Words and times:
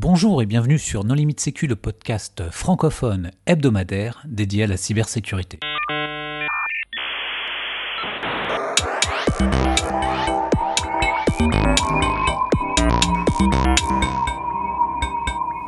Bonjour 0.00 0.40
et 0.42 0.46
bienvenue 0.46 0.78
sur 0.78 1.02
Non 1.02 1.14
Limite 1.14 1.40
Sécu, 1.40 1.66
le 1.66 1.74
podcast 1.74 2.44
francophone 2.52 3.32
hebdomadaire 3.46 4.22
dédié 4.28 4.62
à 4.62 4.66
la 4.68 4.76
cybersécurité. 4.76 5.58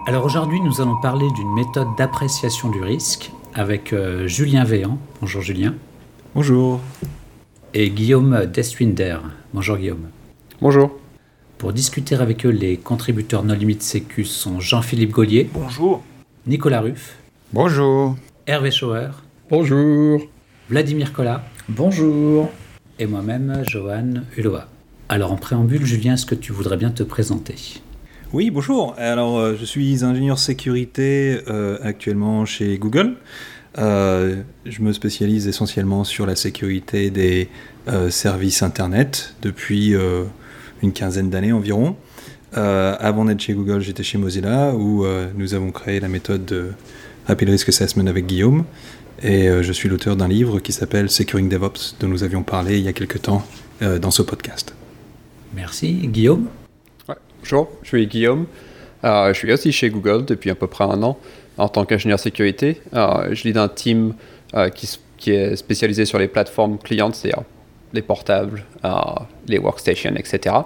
Alors 0.07 0.25
aujourd'hui, 0.25 0.61
nous 0.61 0.81
allons 0.81 1.01
parler 1.01 1.27
d'une 1.35 1.53
méthode 1.53 1.89
d'appréciation 1.99 2.71
du 2.71 2.81
risque 2.83 3.33
avec 3.55 3.93
euh, 3.93 4.29
Julien 4.29 4.63
Véan. 4.63 4.97
Bonjour 5.21 5.43
Julien. 5.43 5.75
Bonjour. 6.37 6.81
Et 7.75 7.91
Guillaume 7.91 8.47
Deswinder. 8.47 9.19
Bonjour 9.53 9.77
Guillaume. 9.77 10.09
Bonjour. 10.61 11.01
Pour 11.61 11.75
discuter 11.75 12.15
avec 12.15 12.47
eux, 12.47 12.49
les 12.49 12.79
contributeurs 12.79 13.45
No 13.45 13.55
Limite 13.55 13.83
Sécu 13.83 14.25
sont 14.25 14.61
Jean-Philippe 14.61 15.11
Gaulier. 15.11 15.51
Bonjour. 15.53 16.03
Nicolas 16.47 16.81
Ruff. 16.81 17.19
Bonjour. 17.53 18.17
Hervé 18.47 18.71
Schauer. 18.71 19.11
Bonjour. 19.51 20.23
Vladimir 20.71 21.13
Collat. 21.13 21.45
Bonjour. 21.69 22.51
Et 22.99 23.05
moi-même, 23.05 23.63
Johan 23.69 24.23
Hulot. 24.39 24.57
Alors 25.11 25.33
en 25.33 25.37
préambule, 25.37 25.85
Julien, 25.85 26.15
est-ce 26.15 26.25
que 26.25 26.35
tu 26.35 26.53
voudrais 26.53 26.79
bien 26.79 26.91
te 26.91 27.03
présenter? 27.03 27.57
Oui, 28.33 28.51
bonjour. 28.51 28.95
Alors, 28.97 29.39
euh, 29.39 29.55
je 29.61 29.67
suis 29.67 30.03
ingénieur 30.03 30.39
sécurité 30.39 31.43
euh, 31.49 31.77
actuellement 31.83 32.47
chez 32.47 32.79
Google. 32.79 33.17
Euh, 33.77 34.37
je 34.65 34.81
me 34.81 34.95
spécialise 34.95 35.47
essentiellement 35.47 36.05
sur 36.05 36.25
la 36.25 36.37
sécurité 36.37 37.11
des 37.11 37.51
services 38.09 38.63
Internet 38.63 39.35
depuis 39.43 39.95
une 40.83 40.93
quinzaine 40.93 41.31
d'années 41.31 41.53
environ. 41.53 41.97
Euh, 42.57 42.97
avant 42.99 43.25
d'être 43.25 43.41
chez 43.41 43.55
Google, 43.55 43.81
j'étais 43.81 44.03
chez 44.03 44.19
Mozilla 44.19 44.75
où 44.75 45.05
euh, 45.05 45.29
nous 45.37 45.55
avons 45.55 45.71
créé 45.71 46.01
la 46.01 46.09
méthode 46.09 46.45
de 46.45 46.73
Rapid 47.27 47.49
Risk 47.49 47.69
Assessment 47.69 48.07
avec 48.07 48.27
Guillaume. 48.27 48.65
Et 49.23 49.49
euh, 49.49 49.63
je 49.63 49.73
suis 49.73 49.89
l'auteur 49.89 50.17
d'un 50.17 50.29
livre 50.29 50.61
qui 50.61 50.73
s'appelle 50.73 51.11
Securing 51.11 51.49
DevOps, 51.49 51.97
dont 52.01 52.09
nous 52.09 52.25
avions 52.25 52.43
parlé 52.43 52.79
il 52.79 52.85
y 52.85 52.89
a 52.89 52.93
quelques 52.93 53.23
temps 53.23 53.45
dans 54.03 54.11
ce 54.11 54.21
podcast. 54.21 54.75
Merci. 55.55 55.95
Guillaume? 56.09 56.49
Bonjour, 57.39 57.71
je 57.83 57.89
suis 57.89 58.07
Guillaume. 58.07 58.45
je 59.03 59.33
suis 59.33 59.51
aussi 59.51 59.73
chez 59.73 59.89
Google 59.89 60.27
depuis 60.27 60.51
à 60.51 60.55
peu 60.55 60.67
près 60.67 60.85
un 60.85 61.03
an 61.03 61.19
en 61.57 61.69
tant 61.69 61.87
qu'ingénieur 61.87 62.21
sécurité. 62.21 62.83
je 62.93 63.49
lis 63.49 63.59
un 63.59 63.69
team 63.69 64.13
qui, 64.75 64.99
qui, 65.17 65.31
est 65.31 65.57
spécialisé 65.57 66.05
sur 66.05 66.19
les 66.19 66.29
plateformes 66.29 66.77
clientes, 66.77 67.15
c'est-à-dire 67.15 67.45
les 67.93 68.03
portables, 68.03 68.65
les 69.49 69.59
workstations, 69.59 70.15
etc. 70.17 70.57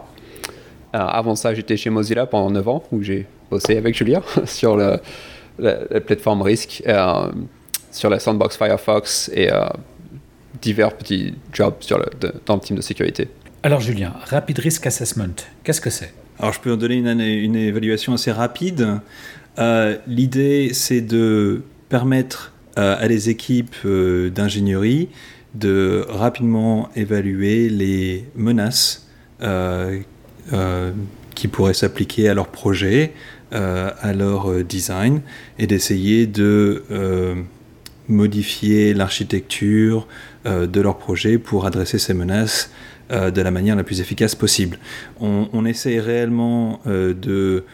Euh, 0.94 0.98
avant 0.98 1.34
ça, 1.34 1.52
j'étais 1.54 1.76
chez 1.76 1.90
Mozilla 1.90 2.26
pendant 2.26 2.50
9 2.50 2.68
ans, 2.68 2.84
où 2.92 3.02
j'ai 3.02 3.26
bossé 3.50 3.76
avec 3.76 3.96
Julia 3.96 4.22
sur 4.44 4.76
la, 4.76 5.00
plateforme 6.06 6.42
RISC, 6.42 6.82
euh, 6.86 7.32
sur 7.90 8.10
la 8.10 8.20
sandbox 8.20 8.56
Firefox 8.56 9.30
et 9.34 9.52
euh, 9.52 9.64
divers 10.62 10.96
petits 10.96 11.34
jobs 11.52 11.74
sur 11.80 11.98
le, 11.98 12.06
dans 12.46 12.54
le 12.54 12.60
team 12.60 12.76
de 12.76 12.80
sécurité. 12.80 13.28
Alors 13.64 13.80
Julien, 13.80 14.12
Rapid 14.26 14.58
Risk 14.58 14.86
Assessment, 14.86 15.34
qu'est-ce 15.64 15.80
que 15.80 15.90
c'est? 15.90 16.12
Alors 16.38 16.52
je 16.52 16.60
peux 16.60 16.72
en 16.72 16.76
donner 16.76 16.96
une, 16.96 17.20
une 17.20 17.56
évaluation 17.56 18.12
assez 18.12 18.30
rapide. 18.30 19.00
L'idée, 20.06 20.70
c'est 20.74 21.00
de 21.00 21.62
permettre 21.88 22.52
à 22.76 23.06
des 23.06 23.30
équipes 23.30 23.76
d'ingénierie 23.86 25.08
de 25.54 26.04
rapidement 26.08 26.88
évaluer 26.96 27.68
les 27.68 28.24
menaces 28.34 29.08
euh, 29.42 30.00
euh, 30.52 30.92
qui 31.34 31.48
pourraient 31.48 31.74
s'appliquer 31.74 32.28
à 32.28 32.34
leur 32.34 32.48
projet, 32.48 33.12
euh, 33.52 33.90
à 34.00 34.12
leur 34.12 34.62
design, 34.64 35.20
et 35.58 35.66
d'essayer 35.66 36.26
de 36.26 36.84
modifier 38.08 38.94
l'architecture 38.94 40.06
de 40.44 40.80
leur 40.80 40.98
projet 40.98 41.38
pour 41.38 41.66
adresser 41.66 41.98
ces 41.98 42.14
menaces 42.14 42.70
de 43.10 43.40
la 43.40 43.50
manière 43.50 43.76
la 43.76 43.82
plus 43.82 44.00
efficace 44.00 44.34
possible. 44.34 44.78
On, 45.20 45.48
on 45.52 45.64
essaie 45.64 45.98
réellement 46.00 46.80
de 46.86 47.64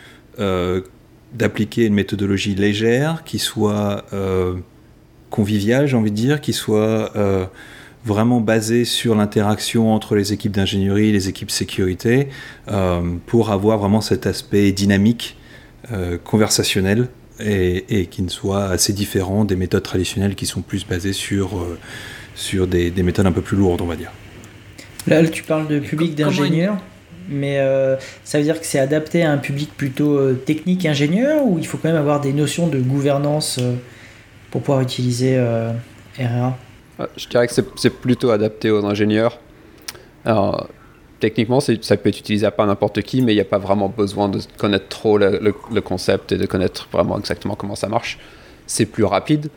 d'appliquer 1.33 1.87
une 1.87 1.95
méthodologie 1.95 2.55
légère 2.55 3.23
qui 3.25 3.39
soit 3.39 4.05
convivial, 5.29 5.87
j'ai 5.87 5.97
envie 5.97 6.13
de 6.13 6.17
dire, 6.17 6.41
qui 6.41 6.53
soit 6.53 7.13
vraiment 8.05 8.41
basé 8.41 8.85
sur 8.85 9.15
l'interaction 9.15 9.93
entre 9.93 10.15
les 10.15 10.33
équipes 10.33 10.53
d'ingénierie 10.53 11.09
et 11.09 11.13
les 11.13 11.29
équipes 11.29 11.51
sécurité, 11.51 12.29
euh, 12.69 13.01
pour 13.27 13.51
avoir 13.51 13.79
vraiment 13.79 14.01
cet 14.01 14.27
aspect 14.27 14.73
dynamique, 14.73 15.37
euh, 15.93 16.19
conversationnel, 16.23 17.09
et, 17.43 18.07
qui 18.11 18.21
ne 18.21 18.29
soit 18.29 18.65
assez 18.67 18.93
différent 18.93 19.47
des 19.47 19.57
méthodes 19.57 19.83
traditionnelles 19.83 20.35
qui 20.35 20.45
sont 20.45 20.61
plus 20.61 20.87
basées 20.87 21.15
sur, 21.15 21.67
sur 22.35 22.67
des, 22.67 22.91
méthodes 23.03 23.25
un 23.25 23.33
peu 23.33 23.41
plus 23.41 23.57
lourdes, 23.57 23.81
on 23.81 23.87
va 23.87 23.97
dire. 23.97 24.13
Là, 25.07 25.27
tu 25.27 25.43
parles 25.43 25.67
de 25.67 25.79
public 25.79 26.15
d'ingénieurs 26.15 26.77
mais 27.31 27.59
ça 28.25 28.39
veut 28.39 28.45
dire 28.45 28.61
que 28.61 28.67
c'est 28.67 28.79
adapté 28.79 29.23
à 29.23 29.31
un 29.31 29.39
public 29.39 29.71
plutôt 29.75 30.35
technique 30.35 30.85
ingénieur 30.85 31.47
ou 31.47 31.59
il 31.59 31.67
faut 31.67 31.79
quand 31.79 31.89
même 31.89 31.97
avoir 31.97 32.21
des 32.21 32.35
notions 32.35 32.67
de 32.67 32.79
gouvernance 32.79 33.59
pour 34.51 34.63
pouvoir 34.63 34.81
utiliser 34.81 35.37
euh, 35.37 35.73
RRA 36.19 36.59
Je 37.17 37.29
dirais 37.29 37.47
que 37.47 37.53
c'est 37.53 37.91
plutôt 37.91 38.31
adapté 38.31 38.71
aux 38.71 38.85
ingénieurs. 38.85 39.39
Techniquement, 41.21 41.61
ça 41.61 41.97
peut 41.99 42.09
être 42.09 42.19
utilisé 42.19 42.51
par 42.51 42.67
n'importe 42.67 43.03
qui, 43.03 43.21
mais 43.21 43.33
il 43.33 43.37
n'y 43.37 43.43
a 43.43 43.45
pas 43.45 43.59
vraiment 43.59 43.91
besoin 43.91 44.31
de 44.31 44.41
connaître 44.57 44.89
trop 44.89 45.19
le, 45.19 45.81
concept 45.81 46.33
et 46.33 46.39
de 46.39 46.47
connaître 46.47 46.89
vraiment 46.91 47.19
exactement 47.19 47.55
comment 47.55 47.77
ça 47.77 47.89
marche. 47.89 48.19
C'est 48.67 48.87
plus 48.87 49.05
rapide 49.05 49.51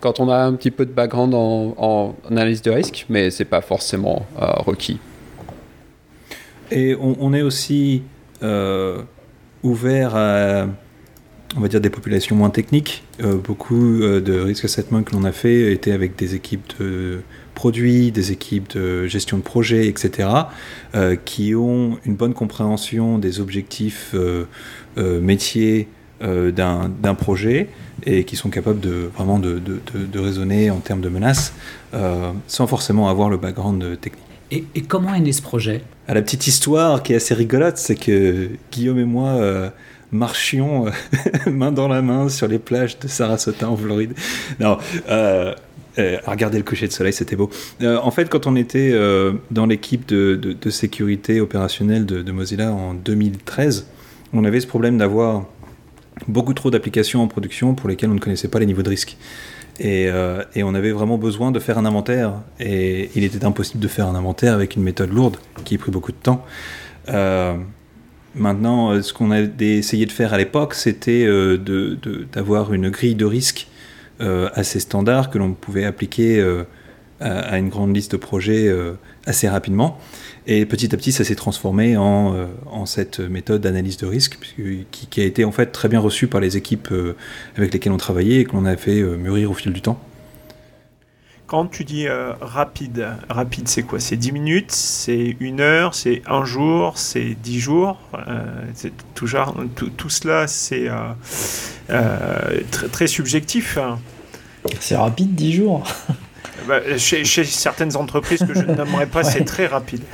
quand 0.00 0.20
on 0.20 0.28
a 0.30 0.36
un 0.36 0.54
petit 0.54 0.70
peu 0.70 0.84
de 0.84 0.90
background 0.90 1.34
en, 1.34 2.16
analyse 2.28 2.62
de 2.62 2.70
risque, 2.70 3.06
mais 3.08 3.30
c'est 3.30 3.44
pas 3.44 3.60
forcément 3.60 4.26
euh, 4.40 4.46
requis. 4.56 4.98
Et 6.70 6.96
on, 6.98 7.34
est 7.34 7.42
aussi 7.42 8.02
euh, 8.42 9.02
ouvert 9.62 10.16
à 10.16 10.66
on 11.56 11.60
va 11.60 11.68
dire 11.68 11.80
des 11.80 11.90
populations 11.90 12.36
moins 12.36 12.50
techniques. 12.50 13.04
Euh, 13.22 13.36
beaucoup 13.36 14.02
euh, 14.02 14.20
de 14.20 14.38
risk 14.38 14.64
assessment 14.64 15.02
que 15.02 15.12
l'on 15.12 15.24
a 15.24 15.32
fait 15.32 15.72
étaient 15.72 15.92
avec 15.92 16.16
des 16.16 16.34
équipes 16.34 16.72
de 16.80 17.22
produits, 17.54 18.10
des 18.10 18.32
équipes 18.32 18.74
de 18.74 19.06
gestion 19.06 19.36
de 19.36 19.42
projet, 19.42 19.86
etc., 19.86 20.28
euh, 20.94 21.16
qui 21.22 21.54
ont 21.54 21.98
une 22.04 22.14
bonne 22.14 22.34
compréhension 22.34 23.18
des 23.18 23.40
objectifs 23.40 24.14
métiers 24.96 25.88
d'un 26.20 27.14
projet 27.16 27.68
et 28.04 28.24
qui 28.24 28.36
sont 28.36 28.48
capables 28.48 28.80
de 28.80 29.10
vraiment 29.14 29.38
de, 29.38 29.60
raisonner 30.14 30.70
en 30.70 30.78
termes 30.78 31.00
de 31.02 31.08
menaces 31.08 31.52
sans 32.46 32.66
forcément 32.66 33.08
avoir 33.08 33.28
le 33.28 33.36
background 33.36 34.00
technique. 34.00 34.24
Et, 34.50 34.64
et 34.74 34.82
comment 34.82 35.14
est 35.14 35.20
né 35.20 35.32
ce 35.32 35.42
projet? 35.42 35.82
La 36.08 36.20
petite 36.22 36.46
histoire 36.46 37.02
qui 37.02 37.12
est 37.12 37.16
assez 37.16 37.34
rigolote, 37.34 37.76
c'est 37.76 37.96
que 37.96 38.50
Guillaume 38.70 38.98
et 38.98 39.04
moi 39.04 39.72
marchions 40.12 40.86
euh, 40.86 40.90
main 41.50 41.72
dans 41.72 41.88
la 41.88 42.02
main 42.02 42.28
sur 42.28 42.46
les 42.46 42.58
plages 42.58 42.98
de 42.98 43.08
Sarasota 43.08 43.68
en 43.68 43.76
Floride. 43.76 44.14
Non, 44.60 44.78
euh, 45.08 45.54
euh, 45.98 46.18
regarder 46.26 46.58
le 46.58 46.64
coucher 46.64 46.86
de 46.86 46.92
soleil, 46.92 47.12
c'était 47.12 47.36
beau. 47.36 47.50
en 47.82 48.10
fait, 48.10 48.28
quand 48.28 48.46
on 48.46 48.56
était 48.56 48.94
dans 49.50 49.66
l'équipe 49.66 50.06
de, 50.06 50.70
sécurité 50.70 51.40
opérationnelle 51.40 52.06
de, 52.06 52.32
Mozilla 52.32 52.72
en 52.72 52.94
2013, 52.94 53.88
on 54.32 54.44
avait 54.44 54.60
ce 54.60 54.66
problème 54.66 54.96
d'avoir 54.96 55.44
beaucoup 56.28 56.54
trop 56.54 56.70
d'applications 56.70 57.22
en 57.22 57.26
production 57.26 57.74
pour 57.74 57.88
lesquelles 57.88 58.10
on 58.10 58.14
ne 58.14 58.20
connaissait 58.20 58.48
pas 58.48 58.58
les 58.58 58.66
niveaux 58.66 58.82
de 58.82 58.88
risque. 58.88 59.18
Et, 59.80 60.10
on 60.10 60.74
avait 60.74 60.92
vraiment 60.92 61.18
besoin 61.18 61.50
de 61.50 61.58
faire 61.58 61.76
un 61.76 61.84
inventaire. 61.84 62.32
Et 62.58 63.10
il 63.14 63.24
était 63.24 63.44
impossible 63.44 63.82
de 63.82 63.88
faire 63.88 64.06
un 64.06 64.14
inventaire 64.14 64.54
avec 64.54 64.76
une 64.76 64.82
méthode 64.82 65.12
lourde 65.12 65.36
qui 65.64 65.74
a 65.74 65.78
pris 65.78 65.90
beaucoup 65.90 66.12
de 66.12 66.16
temps. 66.16 66.42
Maintenant, 68.34 68.92
euh, 68.92 69.02
ce 69.02 69.12
qu'on 69.12 69.30
a 69.30 69.40
essayé 69.60 70.06
de 70.06 70.12
faire 70.12 70.32
à 70.32 70.38
l'époque, 70.38 70.74
c'était 70.74 71.24
euh, 71.26 71.58
d'avoir 72.32 72.72
une 72.72 72.88
grille 72.88 73.14
de 73.14 73.26
risque 73.26 73.68
euh, 74.20 74.48
assez 74.54 74.80
standard 74.80 75.30
que 75.30 75.38
l'on 75.38 75.52
pouvait 75.52 75.84
appliquer 75.84 76.42
à, 77.20 77.58
une 77.58 77.68
grande 77.68 77.94
liste 77.94 78.12
de 78.12 78.16
projets 78.16 78.72
assez 79.26 79.48
rapidement. 79.48 79.98
Et 80.46 80.66
petit 80.66 80.92
à 80.92 80.96
petit, 80.96 81.12
ça 81.12 81.22
s'est 81.22 81.36
transformé 81.36 81.96
en, 81.96 82.84
cette 82.86 83.20
méthode 83.20 83.60
d'analyse 83.60 83.96
de 83.96 84.06
risque 84.06 84.38
qui, 84.90 85.06
qui, 85.08 85.20
a 85.20 85.24
été 85.24 85.44
en 85.44 85.52
fait 85.52 85.66
très 85.66 85.88
bien 85.88 86.00
reçue 86.00 86.26
par 86.26 86.40
les 86.40 86.56
équipes 86.56 86.92
avec 87.56 87.72
lesquelles 87.72 87.92
on 87.92 87.96
travaillait 87.96 88.40
et 88.40 88.44
que 88.44 88.52
l'on 88.52 88.64
a 88.64 88.76
fait 88.76 89.02
mûrir 89.02 89.52
au 89.52 89.54
fil 89.54 89.72
du 89.72 89.82
temps. 89.82 90.00
Quand 91.52 91.66
tu 91.66 91.84
dis 91.84 92.08
euh, 92.08 92.32
rapide, 92.40 93.08
rapide 93.28 93.68
c'est 93.68 93.82
quoi? 93.82 94.00
C'est 94.00 94.16
10 94.16 94.32
minutes, 94.32 94.72
c'est 94.72 95.36
une 95.38 95.60
heure, 95.60 95.94
c'est 95.94 96.22
un 96.26 96.46
jour, 96.46 96.96
c'est 96.96 97.36
10 97.42 97.60
jours? 97.60 97.98
Euh, 98.26 98.40
tout, 99.14 99.90
tout, 99.90 100.08
cela, 100.08 100.46
c'est 100.46 100.88
euh, 100.88 102.60
très, 102.70 102.88
très, 102.88 103.06
subjectif. 103.06 103.76
C'est 104.80 104.96
rapide 104.96 105.34
10 105.34 105.52
jours 105.52 105.86
bah, 106.66 106.80
chez, 106.96 107.22
certaines 107.26 107.98
entreprises 107.98 108.46
que 108.46 108.54
je 108.54 108.64
ne 108.64 108.74
nommerai 108.74 109.04
pas, 109.04 109.22
c'est 109.22 109.44
très 109.44 109.66
rapide. 109.66 110.04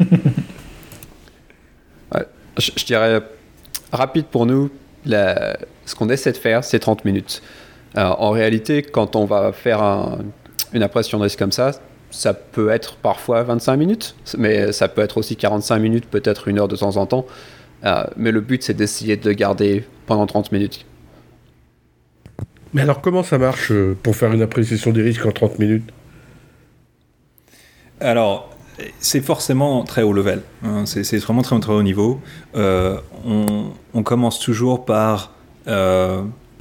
je, 2.56 2.84
dirais 2.86 3.20
rapide 3.92 4.24
pour 4.24 4.46
nous, 4.46 4.70
ce 5.04 5.94
qu'on 5.94 6.08
essaie 6.08 6.32
de 6.32 6.38
faire, 6.38 6.64
c'est 6.64 6.78
30 6.78 7.04
minutes. 7.04 7.42
en 7.94 8.30
réalité, 8.30 8.80
quand 8.80 9.16
on 9.16 9.26
va 9.26 9.52
faire 9.52 10.16
une 10.72 10.82
impression 10.82 11.18
de 11.18 11.24
risque 11.24 11.38
comme 11.38 11.52
ça, 11.52 11.72
ça 12.10 12.34
peut 12.34 12.68
être 12.70 12.96
parfois 12.96 13.42
25 13.42 13.76
minutes, 13.76 14.14
mais 14.38 14.72
ça 14.72 14.88
peut 14.88 15.00
être 15.00 15.18
aussi 15.18 15.36
45 15.36 15.78
minutes, 15.78 16.06
peut-être 16.06 16.48
une 16.48 16.58
heure 16.58 16.68
de 16.68 16.76
temps 16.76 16.96
en 16.96 17.06
temps. 17.06 17.26
Euh, 17.84 18.04
mais 18.16 18.30
le 18.30 18.40
but, 18.40 18.62
c'est 18.62 18.74
d'essayer 18.74 19.16
de 19.16 19.28
le 19.28 19.34
garder 19.34 19.84
pendant 20.06 20.26
30 20.26 20.52
minutes. 20.52 20.86
Mais 22.74 22.82
alors, 22.82 23.00
comment 23.00 23.22
ça 23.22 23.38
marche 23.38 23.72
euh, 23.72 23.96
pour 24.02 24.16
faire 24.16 24.32
une 24.32 24.42
appréciation 24.42 24.92
des 24.92 25.02
risques 25.02 25.26
en 25.26 25.32
30 25.32 25.58
minutes? 25.58 25.90
Alors, 28.00 28.50
c'est 28.98 29.20
forcément 29.20 29.84
très 29.84 30.02
haut 30.02 30.12
level. 30.12 30.42
Hein. 30.64 30.84
c'est 30.86 31.16
vraiment 31.18 31.42
très, 31.42 31.58
très 31.60 31.72
haut 31.72 31.82
niveau. 31.82 32.20
Euh, 32.56 32.98
on, 33.24 34.02
commence 34.02 34.38
toujours 34.38 34.84
par, 34.84 35.32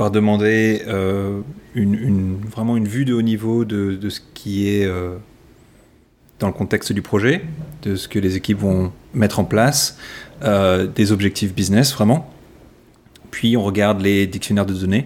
par 0.02 0.10
demander 0.10 0.82
une, 1.76 2.38
vraiment 2.50 2.76
une 2.76 2.88
vue 2.88 3.06
de 3.06 3.14
haut 3.14 3.22
niveau 3.22 3.66
de, 3.66 4.10
ce 4.10 4.20
qui 4.34 4.68
est 4.68 4.90
dans 6.42 6.48
le 6.48 6.54
contexte 6.54 6.92
du 6.92 7.04
projet, 7.04 7.44
de 7.84 7.96
ce 7.96 8.08
que 8.08 8.20
les 8.20 8.36
équipes 8.36 8.58
vont 8.58 8.92
mettre 9.14 9.40
en 9.40 9.46
place, 9.46 9.98
euh, 10.44 10.88
des 10.88 11.12
objectifs 11.12 11.54
business 11.54 11.94
vraiment. 11.94 12.30
Puis 13.30 13.56
on 13.56 13.64
regarde 13.64 14.02
les 14.02 14.26
dictionnaires 14.26 14.66
de 14.66 14.74
données. 14.74 15.06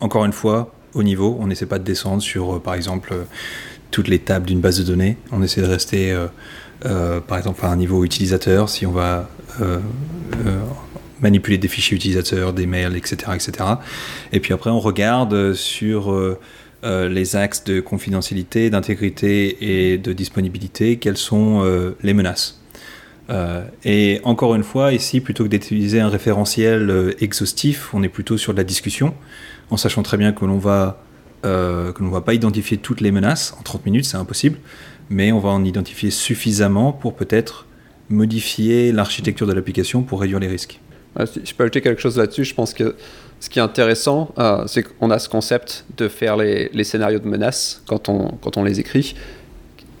Encore 0.00 0.26
une 0.26 0.32
fois, 0.32 0.74
au 0.92 1.02
niveau, 1.02 1.38
on 1.40 1.46
n'essaie 1.46 1.66
pas 1.66 1.78
de 1.78 1.84
descendre 1.84 2.22
sur, 2.22 2.56
euh, 2.56 2.60
par 2.60 2.74
exemple, 2.74 3.14
euh, 3.14 3.24
toutes 3.90 4.08
les 4.08 4.18
tables 4.18 4.44
d'une 4.44 4.60
base 4.60 4.78
de 4.78 4.84
données. 4.84 5.16
On 5.32 5.42
essaie 5.42 5.62
de 5.62 5.66
rester, 5.66 6.14
par 6.80 7.38
exemple, 7.38 7.64
à 7.64 7.68
un 7.68 7.76
niveau 7.76 8.04
utilisateur, 8.04 8.68
si 8.68 8.86
on 8.86 8.90
va 8.90 9.28
manipuler 11.24 11.58
des 11.58 11.68
fichiers 11.68 11.96
utilisateurs, 11.96 12.52
des 12.52 12.66
mails, 12.66 12.96
etc., 12.96 13.16
etc. 13.34 13.52
Et 14.32 14.38
puis 14.38 14.52
après, 14.52 14.70
on 14.70 14.78
regarde 14.78 15.54
sur 15.54 16.38
euh, 16.84 17.08
les 17.08 17.34
axes 17.34 17.64
de 17.64 17.80
confidentialité, 17.80 18.68
d'intégrité 18.68 19.92
et 19.92 19.96
de 19.96 20.12
disponibilité, 20.12 20.98
quelles 20.98 21.16
sont 21.16 21.62
euh, 21.64 21.96
les 22.02 22.12
menaces. 22.12 22.60
Euh, 23.30 23.64
et 23.84 24.20
encore 24.24 24.54
une 24.54 24.62
fois, 24.62 24.92
ici, 24.92 25.22
plutôt 25.22 25.44
que 25.44 25.48
d'utiliser 25.48 26.00
un 26.00 26.10
référentiel 26.10 27.14
exhaustif, 27.20 27.94
on 27.94 28.02
est 28.02 28.10
plutôt 28.10 28.36
sur 28.36 28.52
de 28.52 28.58
la 28.58 28.64
discussion, 28.64 29.14
en 29.70 29.78
sachant 29.78 30.02
très 30.02 30.18
bien 30.18 30.32
que 30.32 30.44
l'on 30.44 30.58
va 30.58 31.00
que 31.42 32.02
l'on 32.02 32.08
va 32.08 32.22
pas 32.22 32.32
identifier 32.32 32.78
toutes 32.78 33.02
les 33.02 33.12
menaces 33.12 33.54
en 33.60 33.62
30 33.62 33.84
minutes, 33.84 34.06
c'est 34.06 34.16
impossible, 34.16 34.56
mais 35.10 35.30
on 35.30 35.40
va 35.40 35.50
en 35.50 35.62
identifier 35.62 36.10
suffisamment 36.10 36.90
pour 36.90 37.14
peut-être 37.14 37.66
modifier 38.08 38.92
l'architecture 38.92 39.46
de 39.46 39.52
l'application 39.52 40.04
pour 40.04 40.22
réduire 40.22 40.40
les 40.40 40.48
risques. 40.48 40.80
Je 41.18 41.54
peux 41.54 41.64
ajouter 41.64 41.80
quelque 41.80 42.00
chose 42.00 42.18
là-dessus. 42.18 42.44
Je 42.44 42.54
pense 42.54 42.74
que 42.74 42.96
ce 43.40 43.48
qui 43.48 43.58
est 43.58 43.62
intéressant, 43.62 44.32
euh, 44.38 44.64
c'est 44.66 44.82
qu'on 44.82 45.10
a 45.10 45.18
ce 45.18 45.28
concept 45.28 45.84
de 45.96 46.08
faire 46.08 46.36
les, 46.36 46.84
scénarios 46.84 47.18
de 47.18 47.28
menaces 47.28 47.82
quand 47.86 48.08
on, 48.08 48.64
les 48.64 48.80
écrit, 48.80 49.14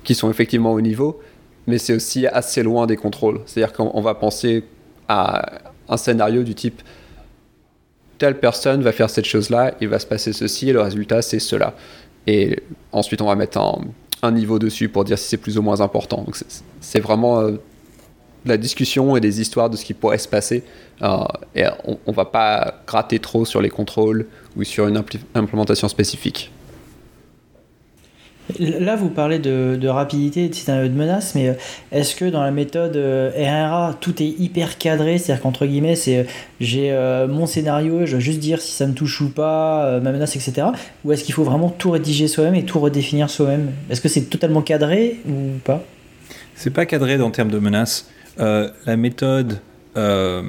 qui 0.02 0.14
sont 0.14 0.30
effectivement 0.30 0.72
au 0.72 0.80
niveau, 0.80 1.20
mais 1.66 1.78
c'est 1.78 1.94
aussi 1.94 2.26
assez 2.26 2.62
loin 2.62 2.86
des 2.86 2.96
contrôles. 2.96 3.40
C'est-à-dire 3.46 3.72
qu'on 3.72 4.00
va 4.00 4.14
penser 4.14 4.64
à 5.08 5.60
un 5.88 5.96
scénario 5.96 6.42
du 6.42 6.54
type 6.54 6.82
telle 8.16 8.38
personne 8.38 8.80
va 8.82 8.92
faire 8.92 9.10
cette 9.10 9.24
chose-là, 9.24 9.74
il 9.80 9.88
va 9.88 9.98
se 9.98 10.06
passer 10.06 10.32
ceci, 10.32 10.70
et 10.70 10.72
le 10.72 10.80
résultat 10.80 11.20
c'est 11.20 11.40
cela. 11.40 11.74
Et 12.26 12.60
ensuite 12.92 13.20
on 13.20 13.26
va 13.26 13.34
mettre 13.34 13.58
un, 13.58 13.80
un 14.22 14.32
niveau 14.32 14.58
dessus 14.58 14.88
pour 14.88 15.04
dire 15.04 15.18
si 15.18 15.28
c'est 15.28 15.36
plus 15.36 15.58
ou 15.58 15.62
moins 15.62 15.80
important. 15.80 16.22
Donc 16.22 16.36
c'est 16.80 17.00
vraiment 17.00 17.40
euh, 17.40 17.52
la 18.44 18.56
discussion 18.56 19.16
et 19.16 19.20
des 19.20 19.40
histoires 19.40 19.70
de 19.70 19.76
ce 19.76 19.84
qui 19.84 19.94
pourrait 19.94 20.18
se 20.18 20.28
passer. 20.28 20.62
Euh, 21.02 21.24
et 21.54 21.64
on 21.84 21.98
ne 22.06 22.14
va 22.14 22.24
pas 22.24 22.82
gratter 22.86 23.18
trop 23.18 23.44
sur 23.44 23.60
les 23.60 23.70
contrôles 23.70 24.26
ou 24.56 24.64
sur 24.64 24.86
une 24.86 25.02
implémentation 25.34 25.88
spécifique. 25.88 26.50
Là, 28.58 28.94
vous 28.94 29.08
parlez 29.08 29.38
de, 29.38 29.88
rapidité, 29.88 30.50
de 30.50 30.54
scénario 30.54 30.88
de 30.88 30.94
menace, 30.94 31.34
mais 31.34 31.48
euh, 31.48 31.54
est-ce 31.92 32.14
que 32.14 32.26
dans 32.26 32.42
la 32.42 32.50
méthode 32.50 32.94
euh, 32.94 33.30
RRA, 33.34 33.96
tout 33.98 34.22
est 34.22 34.28
hyper 34.38 34.76
cadré? 34.76 35.16
C'est-à-dire 35.16 35.42
qu'entre 35.42 35.64
guillemets, 35.64 35.96
c'est 35.96 36.26
j'ai 36.60 36.92
mon 37.26 37.46
scénario, 37.46 38.04
je 38.04 38.12
dois 38.12 38.20
juste 38.20 38.40
dire 38.40 38.60
si 38.60 38.72
ça 38.72 38.86
me 38.86 38.92
touche 38.92 39.22
ou 39.22 39.30
pas, 39.30 39.98
ma 40.00 40.12
menace, 40.12 40.36
etc. 40.36 40.68
Ou 41.06 41.12
est-ce 41.12 41.24
qu'il 41.24 41.32
faut 41.32 41.42
vraiment 41.42 41.70
tout 41.70 41.90
rédiger 41.90 42.28
soi-même 42.28 42.54
et 42.54 42.64
tout 42.64 42.78
redéfinir 42.78 43.30
soi-même? 43.30 43.72
Est-ce 43.88 44.02
que 44.02 44.08
c'est 44.08 44.28
totalement 44.28 44.60
cadré 44.60 45.20
ou 45.26 45.58
pas? 45.64 45.82
C'est 46.54 46.70
pas 46.70 46.84
cadré 46.84 47.20
en 47.20 47.30
termes 47.30 47.50
de 47.50 47.58
menace. 47.58 48.10
Euh, 48.40 48.70
la 48.86 48.96
méthode 48.96 49.60
euh, 49.96 50.42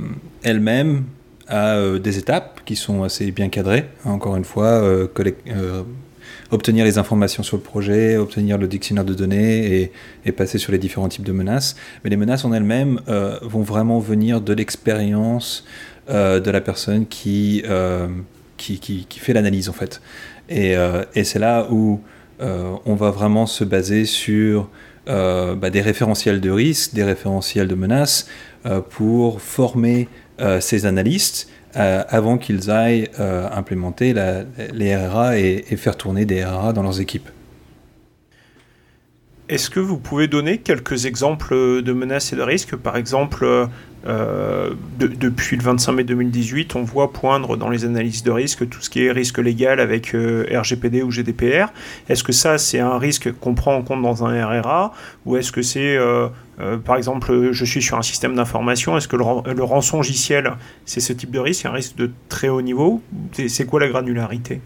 elle-même 0.44 1.04
a 1.48 1.76
euh, 1.76 2.00
des 2.00 2.18
étapes 2.18 2.62
qui 2.66 2.76
sont 2.76 3.04
assez 3.04 3.32
bien 3.32 3.50
cadrées. 3.50 3.86
Encore 4.06 4.36
une 4.36 4.46
fois, 4.46 4.84
obtenir 6.52 6.86
les 6.86 6.98
informations 6.98 7.44
sur 7.44 7.58
le 7.58 7.64
projet, 7.64 8.18
obtenir 8.18 8.58
le 8.58 8.68
dictionnaire 8.68 9.06
de 9.06 9.14
données 9.14 9.92
et, 10.26 10.32
passer 10.32 10.58
sur 10.58 10.72
les 10.72 10.78
différents 10.78 11.10
types 11.10 11.26
de 11.26 11.32
menaces. 11.32 11.76
Mais 12.04 12.10
les 12.10 12.18
menaces 12.18 12.46
en 12.46 12.54
elles-mêmes 12.54 13.02
vont 13.42 13.62
vraiment 13.62 14.00
venir 14.00 14.42
de 14.42 14.54
l'expérience 14.54 15.66
de 16.10 16.50
la 16.50 16.62
personne 16.62 17.06
qui, 17.06 17.64
qui, 18.58 19.08
fait 19.10 19.34
l'analyse 19.34 19.70
en 19.70 19.74
fait. 19.74 20.02
Et, 20.50 20.76
c'est 21.24 21.40
là 21.40 21.68
où 21.70 22.02
on 22.40 22.96
va 22.96 23.12
vraiment 23.12 23.46
se 23.46 23.64
baser 23.64 24.06
sur 24.06 24.70
bah, 25.08 25.70
des 25.70 25.82
référentiels 25.82 26.42
de 26.42 26.50
risque, 26.50 26.94
des 26.94 27.04
référentiels 27.04 27.68
de 27.68 27.76
menaces 27.76 28.28
euh, 28.66 28.82
pour 28.82 29.42
former 29.42 30.08
euh, 30.40 30.60
ces 30.60 30.86
analystes 30.86 31.50
avant 31.78 32.38
qu'ils 32.38 32.72
aillent 32.72 33.10
implémenter 33.20 34.16
les 34.74 34.96
RRA 34.96 35.38
et, 35.38 35.66
et, 35.70 35.76
faire 35.76 35.98
tourner 35.98 36.24
des 36.24 36.42
RRA 36.42 36.72
dans 36.72 36.84
leurs 36.84 37.02
équipes. 37.02 37.28
Est-ce 39.50 39.70
que 39.70 39.82
vous 39.82 39.98
pouvez 39.98 40.30
donner 40.30 40.60
quelques 40.60 41.06
exemples 41.06 41.82
de 41.84 41.92
menaces 41.92 42.32
et 42.32 42.38
de 42.38 42.42
risques? 42.44 42.78
Par 42.78 42.96
exemple, 42.96 43.68
euh, 44.08 44.74
depuis 45.00 45.58
le 45.58 45.64
25 45.64 45.92
mai 45.92 46.04
2018, 46.04 46.76
on 46.76 46.84
voit 46.84 47.12
poindre 47.12 47.58
dans 47.58 47.70
les 47.70 47.86
analyses 47.86 48.24
de 48.24 48.30
risque 48.30 48.70
tout 48.70 48.80
ce 48.82 48.90
qui 48.90 49.06
est 49.06 49.12
risque 49.12 49.40
légal 49.40 49.80
avec 49.80 50.14
euh, 50.14 50.46
RGPD 50.52 51.02
ou 51.02 51.10
GDPR. 51.10 51.68
Est-ce 52.08 52.24
que 52.24 52.32
ça, 52.32 52.58
c'est 52.58 52.80
un 52.80 53.00
risque 53.00 53.32
qu'on 53.40 53.56
prend 53.56 53.76
en 53.76 53.82
compte 53.82 54.04
dans 54.04 54.24
un 54.24 54.46
RRA 54.46 54.94
Ou 55.26 55.38
est-ce 55.38 55.52
que 55.52 55.64
c'est, 55.64 55.98
euh, 55.98 56.30
par 56.86 56.98
exemple, 56.98 57.50
je 57.52 57.66
suis 57.66 57.82
sur 57.82 57.98
un 57.98 58.04
système 58.04 58.36
d'information, 58.36 58.96
est-ce 58.96 59.08
que 59.08 59.16
le, 59.16 59.54
le 59.54 59.64
rançongiciel, 59.64 60.54
c'est 60.86 61.00
ce 61.00 61.14
type 61.14 61.32
de 61.32 61.40
risque, 61.40 61.66
un 61.66 61.72
risque 61.72 61.96
de 61.96 62.12
très 62.30 62.50
haut 62.50 62.62
niveau 62.62 63.02
C'est 63.34 63.66
quoi 63.66 63.80
la 63.80 63.88
granularité? 63.88 64.62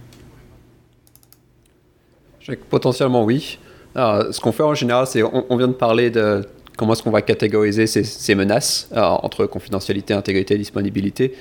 Potentiellement 2.69 3.23
oui. 3.23 3.59
ce 3.95 4.39
qu'on 4.41 4.51
fait 4.51 4.63
en 4.63 4.73
général, 4.73 5.05
c'est 5.07 5.21
on, 5.23 5.55
vient 5.55 5.67
de 5.67 5.73
parler 5.73 6.09
de 6.09 6.45
comment 6.79 6.93
est-ce 6.93 7.03
qu'on 7.03 7.11
va 7.11 7.21
catégoriser 7.21 7.87
ces, 7.87 8.35
menaces 8.35 8.87
euh, 8.95 9.01
entre 9.01 9.45
confidentialité, 9.45 10.13
intégrité 10.13 10.57
disponibilité? 10.57 11.35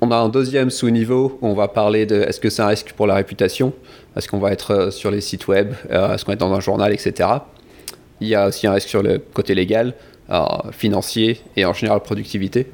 On 0.00 0.10
a 0.10 0.16
un 0.16 0.28
deuxième 0.28 0.68
sous-niveau 0.68 1.38
où 1.40 1.46
on 1.46 1.54
va 1.54 1.68
parler 1.68 2.06
de 2.06 2.16
est-ce 2.22 2.40
que 2.40 2.50
c'est 2.50 2.60
un 2.60 2.66
risque 2.66 2.92
pour 2.94 3.06
la 3.06 3.14
réputation, 3.14 3.72
est-ce 4.16 4.26
qu'on 4.26 4.40
va 4.40 4.50
être 4.50 4.70
euh, 4.72 4.90
sur 4.90 5.12
les 5.12 5.20
sites 5.20 5.46
web, 5.46 5.74
euh, 5.92 6.12
est-ce 6.12 6.24
qu'on 6.24 6.32
être 6.32 6.40
dans 6.40 6.52
un 6.52 6.58
journal, 6.58 6.92
etc. 6.92 7.28
Il 8.20 8.26
y 8.26 8.34
a 8.34 8.48
aussi 8.48 8.66
un 8.66 8.72
risque 8.72 8.88
sur 8.88 9.02
le 9.02 9.18
côté 9.18 9.54
légal, 9.54 9.94
financier 10.72 11.40
et 11.54 11.64
en 11.64 11.72
général 11.72 12.00
productivité. 12.00 12.66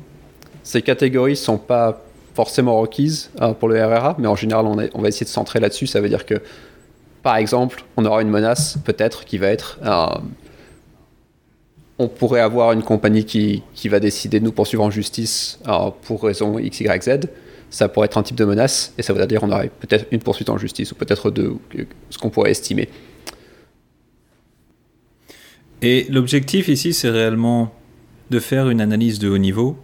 Ces 0.62 0.80
catégories 0.80 1.32
ne 1.32 1.36
sont 1.36 1.58
pas 1.58 2.02
forcément 2.34 2.80
requises 2.80 3.30
pour 3.60 3.68
le 3.68 3.84
RRA, 3.84 4.16
mais 4.18 4.26
en 4.26 4.36
général 4.36 4.64
on, 4.64 4.76
on 4.94 5.02
va 5.02 5.08
essayer 5.08 5.26
de 5.26 5.30
centrer 5.30 5.60
là-dessus. 5.60 5.86
Ça 5.86 6.00
veut 6.00 6.08
dire 6.08 6.24
que, 6.24 6.40
par 7.22 7.36
exemple, 7.36 7.84
on 7.98 8.06
aura 8.06 8.22
une 8.22 8.30
menace 8.30 8.78
peut-être 8.86 9.26
qui 9.26 9.36
va 9.36 9.48
être 9.48 9.78
on 11.98 12.08
pourrait 12.08 12.40
avoir 12.40 12.72
une 12.72 12.82
compagnie 12.82 13.24
qui, 13.24 13.62
va 13.88 14.00
décider 14.00 14.40
de 14.40 14.44
nous 14.44 14.52
poursuivre 14.52 14.82
en 14.82 14.90
justice 14.90 15.60
pour 16.02 16.24
raison 16.24 16.58
X, 16.58 16.80
Y, 16.80 17.02
Z. 17.02 17.28
Ça 17.70 17.88
pourrait 17.88 18.06
être 18.06 18.18
un 18.18 18.22
type 18.22 18.36
de 18.36 18.44
menace, 18.44 18.92
et 18.98 19.02
ça 19.02 19.12
veut 19.12 19.26
dire 19.26 19.40
qu'on 19.40 19.50
aurait 19.50 19.70
peut-être 19.80 20.06
une 20.10 20.20
poursuite 20.20 20.50
en 20.50 20.58
justice, 20.58 20.92
ou 20.92 20.94
peut-être 20.94 21.30
deux, 21.30 21.56
ce 22.10 22.18
qu'on 22.18 22.28
pourrait 22.28 22.50
estimer. 22.50 22.88
Et 25.80 26.06
l'objectif 26.10 26.68
ici, 26.68 26.92
c'est 26.92 27.10
réellement 27.10 27.72
de 28.30 28.38
faire 28.38 28.70
une 28.70 28.80
analyse 28.80 29.18
de 29.18 29.28
haut 29.28 29.38
niveau 29.38 29.76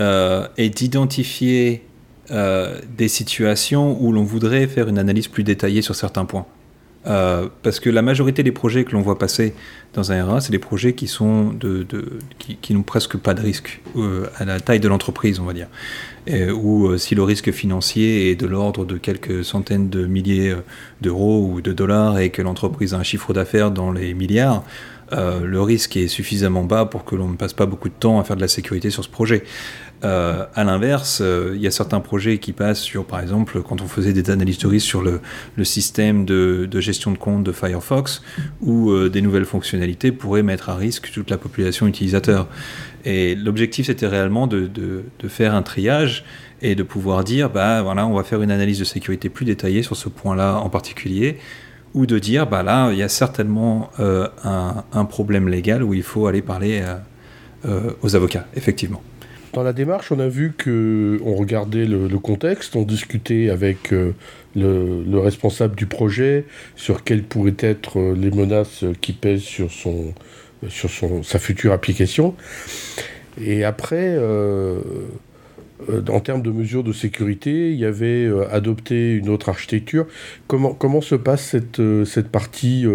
euh, 0.00 0.46
et 0.56 0.70
d'identifier 0.70 1.84
euh, 2.30 2.80
des 2.96 3.08
situations 3.08 3.96
où 4.00 4.12
l'on 4.12 4.24
voudrait 4.24 4.66
faire 4.66 4.88
une 4.88 4.98
analyse 4.98 5.28
plus 5.28 5.44
détaillée 5.44 5.82
sur 5.82 5.94
certains 5.94 6.24
points. 6.24 6.46
Euh, 7.06 7.48
parce 7.62 7.80
que 7.80 7.88
la 7.88 8.02
majorité 8.02 8.42
des 8.42 8.52
projets 8.52 8.84
que 8.84 8.92
l'on 8.92 9.00
voit 9.00 9.18
passer 9.18 9.54
dans 9.94 10.12
un 10.12 10.22
RA, 10.24 10.40
c'est 10.42 10.52
des 10.52 10.58
projets 10.58 10.92
qui 10.92 11.06
sont 11.06 11.46
de, 11.52 11.86
qui, 12.38 12.74
n'ont 12.74 12.82
presque 12.82 13.16
pas 13.16 13.32
de 13.32 13.40
risque 13.40 13.80
euh, 13.96 14.26
à 14.36 14.44
la 14.44 14.60
taille 14.60 14.80
de 14.80 14.88
l'entreprise, 14.88 15.40
on 15.40 15.44
va 15.44 15.54
dire. 15.54 15.68
Ou 16.28 16.88
euh, 16.88 16.98
si 16.98 17.14
le 17.14 17.22
risque 17.22 17.50
financier 17.50 18.30
est 18.30 18.36
de 18.36 18.46
l'ordre 18.46 18.84
de 18.84 18.98
quelques 18.98 19.44
centaines 19.44 19.88
de 19.88 20.06
milliers 20.06 20.54
d'euros 21.00 21.48
ou 21.50 21.60
de 21.62 21.72
dollars 21.72 22.18
et 22.18 22.28
que 22.28 22.42
l'entreprise 22.42 22.92
a 22.92 22.98
un 22.98 23.02
chiffre 23.02 23.32
d'affaires 23.32 23.70
dans 23.70 23.90
les 23.92 24.12
milliards, 24.12 24.62
le 25.12 25.60
risque 25.60 25.96
est 25.96 26.08
suffisamment 26.08 26.64
bas 26.64 26.86
pour 26.86 27.04
que 27.04 27.16
l'on 27.16 27.28
ne 27.28 27.36
passe 27.36 27.52
pas 27.52 27.66
beaucoup 27.66 27.88
de 27.88 27.94
temps 27.94 28.20
à 28.20 28.24
faire 28.24 28.36
de 28.36 28.40
la 28.40 28.48
sécurité 28.48 28.90
sur 28.90 29.04
ce 29.04 29.08
projet. 29.08 29.44
Euh, 30.02 30.46
à 30.54 30.64
l'inverse, 30.64 31.20
euh, 31.20 31.52
il 31.54 31.60
y 31.60 31.66
a 31.66 31.70
certains 31.70 32.00
projets 32.00 32.38
qui 32.38 32.52
passent 32.52 32.80
sur, 32.80 33.04
par 33.04 33.20
exemple, 33.20 33.62
quand 33.62 33.82
on 33.82 33.86
faisait 33.86 34.14
des 34.14 34.30
analyses 34.30 34.58
de 34.58 34.66
risque 34.66 34.86
sur 34.86 35.02
le, 35.02 35.20
système 35.64 36.24
de, 36.24 36.68
gestion 36.80 37.10
de 37.10 37.18
compte 37.18 37.44
de 37.44 37.52
Firefox, 37.52 38.22
où 38.62 38.90
euh, 38.90 39.10
des 39.10 39.20
nouvelles 39.20 39.44
fonctionnalités 39.44 40.10
pourraient 40.10 40.42
mettre 40.42 40.70
à 40.70 40.76
risque 40.76 41.10
toute 41.12 41.30
la 41.30 41.36
population 41.36 41.86
utilisateur. 41.86 42.48
Et 43.04 43.34
l'objectif, 43.34 43.86
c'était 43.86 44.06
réellement 44.06 44.46
de, 44.46 44.70
faire 45.28 45.54
un 45.54 45.62
triage 45.62 46.24
et 46.62 46.74
de 46.74 46.82
pouvoir 46.82 47.24
dire, 47.24 47.50
bah 47.50 47.82
voilà, 47.82 48.06
on 48.06 48.14
va 48.14 48.24
faire 48.24 48.42
une 48.42 48.50
analyse 48.50 48.78
de 48.78 48.84
sécurité 48.84 49.28
plus 49.28 49.44
détaillée 49.44 49.82
sur 49.82 49.96
ce 49.96 50.08
point-là 50.08 50.56
en 50.56 50.68
particulier, 50.68 51.38
ou 51.94 52.06
de 52.06 52.18
dire, 52.18 52.46
bah 52.46 52.62
là, 52.62 52.90
il 52.92 52.98
y 52.98 53.02
a 53.02 53.08
certainement 53.08 53.90
un, 53.98 54.84
un, 54.92 55.04
problème 55.04 55.48
légal 55.48 55.82
où 55.82 55.92
il 55.92 56.02
faut 56.02 56.26
aller 56.26 56.42
parler 56.42 56.82
aux 58.02 58.14
avocats, 58.14 58.46
effectivement. 58.54 59.02
Dans 59.52 59.64
la 59.64 59.72
démarche, 59.72 60.12
on 60.12 60.20
a 60.20 60.28
vu 60.28 60.52
que 60.56 61.20
on 61.24 61.34
regardait 61.34 61.84
le, 61.84 62.08
contexte, 62.18 62.76
on 62.76 62.82
discutait 62.82 63.50
avec 63.50 63.92
euh, 63.92 64.14
le, 64.54 65.18
responsable 65.18 65.74
du 65.74 65.86
projet 65.86 66.44
sur 66.76 67.02
quelles 67.02 67.24
pourraient 67.24 67.56
être 67.58 67.98
euh, 67.98 68.14
les 68.14 68.30
menaces 68.30 68.84
qui 69.00 69.12
pèsent 69.12 69.42
sur 69.42 69.72
son 69.72 70.14
sur 70.68 70.90
son, 70.90 71.22
sa 71.22 71.38
future 71.38 71.72
application. 71.72 72.34
Et 73.40 73.64
après, 73.64 74.14
euh, 74.16 74.80
en 76.08 76.20
termes 76.20 76.42
de 76.42 76.50
mesures 76.50 76.84
de 76.84 76.92
sécurité, 76.92 77.70
il 77.72 77.78
y 77.78 77.84
avait 77.84 78.30
adopté 78.50 79.14
une 79.14 79.28
autre 79.28 79.48
architecture. 79.48 80.06
Comment, 80.46 80.74
comment 80.74 81.00
se 81.00 81.14
passe 81.14 81.42
cette, 81.42 81.80
cette 82.04 82.28
partie 82.28 82.86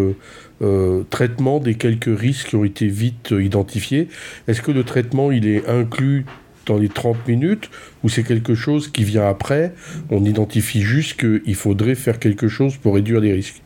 traitement 1.09 1.59
des 1.59 1.75
quelques 1.75 2.19
risques 2.19 2.49
qui 2.49 2.55
ont 2.55 2.63
été 2.63 2.87
vite 2.87 3.31
identifiés? 3.31 4.07
Est-ce 4.47 4.61
que 4.61 4.71
le 4.71 4.83
traitement 4.83 5.31
il 5.31 5.47
est 5.47 5.67
inclus 5.67 6.25
dans 6.65 6.77
les 6.77 6.89
30 6.89 7.27
minutes 7.27 7.69
ou 8.03 8.09
c'est 8.09 8.23
quelque 8.23 8.55
chose 8.55 8.87
qui 8.87 9.03
vient 9.03 9.27
après? 9.27 9.73
On 10.09 10.23
identifie 10.23 10.81
juste 10.81 11.19
qu'il 11.19 11.55
faudrait 11.55 11.95
faire 11.95 12.19
quelque 12.19 12.47
chose 12.47 12.77
pour 12.77 12.95
réduire 12.95 13.19
les 13.19 13.33
risques 13.33 13.61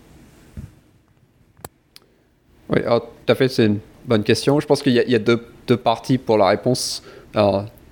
Oui, 2.70 2.82
tout 2.84 3.32
à 3.32 3.36
fait, 3.36 3.48
c'est 3.48 3.66
une 3.66 3.80
bonne 4.06 4.24
question. 4.24 4.60
Je 4.60 4.68
pense 4.68 4.82
qu'il 4.82 4.94
y 4.94 5.16
a, 5.16 5.20
deux, 5.20 5.44
deux, 5.68 5.78
parties 5.78 6.18
pour 6.18 6.38
la 6.38 6.48
réponse. 6.48 7.04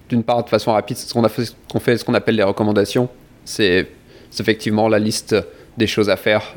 D'une 0.10 0.24
part, 0.24 0.44
de 0.44 0.50
façon 0.50 0.72
rapide, 0.72 0.98
ce 0.98 1.14
qu'on 1.14 1.28
fait, 1.28 1.56
qu'on 1.70 1.80
fait 1.80 1.98
ce 1.98 2.06
qu'on 2.06 2.14
appelle 2.14 2.36
les 2.36 2.44
recommandations. 2.44 3.10
C'est 3.46 3.88
effectivement 4.40 4.88
la 4.88 5.00
liste 5.00 5.36
des 5.78 5.88
choses 5.88 6.10
à 6.10 6.16
faire 6.16 6.56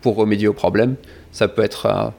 pour 0.00 0.16
remédier 0.16 0.48
au 0.48 0.52
problème. 0.52 0.96
Ça 1.30 1.48
peut 1.48 1.62
être 1.62 2.12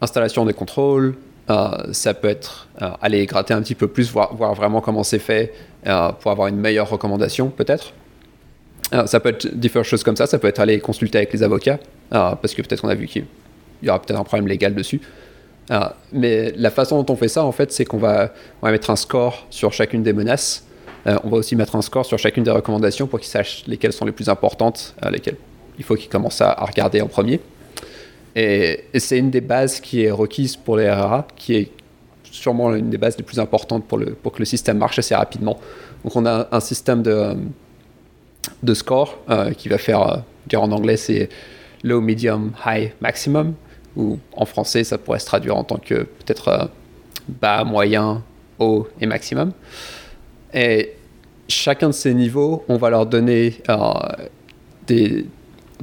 installation 0.00 0.44
des 0.44 0.52
contrôles, 0.52 1.14
euh, 1.50 1.70
ça 1.92 2.12
peut 2.14 2.28
être 2.28 2.68
euh, 2.82 2.90
aller 3.00 3.24
gratter 3.26 3.54
un 3.54 3.62
petit 3.62 3.74
peu 3.74 3.88
plus, 3.88 4.10
voir, 4.12 4.34
voir 4.34 4.54
vraiment 4.54 4.80
comment 4.80 5.02
c'est 5.02 5.18
fait 5.18 5.54
euh, 5.86 6.12
pour 6.12 6.30
avoir 6.30 6.48
une 6.48 6.58
meilleure 6.58 6.90
recommandation 6.90 7.48
peut-être. 7.48 7.94
ça 9.06 9.20
peut 9.20 9.30
être 9.30 9.54
différentes 9.54 9.86
choses 9.86 10.02
comme 10.02 10.16
ça, 10.16 10.26
ça 10.26 10.38
peut 10.38 10.48
être 10.48 10.60
aller 10.60 10.78
consulter 10.80 11.18
avec 11.18 11.32
les 11.32 11.42
avocats, 11.42 11.78
parce 12.10 12.54
que 12.54 12.62
peut-être 12.62 12.84
on 12.84 12.88
a 12.88 12.94
vu 12.94 13.06
qu'il 13.06 13.24
y 13.82 13.88
aura 13.88 14.00
peut-être 14.00 14.18
un 14.18 14.24
problème 14.24 14.48
légal 14.48 14.74
dessus. 14.74 15.00
Mais 16.12 16.52
la 16.56 16.70
façon 16.70 17.02
dont 17.02 17.12
on 17.12 17.16
fait 17.16 17.28
ça, 17.28 17.44
en 17.44 17.52
fait, 17.52 17.72
c'est 17.72 17.84
qu'on 17.84 17.98
va, 17.98 18.32
mettre 18.62 18.90
un 18.90 18.96
score 18.96 19.46
sur 19.50 19.72
chacune 19.72 20.02
des 20.02 20.12
menaces. 20.12 20.64
on 21.06 21.28
va 21.28 21.36
aussi 21.38 21.56
mettre 21.56 21.76
un 21.76 21.82
score 21.82 22.06
sur 22.06 22.18
chacune 22.18 22.44
des 22.44 22.50
recommandations 22.50 23.06
pour 23.06 23.20
qu'ils 23.20 23.28
sachent 23.28 23.64
lesquelles 23.66 23.92
sont 23.92 24.04
les 24.04 24.12
plus 24.12 24.28
importantes, 24.28 24.94
lesquelles 25.10 25.36
il 25.78 25.84
faut 25.84 25.94
qu'ils 25.94 26.08
commencent 26.08 26.40
à 26.40 26.54
regarder 26.54 27.00
en 27.00 27.06
premier. 27.06 27.40
Et, 28.38 28.84
c'est 28.98 29.18
une 29.18 29.30
des 29.30 29.40
bases 29.40 29.80
qui 29.80 30.04
est 30.04 30.10
requise 30.10 30.56
pour 30.56 30.76
les 30.76 30.88
RRA, 30.88 31.26
qui 31.36 31.54
est 31.56 31.70
sûrement 32.22 32.74
une 32.74 32.90
des 32.90 32.98
bases 32.98 33.16
les 33.16 33.24
plus 33.24 33.40
importantes 33.40 33.84
pour, 33.86 33.98
que 33.98 34.38
le 34.38 34.44
système 34.44 34.78
marche 34.78 34.98
assez 34.98 35.14
rapidement. 35.14 35.58
Donc 36.04 36.14
on 36.14 36.24
a 36.24 36.46
un 36.52 36.60
système 36.60 37.02
de, 37.02 37.34
de 38.62 38.74
score 38.74 39.18
euh, 39.28 39.50
qui 39.52 39.68
va 39.68 39.78
faire, 39.78 40.02
euh, 40.02 40.16
dire 40.46 40.62
en 40.62 40.70
anglais, 40.70 40.96
c'est 40.96 41.28
low, 41.82 42.00
medium, 42.00 42.52
high, 42.64 42.92
maximum, 43.00 43.54
ou 43.96 44.18
en 44.32 44.44
français, 44.44 44.84
ça 44.84 44.98
pourrait 44.98 45.18
se 45.18 45.26
traduire 45.26 45.56
en 45.56 45.64
tant 45.64 45.76
que 45.76 45.94
peut-être 45.94 46.48
euh, 46.48 46.64
bas, 47.28 47.64
moyen, 47.64 48.22
haut 48.58 48.88
et 49.00 49.06
maximum. 49.06 49.52
Et 50.54 50.94
chacun 51.48 51.88
de 51.88 51.92
ces 51.94 52.14
niveaux, 52.14 52.64
on 52.68 52.76
va 52.76 52.90
leur 52.90 53.06
donner 53.06 53.60
des, 54.86 55.26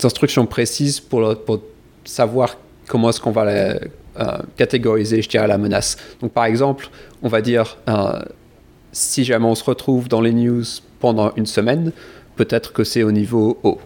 instructions 0.04 0.46
précises 0.46 1.00
pour, 1.00 1.44
pour 1.46 1.62
savoir 2.04 2.58
comment 2.88 3.10
est-ce 3.10 3.22
qu'on 3.22 3.32
va 3.32 3.46
euh, 4.18 4.38
catégoriser, 4.56 5.22
je 5.22 5.28
dirais, 5.28 5.48
la 5.48 5.58
menace. 5.58 5.98
Donc, 6.22 6.32
par 6.32 6.46
exemple, 6.46 6.90
on 7.22 7.28
va 7.28 7.42
dire, 7.42 7.78
euh, 7.90 8.22
si 8.94 9.26
jamais 9.26 9.46
on 9.46 9.56
se 9.56 9.64
retrouve 9.64 10.08
dans 10.08 10.22
les 10.22 10.32
news 10.32 10.64
pendant 11.02 11.34
une 11.36 11.46
semaine, 11.46 11.92
peut-être 12.38 12.72
que 12.72 12.86
c'est 12.86 13.04
au 13.04 13.12
niveau 13.12 13.58
haut, 13.64 13.80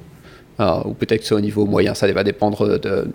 euh, 0.60 0.82
ou 0.86 0.94
peut-être 0.94 1.22
que 1.22 1.26
c'est 1.26 1.34
au 1.34 1.42
niveau 1.42 1.66
moyen. 1.66 1.96
Ça 1.96 2.12
va 2.12 2.24
dépendre 2.24 2.78
de, 2.78 3.08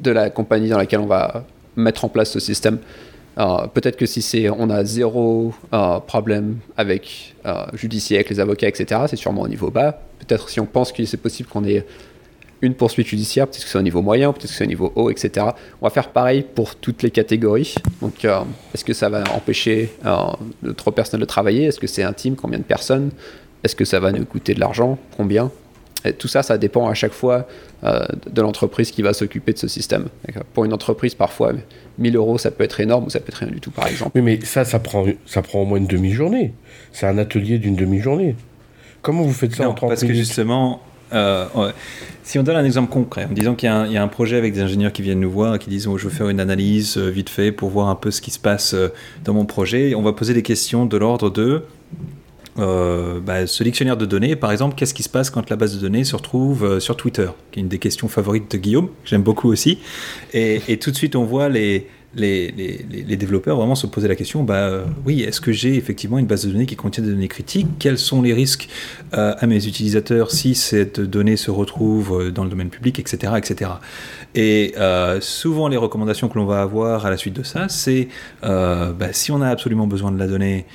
de 0.00 0.10
la 0.10 0.30
compagnie 0.30 0.68
dans 0.68 0.78
laquelle 0.78 1.00
on 1.00 1.06
va 1.06 1.44
mettre 1.76 2.04
en 2.04 2.08
place 2.08 2.30
ce 2.30 2.40
système. 2.40 2.78
peut-être 3.36 3.96
que 3.96 4.06
si 4.06 4.46
on 4.58 4.70
a 4.70 4.84
zéro 4.84 5.52
problème 6.06 6.56
avec 6.76 7.34
judiciaire, 7.74 8.20
avec 8.20 8.30
les 8.30 8.40
avocats, 8.40 8.68
etc., 8.68 9.02
c'est 9.08 9.16
sûrement 9.16 9.42
au 9.42 9.48
niveau 9.48 9.70
bas. 9.70 10.00
Peut-être 10.20 10.48
si 10.48 10.58
on 10.58 10.66
pense 10.66 10.90
que 10.92 11.04
c'est 11.04 11.18
possible 11.18 11.48
qu'on 11.48 11.64
ait 11.64 11.84
une 12.62 12.74
poursuite 12.74 13.06
judiciaire, 13.06 13.46
peut-être 13.46 13.64
que 13.64 13.70
c'est 13.70 13.78
au 13.78 13.82
niveau 13.82 14.02
moyen, 14.02 14.32
peut-être 14.32 14.48
que 14.48 14.54
c'est 14.54 14.64
au 14.64 14.68
niveau 14.68 14.92
haut, 14.94 15.10
etc. 15.10 15.46
On 15.80 15.86
va 15.86 15.90
faire 15.90 16.08
pareil 16.10 16.42
pour 16.42 16.74
toutes 16.76 17.02
les 17.02 17.10
catégories. 17.10 17.74
Donc, 18.00 18.24
euh, 18.24 18.40
est-ce 18.74 18.84
que 18.84 18.94
ça 18.94 19.08
va 19.08 19.24
empêcher 19.34 19.92
euh, 20.04 20.72
trop 20.76 20.90
personnes 20.90 21.20
de 21.20 21.26
travailler? 21.26 21.64
Est-ce 21.64 21.78
que 21.78 21.86
c'est 21.86 22.02
intime? 22.02 22.36
Combien 22.36 22.58
de 22.58 22.64
personnes? 22.64 23.10
Est-ce 23.62 23.76
que 23.76 23.84
ça 23.84 24.00
va 24.00 24.12
nous 24.12 24.24
coûter 24.24 24.54
de 24.54 24.60
l'argent? 24.60 24.98
Combien? 25.16 25.50
Et 26.04 26.12
Tout 26.12 26.28
ça, 26.28 26.42
ça 26.42 26.58
dépend 26.58 26.88
à 26.88 26.94
chaque 26.94 27.12
fois 27.12 27.48
euh, 27.84 28.06
de 28.30 28.42
l'entreprise 28.42 28.90
qui 28.90 29.02
va 29.02 29.12
s'occuper 29.12 29.52
de 29.52 29.58
ce 29.58 29.68
système. 29.68 30.06
Pour 30.54 30.64
une 30.64 30.72
entreprise, 30.72 31.14
parfois, 31.14 31.52
1000 31.98 32.16
euros, 32.16 32.38
ça 32.38 32.50
peut 32.50 32.64
être 32.64 32.80
énorme 32.80 33.06
ou 33.06 33.10
ça 33.10 33.20
peut 33.20 33.28
être 33.28 33.38
rien 33.38 33.50
du 33.50 33.60
tout, 33.60 33.70
par 33.70 33.86
exemple. 33.86 34.12
Oui, 34.14 34.22
mais 34.22 34.38
ça, 34.44 34.64
ça 34.64 34.78
prend, 34.78 35.04
ça 35.24 35.42
prend 35.42 35.62
au 35.62 35.64
moins 35.64 35.78
une 35.78 35.86
demi-journée. 35.86 36.52
C'est 36.92 37.06
un 37.06 37.18
atelier 37.18 37.58
d'une 37.58 37.76
demi-journée. 37.76 38.36
Comment 39.02 39.22
vous 39.22 39.32
faites 39.32 39.54
ça 39.54 39.68
en 39.68 39.74
30 39.74 39.88
parce 39.88 40.02
que 40.02 40.14
justement, 40.14 40.80
euh, 41.12 41.46
si 42.24 42.38
on 42.38 42.42
donne 42.42 42.56
un 42.56 42.64
exemple 42.64 42.90
concret, 42.90 43.26
en 43.30 43.32
disant 43.32 43.54
qu'il 43.54 43.68
y, 43.68 43.96
a 43.96 44.02
un 44.02 44.08
projet 44.08 44.36
avec 44.36 44.52
des 44.52 44.60
ingénieurs 44.60 44.92
qui 44.92 45.02
viennent 45.02 45.20
nous 45.20 45.30
voir 45.30 45.54
et 45.54 45.58
qui 45.58 45.70
disent 45.70 45.86
oh, 45.86 45.96
je 45.96 46.04
veux 46.04 46.10
faire 46.10 46.28
une 46.28 46.40
analyse 46.40 46.98
euh, 46.98 47.08
vite 47.08 47.28
fait 47.28 47.52
pour 47.52 47.70
voir 47.70 47.88
un 47.88 47.94
peu 47.94 48.10
ce 48.10 48.20
qui 48.20 48.32
se 48.32 48.38
passe 48.38 48.74
euh, 48.74 48.88
dans 49.24 49.32
mon 49.32 49.44
projet, 49.44 49.94
on 49.94 50.02
va 50.02 50.12
poser 50.12 50.34
des 50.34 50.42
questions 50.42 50.86
de 50.86 50.96
l'ordre 50.96 51.30
de 51.30 51.62
bah, 52.56 53.46
ce 53.46 53.62
dictionnaire 53.62 53.96
de 53.96 54.06
données, 54.06 54.36
par 54.36 54.52
exemple, 54.52 54.74
qu'est-ce 54.76 54.94
qui 54.94 55.02
se 55.02 55.08
passe 55.08 55.30
quand 55.30 55.48
la 55.50 55.56
base 55.56 55.74
de 55.76 55.80
données 55.80 56.04
se 56.04 56.16
retrouve 56.16 56.78
sur 56.80 56.96
Twitter, 56.96 57.28
qui 57.52 57.60
est 57.60 57.62
une 57.62 57.68
des 57.68 57.78
questions 57.78 58.08
favorites 58.08 58.50
de 58.50 58.58
Guillaume, 58.58 58.88
que 58.88 59.08
j'aime 59.08 59.22
beaucoup 59.22 59.48
aussi. 59.48 59.78
Et, 60.32 60.78
tout 60.78 60.90
de 60.90 60.96
suite, 60.96 61.16
on 61.16 61.24
voit 61.24 61.48
les, 61.48 61.86
développeurs 62.14 63.56
vraiment 63.56 63.74
se 63.74 63.86
posaient 63.86 64.08
la 64.08 64.16
question, 64.16 64.42
bah 64.42 64.54
euh, 64.54 64.84
oui, 65.04 65.22
est-ce 65.22 65.40
que 65.40 65.52
j'ai 65.52 65.76
effectivement 65.76 66.18
une 66.18 66.26
base 66.26 66.46
de 66.46 66.52
données 66.52 66.66
qui 66.66 66.76
contient 66.76 67.02
des 67.02 67.10
données 67.10 67.28
critiques? 67.28 67.66
Quels 67.78 67.98
sont 67.98 68.22
les 68.22 68.32
risques 68.32 68.68
euh, 69.14 69.34
à 69.38 69.46
mes 69.46 69.66
utilisateurs 69.66 70.30
si 70.30 70.54
cette 70.54 71.00
donnée 71.00 71.36
se 71.36 71.50
retrouve 71.50 72.20
euh, 72.20 72.30
dans 72.30 72.44
le 72.44 72.50
domaine 72.50 72.70
public, 72.70 72.98
etc. 72.98 73.34
etc. 73.36 73.70
Et 74.34 74.74
souvent 75.20 75.68
les 75.68 75.78
recommandations 75.78 76.28
que 76.28 76.38
l'on 76.38 76.44
va 76.44 76.60
avoir 76.60 77.06
à 77.06 77.10
la 77.10 77.16
suite 77.16 77.34
de 77.34 77.42
ça, 77.42 77.68
c'est 77.70 78.08
bah, 78.42 79.12
si 79.12 79.32
on 79.32 79.40
a 79.40 79.48
absolument 79.48 79.86
besoin 79.86 80.12
de 80.12 80.18
la 80.18 80.26
donnée, 80.26 80.66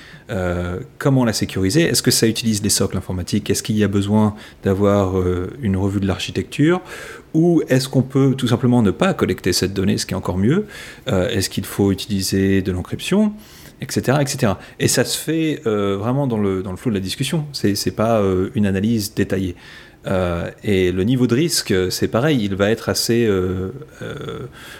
comment 0.98 1.26
la 1.26 1.34
sécuriser? 1.34 1.84
Est-ce 1.84 2.02
que 2.02 2.12
ça 2.12 2.28
utilise 2.28 2.64
les 2.64 2.70
socles 2.70 2.98
informatiques? 2.98 3.50
Est-ce 3.50 3.64
qu'il 3.64 3.78
y 3.78 3.84
a 3.84 3.88
besoin 3.88 4.36
d'avoir 4.64 5.16
une 5.62 5.76
revue 5.76 6.00
de 6.00 6.08
l'architecture? 6.08 6.82
Ou 7.34 7.62
est-ce 7.70 7.88
qu'on 7.88 8.02
peut 8.02 8.36
tout 8.38 8.48
simplement 8.48 8.82
ne 8.82 8.92
pas 8.92 9.14
collecter 9.14 9.54
cette 9.54 9.74
donnée, 9.74 9.98
ce 9.98 10.06
qui 10.06 10.14
est 10.14 10.18
encore 10.18 10.38
mieux 10.38 10.68
euh, 11.08 11.30
Est-ce 11.30 11.50
qu'il 11.50 11.66
faut 11.66 11.92
utiliser 11.92 12.62
de 12.62 12.72
l'encryption 12.72 13.34
etc., 13.84 14.20
etc. 14.22 14.54
Et 14.80 14.88
ça 14.88 15.04
se 15.04 15.18
fait 15.18 15.62
euh, 15.66 15.98
vraiment 15.98 16.28
dans 16.28 16.38
le, 16.38 16.62
dans 16.62 16.70
le 16.70 16.78
flot 16.78 16.92
de 16.92 16.96
la 16.96 17.02
discussion. 17.02 17.48
C'est 17.52 17.74
n'est 17.84 17.92
pas 17.92 18.22
euh, 18.22 18.52
une 18.54 18.68
analyse 18.68 19.16
détaillée. 19.16 19.56
Et 20.06 20.92
le 20.92 21.04
niveau 21.04 21.28
de 21.28 21.36
risque, 21.36 21.74
c'est 21.92 22.08
pareil, 22.08 22.44
il 22.44 22.56
va 22.56 22.72
être 22.72 22.90
assez, 22.90 23.30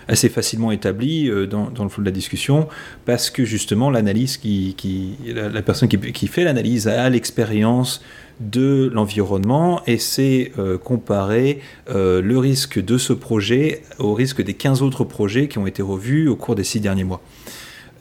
assez 0.08 0.30
facilement 0.30 0.72
établi 0.72 1.30
dans, 1.48 1.70
le 1.84 1.90
flot 1.90 2.02
de 2.02 2.08
la 2.08 2.12
discussion 2.12 2.68
parce 3.06 3.30
que 3.30 3.46
justement 3.46 3.92
l'analyse 3.92 4.38
qui, 4.38 5.18
la, 5.28 5.62
personne 5.62 5.90
qui, 5.90 6.00
qui 6.00 6.28
fait 6.28 6.44
l'analyse 6.44 6.88
a 6.88 7.10
l'expérience 7.10 8.02
de 8.42 8.90
l'environnement 8.94 9.82
et 9.86 9.98
c'est 9.98 10.52
euh, 10.58 10.78
comparer 10.78 11.60
euh, 11.90 12.22
le 12.22 12.38
risque 12.38 12.84
de 12.84 12.98
ce 12.98 13.14
projet 13.14 13.84
au 14.00 14.14
risque 14.14 14.44
des 14.44 14.54
15 14.54 14.82
autres 14.82 15.04
projets 15.04 15.48
qui 15.48 15.60
ont 15.60 15.68
été 15.68 15.82
revus 15.82 16.28
au 16.28 16.36
cours 16.36 16.56
des 16.56 16.64
six 16.64 16.80
derniers 16.80 17.04
mois. 17.04 17.22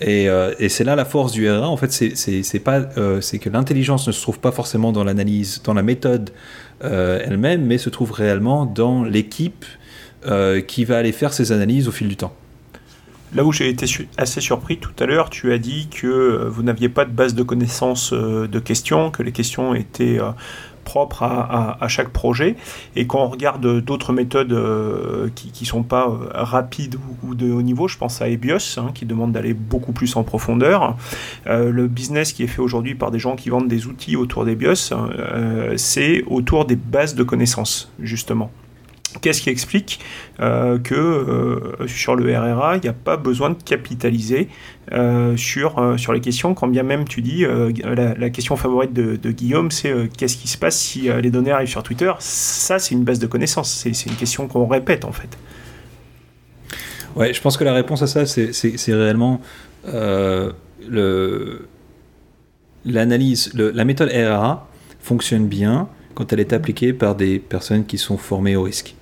Et, 0.00 0.28
euh, 0.28 0.54
et 0.58 0.68
c'est 0.68 0.84
là 0.84 0.96
la 0.96 1.04
force 1.04 1.32
du 1.32 1.48
RA, 1.50 1.68
en 1.68 1.76
fait, 1.76 1.88
pas, 2.64 2.82
c'est 3.20 3.38
que 3.38 3.50
l'intelligence 3.50 4.06
ne 4.06 4.12
se 4.12 4.22
trouve 4.22 4.38
pas 4.38 4.52
forcément 4.52 4.92
dans 4.92 5.04
l'analyse, 5.04 5.62
dans 5.62 5.74
la 5.74 5.82
méthode 5.82 6.30
elle-même, 6.82 7.66
mais 7.66 7.76
se 7.76 7.90
trouve 7.90 8.12
réellement 8.12 8.64
dans 8.64 9.04
l'équipe 9.04 9.66
qui 10.66 10.84
va 10.84 10.96
aller 10.96 11.12
faire 11.12 11.34
ces 11.34 11.52
analyses 11.52 11.88
au 11.88 11.92
fil 11.92 12.08
du 12.08 12.16
temps. 12.16 12.34
Là 13.34 13.44
où 13.44 13.52
j'ai 13.52 13.68
été 13.68 13.86
assez 14.16 14.40
surpris 14.40 14.78
tout 14.78 14.90
à 14.98 15.04
l'heure, 15.04 15.28
tu 15.28 15.52
as 15.52 15.58
dit 15.58 15.88
que 15.88 16.48
vous 16.48 16.62
n'aviez 16.62 16.88
pas 16.88 17.04
de 17.04 17.12
base 17.12 17.34
de 17.34 17.42
connaissances 17.42 18.14
de 18.14 18.58
questions, 18.58 19.10
que 19.10 19.22
les 19.22 19.32
questions 19.32 19.74
étaient 19.74 20.18
propre 20.84 21.22
à, 21.22 21.88
chaque 21.88 22.10
projet. 22.10 22.56
Et 22.96 23.06
quand 23.06 23.20
on 23.20 23.28
regarde 23.28 23.80
d'autres 23.80 24.12
méthodes 24.12 24.52
euh, 24.52 25.28
qui 25.34 25.52
ne 25.60 25.66
sont 25.66 25.82
pas 25.82 26.08
euh, 26.08 26.28
rapides 26.32 26.96
ou, 27.22 27.34
de 27.34 27.50
haut 27.50 27.62
niveau, 27.62 27.88
je 27.88 27.98
pense 27.98 28.20
à 28.22 28.28
Ebios, 28.28 28.78
hein, 28.78 28.90
qui 28.94 29.06
demande 29.06 29.32
d'aller 29.32 29.54
beaucoup 29.54 29.92
plus 29.92 30.16
en 30.16 30.22
profondeur. 30.22 30.96
Euh, 31.46 31.70
le 31.70 31.86
business 31.86 32.32
qui 32.32 32.42
est 32.44 32.48
fait 32.48 32.62
aujourd'hui 32.62 32.94
par 32.94 33.10
des 33.10 33.18
gens 33.18 33.36
qui 33.36 33.50
vendent 33.50 33.68
des 33.68 33.86
outils 33.86 34.16
autour 34.16 34.44
d'Ebios, 34.44 34.92
c'est 35.76 36.22
autour 36.26 36.64
des 36.64 36.76
bases 36.76 37.14
de 37.14 37.22
connaissances, 37.22 37.92
justement. 38.00 38.50
Qu'est-ce 39.20 39.42
qui 39.42 39.50
explique 39.50 40.00
euh, 40.40 40.78
que 40.78 40.94
euh, 40.94 41.86
sur 41.86 42.14
le 42.16 42.36
RRA, 42.36 42.76
il 42.76 42.82
n'y 42.82 42.88
a 42.88 42.94
pas 42.94 43.16
besoin 43.16 43.50
de 43.50 43.62
capitaliser 43.62 44.48
euh, 44.92 45.36
sur, 45.36 45.94
sur 45.98 46.12
les 46.12 46.20
questions, 46.20 46.54
quand 46.54 46.68
bien 46.68 46.82
même 46.82 47.06
tu 47.06 47.20
dis, 47.20 47.44
la, 47.84 48.30
question 48.30 48.56
favorite 48.56 48.92
de, 48.92 49.30
Guillaume, 49.30 49.70
c'est 49.70 49.92
qu'est-ce 50.16 50.36
qui 50.36 50.48
se 50.48 50.58
passe 50.58 50.78
si 50.78 51.08
les 51.22 51.30
données 51.30 51.50
arrivent 51.50 51.68
sur 51.68 51.82
Twitter? 51.82 52.12
Ça, 52.18 52.78
c'est 52.78 52.94
une 52.94 53.04
base 53.04 53.18
de 53.18 53.26
connaissances, 53.26 53.70
c'est 53.70 54.06
une 54.06 54.16
question 54.16 54.46
qu'on 54.46 54.66
répète 54.66 55.04
en 55.04 55.12
fait. 55.12 55.36
Ouais, 57.16 57.34
je 57.34 57.40
pense 57.40 57.56
que 57.56 57.64
la 57.64 57.74
réponse 57.74 58.02
à 58.02 58.06
ça, 58.06 58.26
c'est 58.26 58.94
réellement 58.94 59.40
l'analyse, 62.84 63.52
la 63.54 63.84
méthode 63.84 64.10
RRA 64.10 64.68
fonctionne 65.00 65.46
bien 65.46 65.88
quand 66.14 66.32
elle 66.32 66.40
est 66.40 66.52
appliquée 66.52 66.92
par 66.92 67.14
des 67.14 67.38
personnes 67.38 67.84
qui 67.84 67.98
sont 67.98 68.18
formées 68.18 68.56
au 68.56 68.62
risque. 68.62 68.94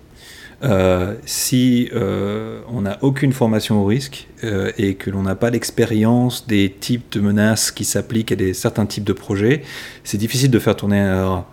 Euh, 0.64 1.14
si 1.24 1.88
euh, 1.92 2.62
on 2.68 2.80
n'a 2.80 2.98
aucune 3.02 3.32
formation 3.32 3.80
au 3.80 3.84
risque 3.84 4.26
euh, 4.42 4.72
et 4.76 4.96
que 4.96 5.08
l'on 5.08 5.22
n'a 5.22 5.36
pas 5.36 5.50
l'expérience 5.50 6.48
des 6.48 6.68
types 6.68 7.12
de 7.12 7.20
menaces 7.20 7.70
qui 7.70 7.84
s'appliquent 7.84 8.32
à 8.32 8.54
certains 8.54 8.86
types 8.86 9.04
de 9.04 9.12
projets, 9.12 9.62
c'est 10.02 10.18
difficile 10.18 10.50
de 10.50 10.58
faire 10.58 10.76
tourner 10.76 11.00
un 11.00 11.44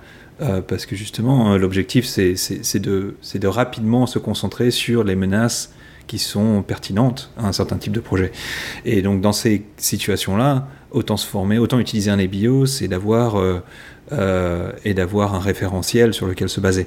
parce 0.68 0.86
que 0.86 0.98
justement, 0.98 1.56
l'objectif, 1.58 2.06
c'est 2.06 2.80
de, 2.80 3.48
rapidement 3.48 4.06
se 4.06 4.20
concentrer 4.20 4.70
sur 4.70 5.06
les 5.06 5.16
menaces 5.16 5.74
qui 6.08 6.20
sont 6.20 6.62
pertinentes 6.62 7.32
à 7.38 7.48
un 7.48 7.54
certain 7.54 7.78
type 7.78 7.94
de 7.94 8.02
projet. 8.02 8.34
Et 8.84 9.02
donc, 9.02 9.22
dans 9.22 9.32
ces 9.32 9.64
situations-là, 9.78 10.68
autant 10.96 11.18
se 11.18 11.28
former, 11.28 11.60
autant 11.60 11.78
utiliser 11.78 12.10
un 12.10 12.18
EBIOS 12.18 12.82
et 12.82 12.88
d'avoir 12.88 13.38
euh, 14.12 14.72
et 14.84 14.94
d'avoir 14.94 15.34
un 15.34 15.40
référentiel 15.40 16.14
sur 16.14 16.28
lequel 16.28 16.48
se 16.48 16.60
baser. 16.60 16.86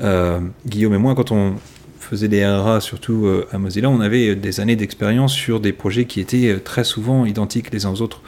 Euh, 0.00 0.38
Guillaume 0.68 0.94
et 0.94 0.98
moi, 0.98 1.16
quand 1.16 1.32
on 1.32 1.54
faisait 1.98 2.28
des 2.28 2.46
RA, 2.46 2.80
surtout 2.80 3.26
euh, 3.26 3.48
à 3.50 3.58
Mozilla, 3.58 3.90
on 3.90 3.98
avait 3.98 4.36
des 4.36 4.60
années 4.60 4.76
d'expérience 4.76 5.32
sur 5.32 5.58
des 5.58 5.72
projets 5.72 6.04
qui 6.04 6.20
étaient 6.20 6.60
très 6.62 6.84
souvent 6.84 7.26
identiques 7.26 7.72
les 7.72 7.86
uns 7.86 7.90
aux 7.90 8.02
autres. 8.02 8.22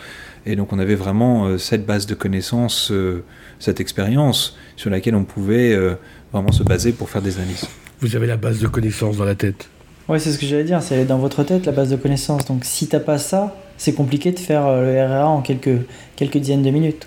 Et 0.44 0.56
donc 0.56 0.72
on 0.72 0.80
avait 0.80 0.96
vraiment 0.96 1.56
cette 1.56 1.86
base 1.86 2.06
de 2.06 2.14
connaissances, 2.14 2.92
cette 3.60 3.78
expérience 3.78 4.58
sur 4.74 4.90
laquelle 4.90 5.14
on 5.14 5.22
pouvait 5.22 5.78
vraiment 6.32 6.50
se 6.50 6.64
baser 6.64 6.90
pour 6.90 7.10
faire 7.10 7.22
des 7.22 7.36
analyses. 7.36 7.68
Vous 8.00 8.16
avez 8.16 8.26
la 8.26 8.36
base 8.36 8.58
de 8.58 8.66
connaissances 8.66 9.18
dans 9.18 9.24
la 9.24 9.36
tête? 9.36 9.68
Oui, 10.08 10.18
c'est 10.18 10.32
ce 10.32 10.38
que 10.40 10.46
j'allais 10.46 10.64
dire, 10.64 10.82
c'est 10.82 11.04
dans 11.04 11.18
votre 11.18 11.44
tête 11.44 11.64
la 11.64 11.70
base 11.70 11.90
de 11.90 11.96
connaissances. 11.96 12.44
Donc 12.46 12.64
si 12.64 12.88
t'as 12.88 12.98
pas 12.98 13.18
ça, 13.18 13.54
c'est 13.76 13.94
compliqué 13.94 14.32
de 14.32 14.38
faire 14.38 14.66
le 14.66 15.06
RA 15.06 15.26
en 15.26 15.42
quelques, 15.42 15.86
quelques 16.16 16.38
dizaines 16.38 16.62
de 16.62 16.70
minutes. 16.70 17.06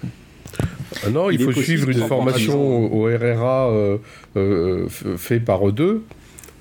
Ah 1.06 1.10
non, 1.10 1.30
il, 1.30 1.40
faut 1.40 1.52
suivre 1.52 1.90
une 1.90 2.02
formation 2.08 2.94
au 2.94 3.04
RRA 3.06 3.70
euh, 3.70 3.98
euh, 4.38 4.88
fait 4.90 5.40
par 5.40 5.68
eux 5.68 5.72
deux. 5.72 6.04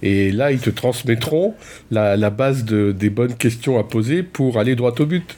Et 0.02 0.32
là, 0.32 0.52
ils 0.52 0.58
te 0.58 0.70
transmettront 0.70 1.54
la, 1.90 2.30
base 2.30 2.64
de, 2.64 2.92
des 2.92 3.08
bonnes 3.08 3.34
questions 3.34 3.78
à 3.78 3.84
poser 3.84 4.22
pour 4.22 4.58
aller 4.58 4.76
droit 4.76 4.94
au 4.98 5.06
but. 5.06 5.36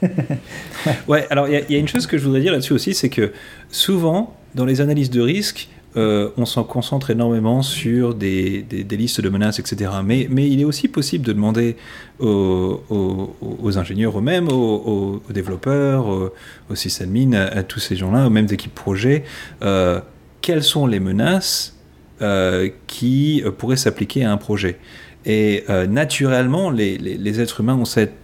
ouais, 1.08 1.26
alors 1.30 1.46
il 1.46 1.64
y, 1.68 1.72
y, 1.74 1.76
a 1.76 1.78
une 1.78 1.86
chose 1.86 2.06
que 2.06 2.18
je 2.18 2.24
voudrais 2.24 2.40
dire 2.40 2.52
là-dessus 2.52 2.72
aussi, 2.72 2.94
c'est 2.94 3.10
que 3.10 3.32
souvent, 3.70 4.36
dans 4.56 4.64
les 4.64 4.80
analyses 4.80 5.10
de 5.10 5.20
risque, 5.20 5.68
euh, 5.96 6.30
on 6.36 6.44
s'en 6.44 6.64
concentre 6.64 7.10
énormément 7.10 7.62
sur 7.62 8.14
des, 8.14 8.66
listes 8.90 9.20
de 9.20 9.28
menaces, 9.28 9.58
etc. 9.58 9.90
Mais, 10.04 10.28
il 10.30 10.60
est 10.60 10.64
aussi 10.64 10.88
possible 10.88 11.24
de 11.24 11.32
demander 11.32 11.76
aux, 12.20 13.78
ingénieurs 13.78 14.18
eux-mêmes, 14.18 14.48
aux, 14.48 15.22
développeurs, 15.30 16.06
aux, 16.08 16.74
sysadmins, 16.74 17.32
à, 17.32 17.62
tous 17.62 17.80
ces 17.80 17.96
gens-là, 17.96 18.26
aux 18.26 18.30
mêmes 18.30 18.48
équipes 18.50 18.74
projet, 18.74 19.24
euh, 19.62 20.00
quelles 20.40 20.62
sont 20.62 20.86
les 20.86 21.00
menaces 21.00 21.76
euh, 22.22 22.70
qui 22.86 23.42
pourraient 23.58 23.76
s'appliquer 23.76 24.24
à 24.24 24.32
un 24.32 24.36
projet? 24.36 24.78
Et 25.26 25.64
naturellement, 25.88 26.70
les, 26.70 27.40
êtres 27.40 27.60
humains 27.60 27.74
ont 27.74 27.84
cette 27.84 28.14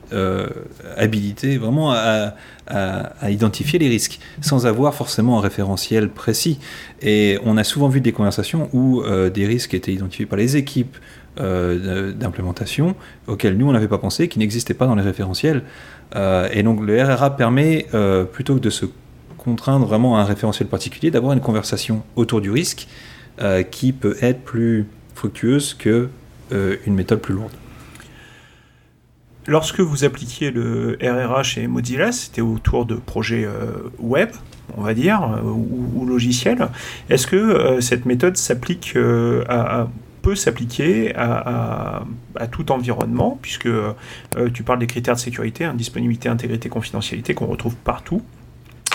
habilité 0.97 1.59
vraiment 1.59 1.93
à, 1.93 2.35
identifier 3.29 3.79
les 3.79 3.89
risques, 3.89 4.21
sans 4.41 4.67
avoir 4.67 4.95
forcément 4.95 5.39
un 5.39 5.41
référentiel 5.41 6.09
précis. 6.09 6.59
Et 7.03 7.39
on 7.45 7.57
a 7.57 7.65
souvent 7.65 7.89
vu 7.89 8.01
des 8.01 8.13
conversations 8.13 8.69
où 8.73 9.03
euh, 9.03 9.31
des 9.31 9.47
risques 9.47 9.75
étaient 9.75 9.93
identifiés 9.93 10.27
par 10.27 10.39
les 10.39 10.57
équipes 10.57 10.97
euh, 11.41 12.13
d'implémentation, 12.13 12.95
auxquels 13.27 13.57
nous 13.57 13.69
on 13.69 13.73
n'avait 13.73 13.89
pas 13.89 13.99
pensé, 13.99 14.29
qui 14.29 14.39
n'existaient 14.39 14.75
pas 14.75 14.87
dans 14.87 14.95
les 14.95 15.03
référentiels. 15.03 15.63
Euh, 16.15 16.49
et 16.53 16.63
donc 16.63 16.81
le 16.81 17.03
RRA 17.03 17.37
permet, 17.37 17.87
plutôt 18.33 18.55
que 18.55 18.61
de 18.61 18.71
se 18.71 18.87
contraindre 19.37 19.87
vraiment 19.87 20.17
à 20.17 20.21
un 20.21 20.25
référentiel 20.25 20.69
particulier, 20.69 21.11
d'avoir 21.11 21.33
une 21.33 21.41
conversation 21.41 22.03
autour 22.17 22.41
du 22.41 22.51
risque 22.51 22.87
qui 23.71 23.93
peut 23.93 24.17
être 24.21 24.43
plus 24.43 24.87
fructueuse 25.15 25.75
que 25.75 26.09
une 26.87 26.95
méthode 26.95 27.21
plus 27.21 27.35
lourde. 27.35 27.53
Lorsque 29.47 29.81
vous 29.81 30.05
appliquiez 30.05 30.53
le 30.53 30.97
RRA 31.03 31.43
chez 31.43 31.67
Mozilla, 31.67 32.13
c'était 32.13 32.43
autour 32.43 32.87
de 32.87 32.95
projets 32.95 33.45
euh, 33.45 33.91
web, 33.99 34.31
on 34.77 34.83
va 34.83 34.95
dire, 34.95 35.23
euh, 35.23 35.41
ou, 35.43 36.07
logiciels. 36.07 36.69
Est-ce 37.11 37.27
que 37.27 37.37
euh, 37.37 37.81
cette 37.81 38.07
méthode 38.07 38.37
s'applique 38.37 38.97
peut 40.23 40.37
s'appliquer 40.37 41.13
à, 41.17 42.05
tout 42.53 42.71
environnement, 42.71 43.41
puisque 43.43 43.69
tu 44.55 44.63
parles 44.63 44.79
des 44.79 44.87
critères 44.87 45.17
de 45.17 45.21
sécurité, 45.21 45.69
disponibilité, 45.75 46.29
intégrité, 46.29 46.69
confidentialité, 46.69 47.35
qu'on 47.35 47.47
retrouve 47.47 47.75
partout. 47.75 48.23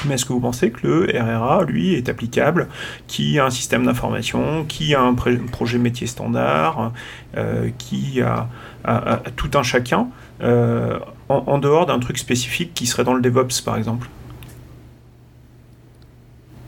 Mais 0.06 0.16
est-ce 0.16 0.26
que 0.26 0.34
vous 0.34 0.40
pensez 0.40 0.72
que 0.72 0.86
le 0.86 1.20
RRA, 1.20 1.64
lui, 1.64 1.96
est 1.96 2.10
applicable 2.10 2.68
Qui 3.08 3.40
a 3.40 3.46
un 3.46 3.50
système 3.50 3.86
d'information 3.86 4.64
Qui 4.66 4.94
a 4.96 5.02
un 5.02 5.16
projet 5.16 5.78
métier 5.78 6.08
standard 6.08 6.92
Qui 7.78 8.22
a, 8.22 8.48
tout 9.36 9.52
un 9.56 9.64
chacun 9.64 10.08
euh, 10.42 11.00
en, 11.30 11.58
dehors 11.58 11.86
d'un 11.86 12.00
truc 12.00 12.18
spécifique 12.18 12.74
qui 12.74 12.86
serait 12.86 13.04
dans 13.04 13.14
le 13.14 13.22
DevOps, 13.22 13.62
par 13.64 13.78
exemple? 13.78 14.08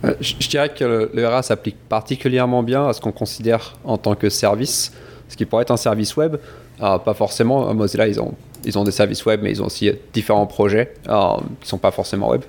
Euh, 0.06 0.13
je, 0.22 0.48
dirais 0.48 0.74
que 0.74 1.10
le, 1.13 1.28
RA 1.28 1.44
s'applique 1.44 1.78
particulièrement 1.88 2.63
bien 2.63 2.88
à 2.88 2.94
ce 2.94 3.02
qu'on 3.02 3.12
considère 3.12 3.76
en 3.84 3.98
tant 3.98 4.15
que 4.15 4.30
service, 4.30 4.94
ce 5.28 5.38
qui 5.38 5.46
pourrait 5.46 5.63
être 5.63 5.72
un 5.72 5.78
service 5.78 6.15
web. 6.18 6.38
pas 6.80 7.13
forcément, 7.13 7.74
Mozilla, 7.74 8.08
ils 8.08 8.20
ont, 8.20 8.34
ils 8.65 8.78
ont 8.78 8.84
des 8.84 8.92
services 8.92 9.26
web, 9.26 9.42
mais 9.44 9.52
ils 9.52 9.62
ont 9.62 9.68
aussi 9.68 9.92
différents 10.13 10.48
projets 10.48 10.94
qui 11.04 11.10
ne 11.10 11.65
sont 11.65 11.78
pas 11.78 11.92
forcément 11.92 12.30
web. 12.30 12.42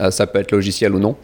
Euh, 0.00 0.10
ça 0.10 0.26
peut 0.26 0.38
être 0.38 0.52
logiciel 0.52 0.94
ou 0.94 0.98
non. 0.98 1.16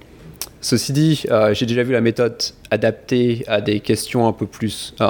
Ceci 0.60 0.92
dit, 0.92 1.24
euh, 1.30 1.52
j'ai 1.52 1.66
déjà 1.66 1.82
vu 1.82 1.92
la 1.92 2.00
méthode 2.00 2.42
adaptée 2.70 3.44
à 3.46 3.60
des 3.60 3.80
questions 3.80 4.26
un 4.26 4.32
peu 4.32 4.46
plus 4.46 4.94
euh, 5.00 5.06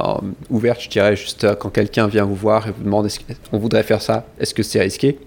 ouvertes, 0.50 0.83
je 0.83 0.88
dirais, 0.88 1.14
juste 1.16 1.55
quand 1.59 1.70
quelqu'un 1.70 2.09
vient 2.09 2.24
vous 2.24 2.35
voir 2.35 2.66
et 2.66 2.72
vous 2.72 2.83
demande 2.83 3.07
est-ce 3.07 3.20
qu'on 3.50 3.59
voudrait 3.59 3.85
faire 3.85 4.03
ça, 4.03 4.27
est-ce 4.40 4.53
que 4.53 4.64
c'est 4.64 4.81
risqué? 4.81 5.18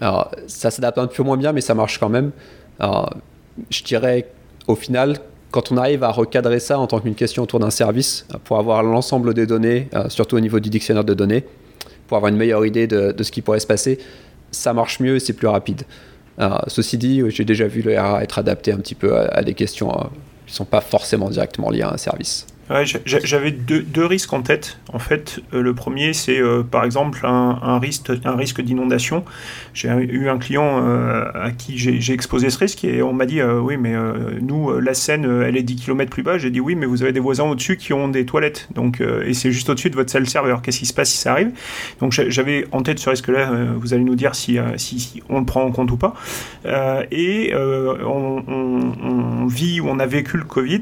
Alors, 0.00 0.30
ça 0.46 0.70
s'adapte 0.70 0.98
un 0.98 1.06
peu 1.06 1.22
moins 1.22 1.36
bien, 1.36 1.52
mais 1.52 1.60
ça 1.60 1.74
marche 1.74 1.98
quand 1.98 2.08
même. 2.08 2.32
je 2.80 3.82
dirais, 3.84 4.28
au 4.66 4.74
final, 4.74 5.18
quand 5.50 5.70
on 5.70 5.76
arrive 5.76 6.02
à 6.02 6.10
recadrer 6.10 6.58
ça 6.58 6.78
en 6.78 6.86
tant 6.86 7.00
qu'une 7.00 7.14
question 7.14 7.42
autour 7.42 7.60
d'un 7.60 7.70
service, 7.70 8.26
pour 8.44 8.58
avoir 8.58 8.82
l'ensemble 8.82 9.34
des 9.34 9.46
données, 9.46 9.88
surtout 10.08 10.36
au 10.36 10.40
niveau 10.40 10.58
du 10.58 10.68
dictionnaire 10.68 11.04
de 11.04 11.14
données, 11.14 11.44
pour 12.08 12.16
avoir 12.16 12.30
une 12.32 12.38
meilleure 12.38 12.66
idée 12.66 12.86
de 12.86 13.22
ce 13.22 13.30
qui 13.30 13.40
pourrait 13.40 13.60
se 13.60 13.66
passer, 13.66 13.98
ça 14.50 14.72
marche 14.72 15.00
mieux 15.00 15.16
et 15.16 15.20
c'est 15.20 15.32
plus 15.32 15.46
rapide 15.48 15.84
ceci 16.68 16.98
dit, 16.98 17.22
j'ai 17.28 17.44
déjà 17.44 17.66
vu 17.66 17.82
le 17.82 17.98
RA 17.98 18.22
être 18.22 18.38
adapté 18.38 18.72
un 18.72 18.78
petit 18.78 18.94
peu 18.94 19.16
à, 19.16 19.42
des 19.42 19.54
questions 19.54 19.90
euh, 19.90 20.04
qui 20.46 20.52
ne 20.52 20.56
sont 20.56 20.64
pas 20.64 20.80
forcément 20.80 21.30
directement 21.30 21.70
liées 21.70 21.82
à 21.82 21.92
un 21.92 21.96
service. 21.96 22.46
J'avais 23.04 23.50
deux, 23.50 24.06
risques 24.06 24.32
en 24.32 24.40
tête. 24.40 24.78
En 24.92 24.98
fait, 24.98 25.40
euh, 25.52 25.60
le 25.60 25.74
premier, 25.74 26.12
c'est 26.14 26.40
euh, 26.40 26.62
par 26.62 26.84
exemple 26.84 27.20
un, 27.24 27.78
risque, 27.78 28.60
d'inondation. 28.62 29.24
J'ai 29.74 29.88
eu 29.88 30.28
un 30.28 30.38
client 30.38 30.82
euh, 30.82 31.24
à 31.34 31.50
qui 31.50 31.76
j'ai 31.76 32.12
exposé 32.12 32.48
ce 32.48 32.58
risque 32.58 32.84
et 32.84 33.02
on 33.02 33.12
m'a 33.12 33.26
dit 33.26 33.42
oui, 33.42 33.76
mais 33.76 33.94
nous, 34.40 34.78
la 34.80 34.94
Seine, 34.94 35.24
elle 35.42 35.56
est 35.56 35.62
10 35.62 35.76
km 35.76 36.10
plus 36.10 36.22
bas. 36.22 36.38
J'ai 36.38 36.50
dit 36.50 36.60
oui, 36.60 36.74
mais 36.74 36.86
vous 36.86 37.02
avez 37.02 37.12
des 37.12 37.20
voisins 37.20 37.44
au-dessus 37.44 37.76
qui 37.76 37.92
ont 37.92 38.08
des 38.08 38.24
toilettes. 38.24 38.68
Donc, 38.74 39.00
et 39.00 39.34
c'est 39.34 39.52
juste 39.52 39.68
au-dessus 39.68 39.90
de 39.90 39.96
votre 39.96 40.10
salle 40.10 40.28
serveur. 40.28 40.62
Qu'est-ce 40.62 40.78
qui 40.78 40.86
se 40.86 40.94
passe 40.94 41.10
si 41.10 41.18
ça 41.18 41.32
arrive? 41.32 41.52
Donc, 42.00 42.12
j'avais 42.12 42.66
en 42.72 42.82
tête 42.82 42.98
ce 42.98 43.10
risque-là. 43.10 43.50
vous 43.76 43.92
allez 43.92 44.04
nous 44.04 44.14
dire 44.14 44.34
si, 44.34 44.58
on 45.28 45.40
le 45.40 45.46
prend 45.46 45.62
en 45.64 45.70
compte 45.70 45.90
ou 45.90 45.96
pas. 45.96 46.14
et 47.10 47.52
on, 47.54 48.42
on, 48.48 49.46
vit, 49.46 49.80
on 49.82 49.98
a 49.98 50.06
vécu 50.06 50.38
le 50.38 50.44
Covid. 50.44 50.80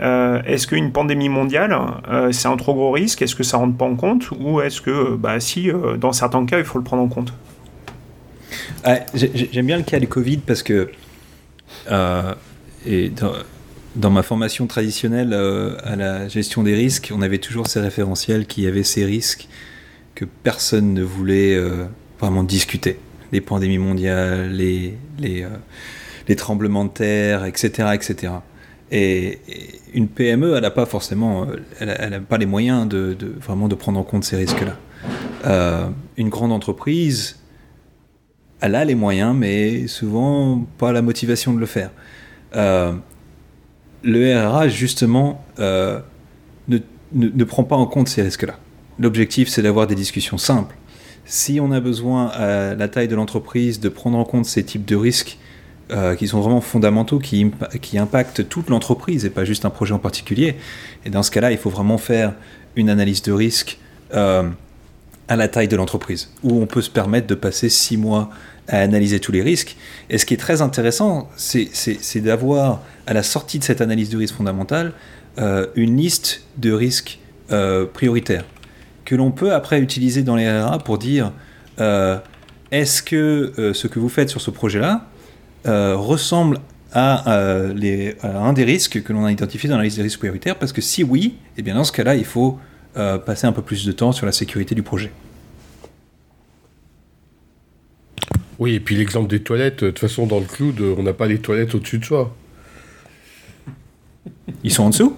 Est-ce 0.00 0.66
qu'une 0.66 0.92
pandémie 0.92 1.28
mondiale, 1.28 1.76
c'est 2.30 2.48
un 2.48 2.56
trop 2.56 2.74
gros 2.74 2.92
risque? 2.92 3.22
Est-ce 3.22 3.34
que 3.34 3.42
ça 3.42 3.56
rentre 3.56 3.76
pas 3.76 3.84
en 3.84 3.96
compte? 3.96 4.30
Ou 4.38 4.60
est-ce 4.60 4.80
que, 4.80 5.16
bah, 5.16 5.40
si, 5.40 5.70
dans 5.98 6.12
certains 6.12 6.44
cas, 6.46 6.58
il 6.58 6.64
faut 6.64 6.78
le 6.78 6.84
prendre 6.84 7.02
en 7.02 7.08
compte? 7.08 7.32
J'aime 9.14 9.66
bien 9.66 9.76
le 9.76 9.82
cas 9.82 9.98
du 9.98 10.08
Covid 10.08 10.38
parce 10.38 10.62
que 10.62 10.90
dans, 11.88 14.10
ma 14.10 14.22
formation 14.22 14.66
traditionnelle 14.66 15.34
à 15.84 15.96
la 15.96 16.28
gestion 16.28 16.62
des 16.62 16.74
risques, 16.74 17.12
on 17.14 17.22
avait 17.22 17.38
toujours 17.38 17.66
ces 17.66 17.80
référentiels 17.80 18.46
qui 18.46 18.66
avaient 18.66 18.84
ces 18.84 19.04
risques 19.04 19.48
que 20.14 20.24
personne 20.24 20.94
ne 20.94 21.02
voulait 21.02 21.60
vraiment 22.20 22.44
discuter. 22.44 22.98
Les 23.32 23.40
pandémies 23.40 23.78
mondiales, 23.78 24.52
les, 24.52 24.94
les, 25.18 25.44
les 26.28 26.36
tremblements 26.36 26.84
de 26.84 26.90
terre, 26.90 27.44
etc. 27.44 27.90
etc. 27.94 28.32
Et, 28.90 29.38
une 29.94 30.08
PME, 30.08 30.54
elle 30.54 30.62
n'a 30.62 30.70
pas 30.70 30.86
forcément, 30.86 31.44
euh, 31.44 31.56
elle 31.80 32.10
n'a 32.10 32.20
pas 32.20 32.38
les 32.38 32.46
moyens 32.46 32.86
de, 32.86 33.16
vraiment 33.40 33.68
de 33.68 33.74
prendre 33.74 33.98
en 33.98 34.02
compte 34.02 34.24
ces 34.24 34.36
risques-là. 34.36 34.76
Euh, 35.46 35.88
une 36.16 36.28
grande 36.28 36.52
entreprise, 36.52 37.38
elle 38.60 38.74
a 38.74 38.84
les 38.84 38.94
moyens, 38.94 39.34
mais 39.34 39.86
souvent 39.86 40.66
pas 40.78 40.92
la 40.92 41.02
motivation 41.02 41.54
de 41.54 41.58
le 41.58 41.66
faire. 41.66 41.90
Euh, 42.54 42.92
le 44.02 44.38
RRA, 44.38 44.68
justement, 44.68 45.44
ne, 45.58 46.00
ne, 46.68 46.78
ne, 47.12 47.44
prend 47.44 47.64
pas 47.64 47.76
en 47.76 47.86
compte 47.86 48.08
ces 48.08 48.22
risques-là. 48.22 48.58
L'objectif, 48.98 49.48
c'est 49.48 49.62
d'avoir 49.62 49.86
des 49.86 49.94
discussions 49.94 50.38
simples. 50.38 50.76
Si 51.24 51.60
on 51.60 51.72
a 51.72 51.80
besoin, 51.80 52.28
à 52.28 52.74
la 52.74 52.88
taille 52.88 53.08
de 53.08 53.14
l'entreprise, 53.14 53.80
de 53.80 53.88
prendre 53.88 54.18
en 54.18 54.24
compte 54.24 54.44
ces 54.44 54.64
types 54.64 54.84
de 54.84 54.96
risques 54.96 55.38
euh, 55.90 56.16
qui 56.16 56.28
sont 56.28 56.40
vraiment 56.42 56.60
fondamentaux, 56.60 57.18
qui, 57.18 57.50
qui 57.80 57.96
impactent 57.96 58.46
toute 58.46 58.68
l'entreprise 58.68 59.24
et 59.24 59.30
pas 59.30 59.46
juste 59.46 59.64
un 59.64 59.70
projet 59.70 59.94
en 59.94 59.98
particulier. 59.98 60.56
Et 61.06 61.08
dans 61.08 61.22
ce 61.22 61.30
cas-là, 61.30 61.50
il 61.50 61.56
faut 61.56 61.70
vraiment 61.70 61.96
faire 61.96 62.34
une 62.76 62.90
analyse 62.90 63.22
de 63.22 63.32
risque 63.32 63.78
euh, 64.12 64.42
à 65.28 65.36
la 65.36 65.48
taille 65.48 65.66
de 65.66 65.76
l'entreprise, 65.76 66.30
où 66.42 66.60
on 66.60 66.66
peut 66.66 66.82
se 66.82 66.90
permettre 66.90 67.26
de 67.26 67.34
passer 67.34 67.70
six 67.70 67.96
mois 67.96 68.28
à 68.68 68.80
analyser 68.80 69.18
tous 69.18 69.32
les 69.32 69.40
risques. 69.40 69.78
Et 70.10 70.18
ce 70.18 70.26
qui 70.26 70.34
est 70.34 70.38
très 70.38 70.60
intéressant, 70.60 71.30
c'est 71.36 72.20
d'avoir, 72.20 72.82
à 73.06 73.14
la 73.14 73.22
sortie 73.22 73.58
de 73.58 73.64
cette 73.64 73.80
analyse 73.80 74.10
de 74.10 74.18
risque 74.18 74.34
fondamentale, 74.34 74.92
euh, 75.38 75.68
une 75.74 75.96
liste 75.96 76.42
de 76.58 76.70
risques 76.70 77.18
prioritaires 77.94 78.44
que 79.06 79.14
l'on 79.14 79.30
peut 79.30 79.54
après 79.54 79.80
utiliser 79.80 80.22
dans 80.22 80.36
les 80.36 80.46
RA 80.60 80.78
pour 80.80 80.98
dire 80.98 81.32
est-ce 81.78 83.02
que 83.02 83.72
ce 83.72 83.86
que 83.86 83.98
vous 83.98 84.10
faites 84.10 84.28
sur 84.28 84.42
ce 84.42 84.50
projet-là, 84.50 85.06
euh, 85.66 85.96
ressemble 85.96 86.60
à, 86.92 87.32
euh, 87.32 87.74
les, 87.74 88.16
un 88.22 88.52
des 88.52 88.64
risques 88.64 89.02
que 89.02 89.12
l'on 89.12 89.24
a 89.24 89.32
identifié 89.32 89.68
dans 89.68 89.76
la 89.76 89.84
liste 89.84 89.96
des 89.96 90.02
risques 90.04 90.20
prioritaires 90.20 90.56
Parce 90.56 90.72
que 90.72 90.80
si 90.80 91.02
oui, 91.04 91.34
eh 91.56 91.62
bien 91.62 91.74
dans 91.74 91.84
ce 91.84 91.92
cas-là, 91.92 92.14
il 92.14 92.24
faut 92.24 92.58
euh, 92.96 93.18
passer 93.18 93.46
un 93.46 93.52
peu 93.52 93.62
plus 93.62 93.84
de 93.84 93.92
temps 93.92 94.12
sur 94.12 94.24
la 94.24 94.32
sécurité 94.32 94.74
du 94.74 94.82
projet. 94.82 95.10
Oui, 98.58 98.74
et 98.74 98.80
puis 98.80 98.96
l'exemple 98.96 99.28
des 99.28 99.40
toilettes, 99.40 99.84
de 99.84 99.90
toute 99.90 100.00
façon, 100.00 100.26
dans 100.26 100.40
le 100.40 100.46
cloud, 100.46 100.80
on 100.80 101.02
n'a 101.02 101.12
pas 101.12 101.26
les 101.26 101.38
toilettes 101.38 101.74
au-dessus 101.74 101.98
de 101.98 102.04
soi. 102.04 102.34
Ils 104.64 104.72
sont 104.72 104.84
en 104.84 104.90
dessous? 104.90 105.14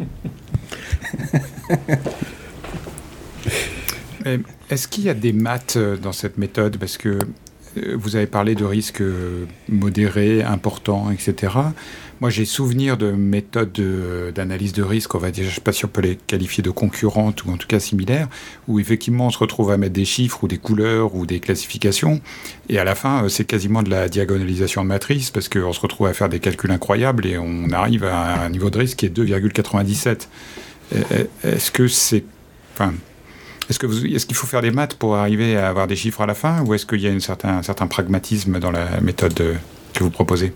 Est-ce 4.70 4.86
qu'il 4.88 5.04
y 5.04 5.08
a 5.08 5.14
des 5.14 5.32
maths 5.32 5.78
dans 5.78 6.12
cette 6.12 6.36
méthode? 6.36 6.76
Parce 6.76 6.98
que 6.98 7.18
vous 7.76 8.16
avez 8.16 8.26
parlé 8.26 8.54
de 8.54 8.64
risques 8.64 9.00
euh, 9.00 9.46
modérés, 9.68 10.42
importants, 10.42 11.10
etc. 11.10 11.54
Moi, 12.20 12.28
j'ai 12.28 12.44
souvenir 12.44 12.96
de 12.96 13.12
méthodes 13.12 13.80
d'analyse 14.34 14.72
de, 14.72 14.82
risque, 14.82 15.14
on 15.14 15.18
va 15.18 15.30
dire, 15.30 15.44
je 15.44 15.50
ne 15.50 15.54
sais 15.54 15.60
pas 15.60 15.72
si 15.72 15.84
on 15.84 15.88
peut 15.88 16.02
les 16.02 16.16
qualifier 16.16 16.62
de 16.62 16.70
concurrentes 16.70 17.44
ou 17.44 17.50
en 17.50 17.56
tout 17.56 17.66
cas 17.66 17.80
similaires, 17.80 18.28
où 18.68 18.78
effectivement 18.78 19.28
on 19.28 19.30
se 19.30 19.38
retrouve 19.38 19.70
à 19.70 19.78
mettre 19.78 19.94
des 19.94 20.04
chiffres 20.04 20.44
ou 20.44 20.48
des 20.48 20.58
couleurs 20.58 21.14
ou 21.14 21.24
des 21.24 21.40
classifications, 21.40 22.20
et 22.68 22.78
à 22.78 22.84
la 22.84 22.94
fin, 22.94 23.24
euh, 23.24 23.28
c'est 23.28 23.44
quasiment 23.44 23.82
de 23.82 23.90
la 23.90 24.08
diagonalisation 24.08 24.82
de 24.82 24.88
matrice, 24.88 25.30
parce 25.30 25.48
qu'on 25.48 25.72
se 25.72 25.80
retrouve 25.80 26.08
à 26.08 26.12
faire 26.12 26.28
des 26.28 26.40
calculs 26.40 26.70
incroyables 26.70 27.26
et 27.26 27.38
on 27.38 27.70
arrive 27.70 28.04
à 28.04 28.42
un 28.42 28.50
niveau 28.50 28.68
de 28.68 28.78
risque 28.78 28.98
qui 28.98 29.06
est 29.06 29.16
2,97. 29.16 30.28
Est-ce 31.44 31.70
que 31.70 31.86
c'est... 31.86 32.24
Enfin, 32.74 32.92
est-ce 33.70 34.26
qu'il 34.26 34.36
faut 34.36 34.46
faire 34.48 34.62
des 34.62 34.72
maths 34.72 34.94
pour 34.94 35.14
arriver 35.14 35.56
à 35.56 35.68
avoir 35.68 35.86
des 35.86 35.94
chiffres 35.94 36.20
à 36.20 36.26
la 36.26 36.34
fin 36.34 36.64
ou 36.64 36.74
est-ce 36.74 36.84
qu'il 36.84 37.00
y 37.00 37.06
a 37.06 37.12
un 37.12 37.20
certain 37.62 37.86
pragmatisme 37.86 38.58
dans 38.58 38.72
la 38.72 39.00
méthode 39.00 39.40
euh, 39.40 39.54
que 39.94 40.02
vous 40.02 40.10
proposez? 40.10 40.52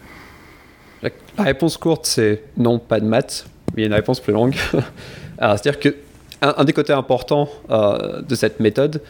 La, 1.02 1.10
réponse 1.38 1.76
courte, 1.76 2.06
c'est 2.06 2.42
non, 2.56 2.78
pas 2.78 2.98
de 2.98 3.06
maths. 3.06 3.46
Mais 3.74 3.82
il 3.82 3.84
y 3.84 3.84
a 3.84 3.88
une 3.88 3.94
réponse 3.94 4.20
plus 4.20 4.32
longue. 4.32 4.56
C'est-à-dire 5.38 5.78
que 5.78 5.94
un, 6.42 6.64
des 6.64 6.72
côtés 6.72 6.92
importants 6.92 7.48
euh, 7.70 8.20
de 8.20 8.34
cette 8.34 8.58
méthode, 8.58 9.00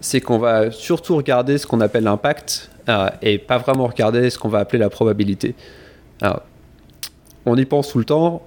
c'est 0.00 0.20
qu'on 0.20 0.38
va 0.38 0.70
surtout 0.70 1.16
regarder 1.16 1.58
ce 1.58 1.66
qu'on 1.66 1.80
appelle 1.80 2.04
l'impact 2.04 2.70
euh, 2.88 3.08
et 3.20 3.38
pas 3.38 3.58
vraiment 3.58 3.86
regarder 3.86 4.30
ce 4.30 4.38
qu'on 4.38 4.48
va 4.48 4.60
appeler 4.60 4.78
la 4.78 4.90
probabilité. 4.90 5.54
on 7.44 7.56
y 7.56 7.64
pense 7.66 7.90
tout 7.90 7.98
le 7.98 8.04
temps, 8.04 8.42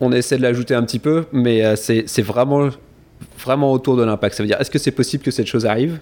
on 0.00 0.12
essaie 0.12 0.38
de 0.38 0.42
l'ajouter 0.42 0.74
un 0.74 0.82
petit 0.82 0.98
peu, 0.98 1.26
mais 1.32 1.76
c'est 1.76 2.22
vraiment 2.22 2.68
vraiment 3.38 3.72
autour 3.72 3.96
de 3.96 4.02
l'impact. 4.02 4.36
Ça 4.36 4.42
veut 4.42 4.48
dire, 4.48 4.60
est-ce 4.60 4.70
que 4.70 4.78
c'est 4.78 4.90
possible 4.90 5.22
que 5.22 5.30
cette 5.30 5.46
chose 5.46 5.66
arrive 5.66 6.00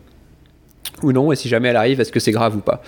ou 1.02 1.12
non? 1.12 1.32
Et 1.32 1.36
si 1.36 1.48
jamais 1.48 1.68
elle 1.68 1.76
arrive, 1.76 2.00
est-ce 2.00 2.12
que 2.12 2.20
c'est 2.20 2.32
grave 2.32 2.56
ou 2.56 2.60
pas? 2.60 2.82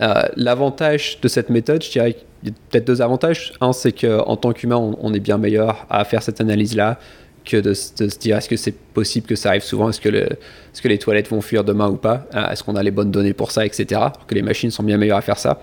Euh, 0.00 0.22
L'avantage 0.36 1.18
de 1.20 1.28
cette 1.28 1.50
méthode, 1.50 1.82
je 1.82 1.90
dirais 1.90 2.14
qu'il 2.14 2.48
y 2.48 2.50
a 2.50 2.54
peut-être 2.70 2.86
deux 2.86 3.02
avantages. 3.02 3.52
Un, 3.60 3.72
c'est 3.72 3.92
qu'en 3.92 4.36
tant 4.36 4.52
qu'humain, 4.52 4.76
on, 4.76 5.14
est 5.14 5.20
bien 5.20 5.38
meilleur 5.38 5.86
à 5.90 6.04
faire 6.04 6.22
cette 6.22 6.40
analyse-là 6.40 6.98
que 7.44 7.58
de, 7.58 7.74
se 7.74 8.18
dire 8.18 8.38
est-ce 8.38 8.48
que 8.48 8.56
c'est 8.56 8.74
possible 8.74 9.26
que 9.26 9.36
ça 9.36 9.50
arrive 9.50 9.62
souvent? 9.62 9.90
Est-ce 9.90 10.00
que, 10.00 10.88
les 10.88 10.98
toilettes 10.98 11.28
vont 11.28 11.40
fuir 11.40 11.62
demain 11.62 11.88
ou 11.88 11.96
pas? 11.96 12.26
Euh, 12.34 12.48
Est-ce 12.50 12.64
qu'on 12.64 12.76
a 12.76 12.82
les 12.82 12.90
bonnes 12.90 13.10
données 13.10 13.34
pour 13.34 13.50
ça, 13.50 13.66
etc. 13.66 14.00
que 14.26 14.34
les 14.34 14.42
machines 14.42 14.70
sont 14.70 14.82
bien 14.82 14.96
meilleures 14.96 15.18
à 15.18 15.22
faire 15.22 15.38
ça. 15.38 15.60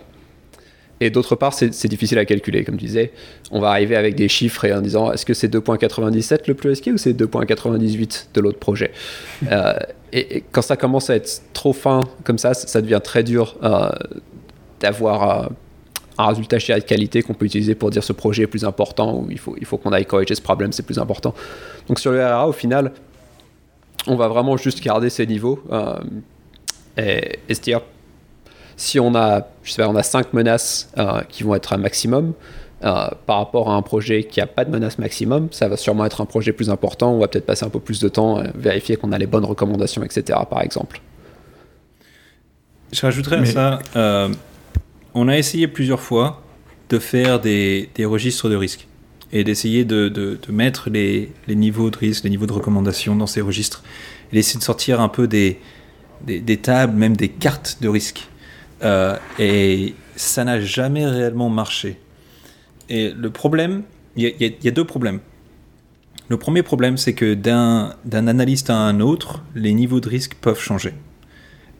Et 1.02 1.10
d'autre 1.10 1.36
part, 1.36 1.52
c'est 1.54 1.88
difficile 1.88 2.20
à 2.20 2.26
calculer. 2.26 2.64
Comme 2.64 2.78
tu 2.78 2.86
disais, 2.86 3.12
on 3.50 3.60
va 3.60 3.72
arriver 3.72 3.96
avec 3.96 4.14
des 4.14 4.30
chiffres 4.30 4.66
et 4.66 4.74
en 4.74 4.82
disant 4.82 5.12
est-ce 5.12 5.26
que 5.26 5.34
c'est 5.34 5.52
2.97 5.52 6.44
le 6.48 6.54
plus 6.54 6.70
risqué 6.70 6.92
ou 6.92 6.98
c'est 7.00 7.14
2.98 7.14 8.28
de 8.36 8.40
l'autre 8.40 8.60
projet? 8.60 8.92
Euh, 9.52 9.74
et, 10.14 10.44
quand 10.52 10.62
ça 10.62 10.78
commence 10.78 11.10
à 11.10 11.16
être 11.16 11.42
trop 11.54 11.74
fin 11.74 12.02
comme 12.24 12.38
ça, 12.38 12.54
ça 12.54 12.82
devient 12.82 13.02
très 13.04 13.24
dur 13.24 13.58
euh, 13.64 13.90
d'avoir 14.80 15.46
euh, 15.46 15.48
un 16.20 16.28
résultat 16.28 16.60
chez 16.60 16.76
de 16.76 16.80
qualité 16.82 17.24
qu'on 17.24 17.34
peut 17.34 17.46
utiliser 17.46 17.74
pour 17.74 17.90
dire 17.90 18.04
ce 18.04 18.14
projet 18.14 18.44
est 18.44 18.48
plus 18.48 18.64
important 18.64 19.18
ou 19.18 19.32
il 19.32 19.40
faut, 19.40 19.56
il 19.60 19.66
faut 19.66 19.78
qu'on 19.78 19.94
aille 19.94 20.06
corriger 20.06 20.36
ce 20.36 20.42
problème, 20.42 20.72
c'est 20.72 20.86
plus 20.86 21.00
important. 21.00 21.34
Donc 21.88 22.00
sur 22.00 22.12
le 22.12 22.24
RRA, 22.24 22.48
au 22.48 22.54
final, 22.54 22.92
on 24.06 24.16
va 24.16 24.28
vraiment 24.28 24.56
juste 24.56 24.84
garder 24.84 25.10
ces 25.10 25.26
niveaux 25.26 25.64
et, 26.96 27.40
et 27.50 27.54
se 27.56 27.62
dire 27.62 27.82
si 28.82 29.00
on 29.00 29.13
a, 29.13 29.48
je 29.63 29.74
sais 29.74 29.82
pas, 29.84 29.88
on 29.88 29.96
a 29.96 30.02
5 30.02 30.34
menaces 30.34 30.89
euh, 30.98 31.22
qui 31.30 31.44
vont 31.44 31.54
être 31.54 31.74
un 31.74 31.78
maximum, 31.78 32.34
euh, 32.84 33.10
par 33.28 33.38
rapport 33.38 33.70
à 33.70 33.76
un 33.76 33.84
projet 33.84 34.24
qui 34.24 34.39
n'a 34.39 34.48
pas 34.48 34.65
de 34.65 34.72
menace 34.72 34.98
maximum, 34.98 35.50
ça 35.52 35.67
va 35.67 35.78
sûrement 35.78 36.04
être 36.04 36.20
un 36.20 36.26
projet 36.26 36.52
plus 36.52 36.72
important. 36.72 37.13
On 37.13 37.20
va 37.20 37.28
peut-être 37.28 37.46
passer 37.46 37.63
un 37.63 37.70
peu 37.70 37.80
plus 37.80 38.00
de 38.00 38.10
temps 38.10 38.38
à 38.38 38.48
vérifier 38.56 38.96
qu'on 38.96 39.12
a 39.12 39.20
les 39.20 39.28
bonnes 39.28 39.46
recommandations, 39.46 40.04
etc. 40.04 40.39
Par 40.50 40.63
exemple. 40.63 41.00
Je 42.91 43.02
rajouterais 43.02 43.38
à 43.38 43.46
ça, 43.46 43.80
euh, 43.96 44.30
on 45.13 45.28
a 45.28 45.38
essayé 45.38 45.67
plusieurs 45.67 46.02
fois 46.02 46.41
de 46.89 46.98
faire 46.98 47.39
des, 47.39 47.88
registres 48.00 48.50
de 48.50 48.56
risque 48.56 48.88
et 49.32 49.44
d'essayer 49.44 49.86
de, 49.86 50.39
mettre 50.50 50.89
les, 50.89 51.32
niveaux 51.48 51.91
de 51.91 51.98
risque, 51.98 52.24
les 52.24 52.32
niveaux 52.32 52.48
de 52.48 52.54
recommandation 52.54 53.15
dans 53.15 53.28
ces 53.28 53.41
registres 53.41 53.84
et 54.32 54.36
d'essayer 54.36 54.60
de 54.60 54.63
sortir 54.63 55.02
un 55.02 55.08
peu 55.08 55.28
des, 55.28 55.60
des 56.26 56.58
tables, 56.58 56.98
même 56.98 57.15
des 57.15 57.30
cartes 57.30 57.78
de 57.80 57.88
risque. 57.88 58.28
Euh, 58.84 59.15
et 59.39 59.94
ça 60.15 60.44
n'a 60.44 60.60
jamais 60.60 61.06
réellement 61.06 61.50
marché. 61.50 61.98
Et 62.89 63.12
le 63.12 63.30
problème, 63.30 63.84
il 64.15 64.34
y, 64.39 64.67
a 64.67 64.72
deux 64.72 64.86
problèmes. 64.86 65.20
Le 66.28 66.38
premier 66.38 66.63
problème, 66.63 66.98
c'est 66.98 67.13
que 67.13 67.34
d'un 67.34 67.94
analyste 68.13 68.70
à 68.70 68.76
un 68.76 69.00
autre, 69.00 69.44
les 69.56 69.74
niveaux 69.74 70.00
de 70.00 70.10
risque 70.10 70.36
peuvent 70.36 70.60
changer. 70.60 70.94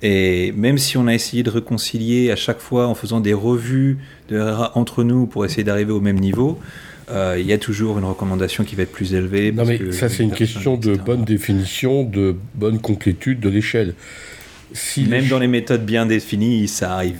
Et 0.02 0.52
même 0.54 0.78
si 0.78 0.98
on 0.98 1.08
a 1.08 1.14
essayé 1.14 1.44
de 1.44 1.50
réconcilier 1.50 2.32
à 2.32 2.36
chaque 2.36 2.60
fois 2.60 2.88
en 2.88 2.96
faisant 2.96 3.20
des 3.20 3.34
revues 3.34 4.00
de 4.30 4.40
RRA 4.40 4.72
entre 4.76 5.04
nous 5.04 5.28
pour 5.28 5.46
essayer 5.46 5.64
d'arriver 5.64 5.92
au 5.92 6.00
même 6.00 6.20
niveau, 6.20 6.60
euh, 7.12 7.38
il 7.40 7.46
y 7.46 7.54
a 7.54 7.58
toujours 7.58 8.00
une 8.00 8.06
recommandation 8.06 8.64
qui 8.64 8.76
va 8.76 8.84
être 8.84 8.92
plus 8.92 9.14
élevée. 9.14 9.52
Non, 9.52 9.66
mais 9.66 9.92
ça, 9.92 10.10
c'est 10.10 10.24
une 10.24 10.32
question 10.32 10.78
de 10.78 10.96
bonne 10.96 11.24
définition, 11.24 12.04
de 12.04 12.36
bonne 12.56 12.80
complétude 12.80 13.40
de 13.40 13.50
l'échelle. 13.50 13.94
Même 15.08 15.28
dans 15.28 15.40
les 15.40 15.48
méthodes 15.48 15.86
bien 15.86 16.06
définies, 16.06 16.68
ça 16.68 16.94
arrive. 16.94 17.20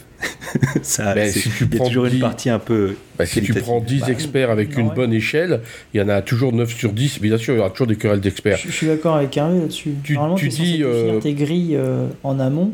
ça, 0.82 1.14
ben, 1.14 1.32
si 1.32 1.50
tu 1.50 1.66
il 1.66 1.78
y 1.78 1.82
a 1.82 1.86
toujours 1.86 2.06
une 2.06 2.20
partie 2.20 2.50
un 2.50 2.60
peu. 2.60 2.96
Ben, 3.18 3.26
si 3.26 3.42
tu 3.42 3.54
prends 3.54 3.80
10 3.80 4.02
bah, 4.02 4.08
experts 4.10 4.50
avec 4.50 4.78
une 4.78 4.90
bonne 4.90 5.14
échelle, 5.14 5.62
il 5.94 6.00
y 6.00 6.04
en 6.04 6.10
a 6.10 6.22
toujours 6.22 6.54
9 6.54 6.74
sur 6.76 6.94
10. 6.94 7.20
Bien 7.22 7.38
sûr, 7.38 7.54
il 7.54 7.58
y 7.58 7.60
aura 7.60 7.70
toujours 7.70 7.88
des 7.88 7.96
querelles 7.96 8.22
d'experts. 8.22 8.60
Je, 8.64 8.72
suis 8.72 8.88
d'accord 8.88 9.16
avec 9.16 9.36
Hervé 9.36 9.60
là-dessus. 9.60 9.94
Tu, 10.04 10.14
Normalement, 10.14 10.36
tu 10.36 10.50
dis. 10.50 10.82
Euh... 10.84 11.20
tes 11.20 11.34
grilles 11.34 11.76
euh, 11.76 12.08
en 12.24 12.40
amont. 12.40 12.72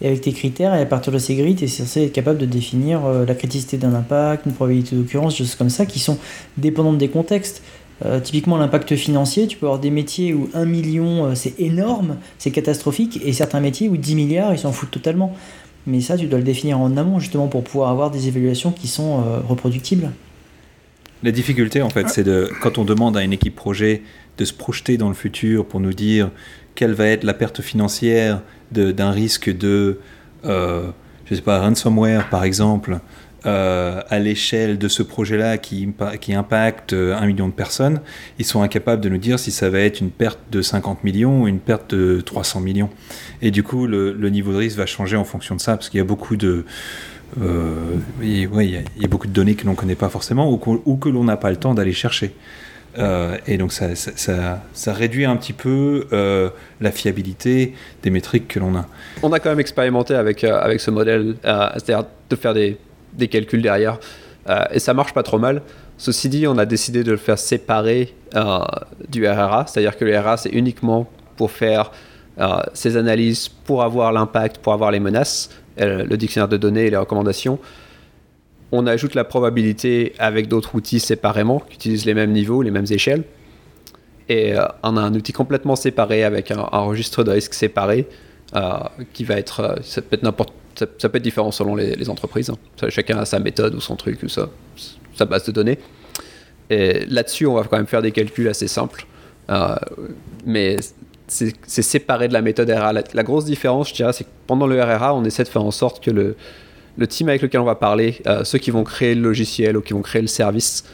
et 0.00 0.08
avec 0.08 0.20
tes 0.20 0.32
critères, 0.32 0.74
et 0.74 0.82
à 0.82 0.86
partir 0.86 1.12
de 1.12 1.18
ces 1.18 1.34
grilles, 1.36 1.56
tu 1.56 1.64
es 1.64 1.68
censé 1.68 2.04
être 2.04 2.12
capable 2.12 2.38
de 2.38 2.46
définir 2.46 3.04
euh, 3.04 3.24
la 3.24 3.34
criticité 3.34 3.76
d'un 3.76 3.94
impact, 3.94 4.46
une 4.46 4.52
probabilité 4.52 4.94
d'occurrence, 4.96 5.34
des 5.34 5.38
choses 5.38 5.54
comme 5.54 5.70
ça, 5.70 5.86
qui 5.86 5.98
sont 5.98 6.18
dépendantes 6.56 6.98
des 6.98 7.08
contextes. 7.08 7.62
Euh, 8.04 8.20
typiquement, 8.20 8.56
l'impact 8.56 8.94
financier, 8.96 9.46
tu 9.46 9.56
peux 9.56 9.66
avoir 9.66 9.80
des 9.80 9.90
métiers 9.90 10.32
où 10.34 10.48
1 10.54 10.64
million, 10.64 11.26
euh, 11.26 11.34
c'est 11.34 11.58
énorme, 11.60 12.16
c'est 12.38 12.50
catastrophique, 12.50 13.20
et 13.24 13.32
certains 13.32 13.60
métiers 13.60 13.88
où 13.88 13.96
10 13.96 14.14
milliards, 14.14 14.52
ils 14.52 14.58
s'en 14.58 14.72
foutent 14.72 14.90
totalement. 14.90 15.34
Mais 15.86 16.00
ça, 16.00 16.16
tu 16.16 16.26
dois 16.26 16.38
le 16.38 16.44
définir 16.44 16.78
en 16.78 16.96
amont, 16.96 17.18
justement, 17.18 17.48
pour 17.48 17.64
pouvoir 17.64 17.90
avoir 17.90 18.10
des 18.10 18.28
évaluations 18.28 18.72
qui 18.72 18.88
sont 18.88 19.22
reproductibles. 19.48 20.10
La 21.22 21.32
difficulté, 21.32 21.82
en 21.82 21.90
fait, 21.90 22.08
c'est 22.10 22.22
de, 22.22 22.48
quand 22.60 22.78
on 22.78 22.84
demande 22.84 23.16
à 23.16 23.22
une 23.22 23.32
équipe 23.32 23.56
projet 23.56 24.02
de 24.36 24.44
se 24.44 24.52
projeter 24.52 24.96
dans 24.96 25.08
le 25.08 25.14
futur 25.14 25.66
pour 25.66 25.80
nous 25.80 25.92
dire 25.92 26.30
quelle 26.76 26.92
va 26.92 27.06
être 27.06 27.24
la 27.24 27.34
perte 27.34 27.60
financière 27.60 28.40
d'un 28.70 29.10
risque 29.10 29.50
de, 29.50 29.98
euh, 30.44 30.90
je 31.24 31.34
sais 31.34 31.42
pas, 31.42 31.58
ransomware 31.58 32.30
par 32.30 32.44
exemple, 32.44 33.00
euh, 33.48 34.00
à 34.08 34.18
l'échelle 34.18 34.76
de 34.76 34.88
ce 34.88 35.02
projet-là 35.02 35.56
qui, 35.56 35.88
impacte 36.34 36.92
un 36.92 37.26
million 37.26 37.48
de 37.48 37.52
personnes, 37.52 38.00
ils 38.38 38.44
sont 38.44 38.62
incapables 38.62 39.00
de 39.00 39.08
nous 39.08 39.18
dire 39.18 39.38
si 39.38 39.50
ça 39.50 39.70
va 39.70 39.80
être 39.80 40.00
une 40.00 40.10
perte 40.10 40.38
de 40.52 40.60
50 40.60 41.02
millions 41.02 41.42
ou 41.42 41.48
une 41.48 41.58
perte 41.58 41.94
de 41.94 42.20
300 42.20 42.60
millions. 42.60 42.90
Et 43.40 43.50
du 43.50 43.62
coup, 43.62 43.86
le, 43.86 44.12
niveau 44.28 44.52
de 44.52 44.58
risque 44.58 44.76
va 44.76 44.86
changer 44.86 45.16
en 45.16 45.24
fonction 45.24 45.56
de 45.56 45.60
ça, 45.60 45.76
parce 45.76 45.88
qu'il 45.88 45.98
y 45.98 46.00
a 46.00 46.04
beaucoup 46.04 46.36
de... 46.36 46.64
Euh, 47.42 47.74
il, 48.22 48.36
y 48.36 49.06
beaucoup 49.06 49.26
de 49.26 49.32
données 49.32 49.54
que 49.54 49.64
l'on 49.64 49.72
ne 49.72 49.76
connaît 49.76 49.94
pas 49.94 50.08
forcément 50.08 50.50
ou, 50.50 50.96
que 50.96 51.08
l'on 51.08 51.24
n'a 51.24 51.36
pas 51.36 51.50
le 51.50 51.56
temps 51.56 51.74
d'aller 51.74 51.92
chercher. 51.92 52.34
Euh, 52.98 53.36
et 53.46 53.58
donc 53.58 53.72
ça, 53.72 54.92
réduit 54.92 55.24
un 55.24 55.36
petit 55.36 55.52
peu 55.52 56.06
euh, 56.12 56.50
la 56.80 56.90
fiabilité 56.90 57.74
des 58.02 58.10
métriques 58.10 58.48
que 58.48 58.58
l'on 58.58 58.76
a. 58.76 58.86
On 59.22 59.32
a 59.32 59.40
quand 59.40 59.50
même 59.50 59.60
expérimenté 59.60 60.14
avec, 60.14 60.42
euh, 60.42 60.58
avec 60.58 60.80
ce 60.80 60.90
modèle, 60.90 61.36
c'est-à-dire 61.42 62.04
de 62.30 62.36
faire 62.36 62.54
des, 62.54 62.76
des, 63.18 63.28
calculs 63.28 63.62
derrière, 63.62 63.98
et 64.72 64.78
ça 64.78 64.94
marche 64.94 65.12
pas 65.12 65.22
trop 65.22 65.38
mal. 65.38 65.60
Ceci 65.98 66.30
dit, 66.30 66.46
on 66.46 66.56
a 66.56 66.64
décidé 66.64 67.04
de 67.04 67.10
le 67.10 67.18
faire 67.18 67.38
séparer 67.38 68.14
du 69.08 69.28
RRA, 69.28 69.66
c'est-à-dire 69.66 69.96
que 69.96 70.06
le 70.06 70.18
RRA 70.18 70.38
c'est 70.38 70.48
uniquement 70.48 71.06
pour 71.36 71.50
faire 71.50 71.90
ces 72.72 72.96
analyses, 72.96 73.48
pour 73.48 73.82
avoir 73.82 74.12
l'impact, 74.12 74.58
pour 74.58 74.72
avoir 74.72 74.90
les 74.90 75.00
menaces, 75.00 75.50
le 75.76 76.16
dictionnaire 76.16 76.48
de 76.48 76.56
données 76.56 76.86
et 76.86 76.90
les 76.90 76.96
recommandations 76.96 77.58
on 78.72 78.86
ajoute 78.86 79.14
la 79.14 79.24
probabilité 79.24 80.12
avec 80.18 80.48
d'autres 80.48 80.74
outils 80.74 81.00
séparément, 81.00 81.60
qui 81.60 81.76
utilisent 81.76 82.04
les 82.04 82.14
mêmes 82.14 82.32
niveaux, 82.32 82.62
les 82.62 82.70
mêmes 82.70 82.86
échelles. 82.90 83.24
Et 84.28 84.54
euh, 84.54 84.64
on 84.82 84.96
a 84.96 85.00
un 85.00 85.14
outil 85.14 85.32
complètement 85.32 85.76
séparé 85.76 86.22
avec 86.24 86.50
un, 86.50 86.62
registre 86.62 87.24
de 87.24 87.30
risque 87.30 87.54
séparé 87.54 88.06
euh, 88.54 88.72
qui 89.14 89.24
va 89.24 89.36
être. 89.36 89.60
Euh, 89.60 89.76
ça 89.82 90.02
peut 90.02 90.14
être 90.14 90.22
n'importe. 90.22 90.52
Ça, 90.78 91.08
peut 91.08 91.18
être 91.18 91.22
différent 91.22 91.50
selon 91.50 91.74
les, 91.74 92.08
entreprises. 92.10 92.50
Hein. 92.50 92.88
Chacun 92.88 93.18
a 93.18 93.24
sa 93.24 93.38
méthode 93.38 93.74
ou 93.74 93.80
son 93.80 93.96
truc 93.96 94.22
ou 94.22 94.28
sa, 94.28 94.48
sa 95.16 95.24
base 95.24 95.44
de 95.44 95.52
données. 95.52 95.78
Et 96.70 97.04
là-dessus, 97.06 97.46
on 97.46 97.54
va 97.54 97.64
quand 97.64 97.76
même 97.76 97.86
faire 97.86 98.02
des 98.02 98.12
calculs 98.12 98.48
assez 98.48 98.68
simples. 98.68 99.06
mais 100.46 100.76
c'est 101.26 101.82
séparé 101.82 102.28
de 102.28 102.32
la 102.32 102.42
méthode 102.42 102.70
RRA. 102.70 102.92
la, 102.92 103.22
grosse 103.22 103.44
différence, 103.44 103.90
je 103.90 103.94
dirais, 103.94 104.12
c'est 104.12 104.24
que 104.24 104.30
pendant 104.46 104.66
le 104.66 104.80
RRA, 104.82 105.14
on 105.14 105.24
essaie 105.24 105.44
de 105.44 105.48
faire 105.48 105.64
en 105.64 105.70
sorte 105.70 106.02
que 106.02 106.10
le, 106.10 106.36
le 106.98 107.06
team 107.06 107.28
avec 107.28 107.42
lequel 107.42 107.60
on 107.60 107.64
va 107.64 107.76
parler, 107.76 108.20
euh, 108.26 108.44
ceux 108.44 108.58
qui 108.58 108.70
vont 108.70 108.84
créer 108.84 109.14
le 109.14 109.22
logiciel 109.22 109.76
ou 109.76 109.80
qui 109.80 109.92
vont 109.92 110.02
créer 110.02 110.20
le 110.20 110.28
service, 110.28 110.84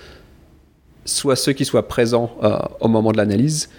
soit 1.07 1.35
ceux 1.35 1.53
qui 1.53 1.65
soient 1.65 1.89
présents 1.89 2.37
euh, 2.43 2.59
au 2.81 2.89
moment 2.89 3.11
de 3.11 3.17
l'analyse, 3.17 3.71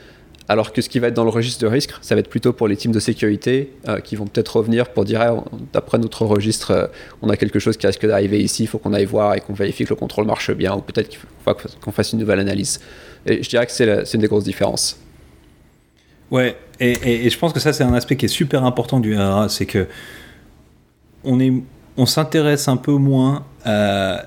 alors 0.47 0.73
que 0.73 0.81
ce 0.81 0.89
qui 0.89 0.99
va 0.99 1.07
être 1.07 1.13
dans 1.13 1.23
le 1.23 1.29
registre 1.29 1.61
de 1.61 1.67
risque, 1.67 1.91
ça 2.01 2.15
va 2.15 2.19
être 2.19 2.29
plutôt 2.29 2.53
pour 2.53 2.67
les 2.67 2.77
teams 2.77 2.91
de 2.91 2.99
sécurité 2.99 3.71
euh, 3.87 3.99
qui 3.99 4.15
vont 4.15 4.25
peut-être 4.25 4.57
revenir 4.57 4.89
pour 4.89 5.05
dire 5.05 5.21
ah, 5.21 5.43
d'après 5.73 5.97
notre 5.97 6.25
registre, 6.25 6.91
on 7.21 7.29
a 7.29 7.37
quelque 7.37 7.59
chose 7.59 7.77
qui 7.77 7.87
risque 7.87 8.05
d'arriver 8.05 8.39
ici, 8.39 8.63
il 8.63 8.67
faut 8.67 8.77
qu'on 8.77 8.93
aille 8.93 9.05
voir 9.05 9.35
et 9.35 9.41
qu'on 9.41 9.53
vérifie 9.53 9.85
que 9.85 9.89
le 9.89 9.95
contrôle 9.95 10.25
marche 10.25 10.51
bien, 10.51 10.75
ou 10.75 10.81
peut-être 10.81 11.17
qu'on 11.81 11.91
fasse 11.91 12.13
une 12.13 12.19
nouvelle 12.19 12.39
analyse. 12.39 12.79
Et 13.25 13.41
je 13.41 13.49
dirais 13.49 13.65
que 13.65 13.71
c'est 13.71 14.13
une 14.13 14.21
des 14.21 14.27
grosses 14.27 14.43
différences. 14.43 14.99
Ouais, 16.31 16.55
et, 16.79 17.25
et 17.25 17.29
je 17.29 17.37
pense 17.37 17.53
que 17.53 17.59
ça, 17.59 17.73
c'est 17.73 17.83
un 17.83 17.93
aspect 17.93 18.15
qui 18.15 18.25
est 18.25 18.29
super 18.29 18.63
important 18.65 18.99
du 18.99 19.15
RA, 19.15 19.47
c'est 19.49 19.65
que 19.65 19.87
on 21.23 21.39
est 21.39 21.53
on 21.97 22.05
s'intéresse 22.05 22.67
un 22.67 22.77
peu 22.77 22.93
moins 22.93 23.45
à, 23.63 24.25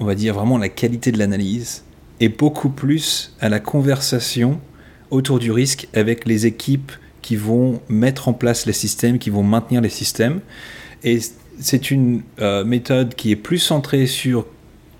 on 0.00 0.04
va 0.04 0.14
dire, 0.14 0.34
vraiment 0.34 0.58
la 0.58 0.68
qualité 0.68 1.12
de 1.12 1.18
l'analyse 1.18 1.84
et 2.20 2.28
beaucoup 2.28 2.68
plus 2.68 3.34
à 3.40 3.48
la 3.48 3.60
conversation 3.60 4.60
autour 5.10 5.38
du 5.38 5.50
risque 5.50 5.88
avec 5.94 6.26
les 6.26 6.46
équipes 6.46 6.92
qui 7.22 7.36
vont 7.36 7.80
mettre 7.88 8.28
en 8.28 8.32
place 8.32 8.66
les 8.66 8.72
systèmes, 8.72 9.18
qui 9.18 9.30
vont 9.30 9.42
maintenir 9.42 9.80
les 9.80 9.88
systèmes. 9.88 10.40
Et 11.04 11.18
c'est 11.60 11.90
une 11.90 12.22
euh, 12.40 12.64
méthode 12.64 13.14
qui 13.14 13.30
est 13.30 13.36
plus 13.36 13.58
centrée 13.58 14.06
sur 14.06 14.46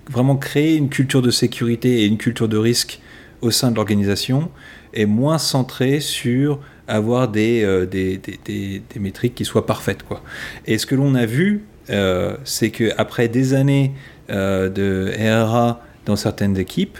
vraiment 0.09 0.35
créer 0.35 0.75
une 0.75 0.89
culture 0.89 1.21
de 1.21 1.31
sécurité 1.31 2.01
et 2.01 2.05
une 2.05 2.17
culture 2.17 2.47
de 2.47 2.57
risque 2.57 2.99
au 3.41 3.51
sein 3.51 3.71
de 3.71 3.75
l'organisation 3.75 4.49
et 4.93 5.05
moins 5.05 5.37
centrée 5.37 5.99
sur 5.99 6.59
avoir 6.87 7.27
des, 7.27 7.63
euh, 7.63 7.85
des, 7.85 8.17
des, 8.17 8.81
des, 8.93 8.99
métriques 8.99 9.35
qui 9.35 9.45
soient 9.45 9.65
parfaites. 9.65 10.03
Quoi. 10.03 10.23
Et 10.65 10.79
ce 10.79 10.85
que 10.87 10.95
l'on 10.95 11.13
a 11.13 11.25
vu 11.25 11.63
euh, 11.89 12.35
c'est 12.43 12.69
qu'après 12.69 13.27
des 13.27 13.53
années 13.53 13.93
euh, 14.29 14.69
de 14.69 15.11
RRA 15.17 15.81
dans 16.05 16.15
certaines 16.15 16.57
équipes, 16.57 16.97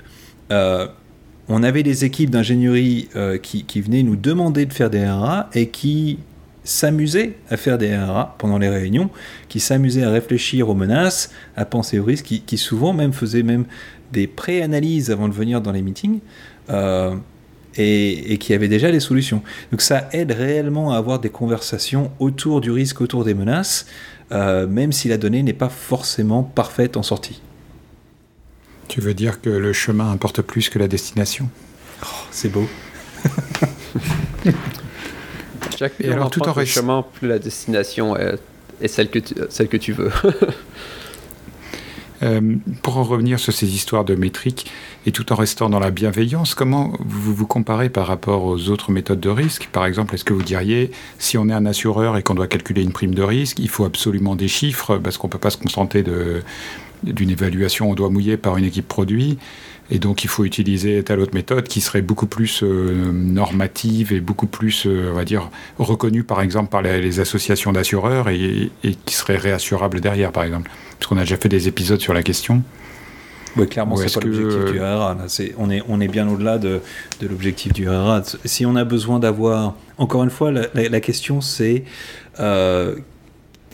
on 1.49 1.63
avait 1.63 1.83
des 1.83 2.05
équipes 2.05 2.29
d'ingénierie 2.29 3.09
qui, 3.41 3.81
venaient 3.81 4.03
nous 4.03 4.15
demander 4.15 4.65
de 4.65 4.73
faire 4.73 4.89
des 4.89 5.05
RRA 5.05 5.49
et 5.53 5.67
qui 5.67 6.19
s'amusaient 6.63 7.37
à 7.49 7.57
faire 7.57 7.77
des 7.77 7.95
RRA 7.95 8.35
pendant 8.37 8.57
les 8.57 8.69
réunions, 8.69 9.09
qui 9.47 9.59
s'amusaient 9.59 10.03
à 10.03 10.11
réfléchir 10.11 10.69
aux 10.69 10.75
menaces, 10.75 11.31
à 11.55 11.65
penser 11.65 11.97
aux 11.99 12.03
risques, 12.03 12.25
qui, 12.45 12.57
souvent 12.57 12.93
même 12.93 13.13
faisaient 13.13 13.43
même 13.43 13.65
des 14.13 14.27
pré-analyses 14.27 15.11
avant 15.11 15.27
de 15.27 15.33
venir 15.33 15.61
dans 15.61 15.71
les 15.71 15.81
meetings. 15.81 16.19
et, 17.77 18.33
et, 18.33 18.37
qui 18.37 18.53
avaient 18.53 18.67
déjà 18.67 18.91
des 18.91 18.99
solutions. 18.99 19.41
Donc 19.71 19.81
ça 19.81 20.09
aide 20.11 20.31
réellement 20.31 20.91
à 20.91 20.97
avoir 20.97 21.19
des 21.19 21.29
conversations 21.29 22.11
autour 22.19 22.61
du 22.61 22.71
risque, 22.71 22.99
autour 22.99 23.23
des 23.23 23.33
menaces, 23.35 23.85
euh, 24.31 24.67
même 24.67 24.91
si 24.91 25.07
la 25.07 25.17
donnée 25.17 25.41
n'est 25.43 25.53
pas 25.53 25.69
forcément 25.69 26.43
parfaite 26.43 26.97
en 26.97 27.03
sortie. 27.03 27.41
Tu 28.89 28.99
veux 29.01 29.13
dire 29.13 29.39
que 29.39 29.49
le 29.49 29.71
chemin 29.71 30.11
importe 30.11 30.41
plus 30.41 30.67
que 30.67 30.79
la 30.79 30.87
destination? 30.87 31.47
Oh, 32.03 32.07
C'est 32.31 32.49
beau. 32.49 32.67
Chaque 35.77 35.93
et 35.99 36.11
alors 36.11 36.31
tout 36.31 36.41
en 36.41 36.55
le 36.55 36.65
chemin, 36.65 37.05
plus 37.13 37.27
la 37.27 37.37
destination 37.37 38.17
est, 38.17 38.39
celle, 38.87 39.09
que 39.09 39.19
tu, 39.19 39.35
celle 39.49 39.67
que 39.67 39.77
tu 39.77 39.93
veux. 39.93 40.11
Euh, 42.21 42.55
pour 42.81 42.97
en 42.97 43.03
revenir 43.03 43.39
sur 43.39 43.53
ces 43.53 43.73
histoires 43.73 44.03
de 44.03 44.15
métriques, 44.15 44.69
et 45.05 45.11
tout 45.11 45.31
en 45.31 45.35
restant 45.35 45.69
dans 45.69 45.79
la 45.79 45.91
bienveillance, 45.91 46.53
comment 46.53 46.93
vous 46.99 47.33
vous 47.33 47.47
comparez 47.47 47.89
par 47.89 48.07
rapport 48.07 48.43
aux 48.43 48.69
autres 48.69 48.91
méthodes 48.91 49.21
de 49.21 49.29
risque? 49.29 49.69
Par 49.71 49.85
exemple, 49.85 50.15
est-ce 50.15 50.25
que 50.25 50.33
vous 50.33 50.43
diriez, 50.43 50.91
si 51.17 51.37
on 51.37 51.47
est 51.47 51.53
un 51.53 51.65
assureur 51.65 52.17
et 52.17 52.23
qu'on 52.23 52.35
doit 52.35 52.47
calculer 52.47 52.83
une 52.83 52.91
prime 52.91 53.15
de 53.15 53.23
risque, 53.23 53.59
il 53.59 53.69
faut 53.69 53.85
absolument 53.85 54.35
des 54.35 54.49
chiffres 54.49 54.97
parce 54.97 55.17
qu'on 55.17 55.27
ne 55.27 55.31
peut 55.31 55.39
pas 55.39 55.49
se 55.49 55.57
contenter 55.57 56.03
d'une 57.03 57.29
évaluation 57.29 57.89
au 57.89 57.95
doigt 57.95 58.09
mouillé 58.09 58.35
par 58.35 58.57
une 58.57 58.65
équipe 58.65 58.87
produit? 58.87 59.37
Et 59.91 59.99
donc 59.99 60.23
il 60.23 60.27
faut 60.27 60.45
utiliser 60.45 61.03
telle 61.03 61.19
autre 61.19 61.33
méthode 61.33 61.67
qui 61.67 61.81
serait 61.81 62.01
beaucoup 62.01 62.27
plus 62.27 62.63
euh, 62.63 63.11
normative 63.11 64.13
et 64.13 64.19
beaucoup 64.19 64.47
plus, 64.47 64.85
euh, 64.85 65.09
on 65.11 65.15
va 65.15 65.25
dire, 65.25 65.49
reconnue 65.77 66.23
par 66.23 66.41
exemple 66.41 66.69
par 66.69 66.81
les, 66.81 67.19
associations 67.19 67.71
d'assureurs 67.71 68.29
et, 68.29 68.71
et, 68.83 68.95
qui 69.05 69.15
serait 69.15 69.37
réassurable 69.37 69.99
derrière 69.99 70.31
par 70.31 70.43
exemple. 70.43 70.69
Parce 70.97 71.07
qu'on 71.07 71.17
a 71.17 71.21
déjà 71.21 71.37
fait 71.37 71.49
des 71.49 71.67
épisodes 71.67 71.99
sur 71.99 72.13
la 72.13 72.23
question. 72.23 72.63
Oui, 73.55 73.67
clairement, 73.67 73.95
c'est 73.95 74.13
pas 74.13 74.25
l'objectif 74.25 74.71
du 74.71 74.79
RRA. 74.79 75.17
on, 75.57 75.69
est, 75.69 75.83
on 75.87 76.01
est 76.01 76.07
bien 76.07 76.27
au-delà 76.27 76.57
de, 76.57 76.81
de 77.19 77.27
l'objectif 77.27 77.73
du 77.73 77.89
RRA. 77.89 78.21
Si 78.45 78.65
on 78.65 78.75
a 78.75 78.83
besoin 78.83 79.19
d'avoir. 79.19 79.75
Encore 79.97 80.23
une 80.23 80.29
fois, 80.29 80.51
la, 80.51 80.99
question 81.01 81.41
c'est 81.41 81.83
euh, 82.39 82.95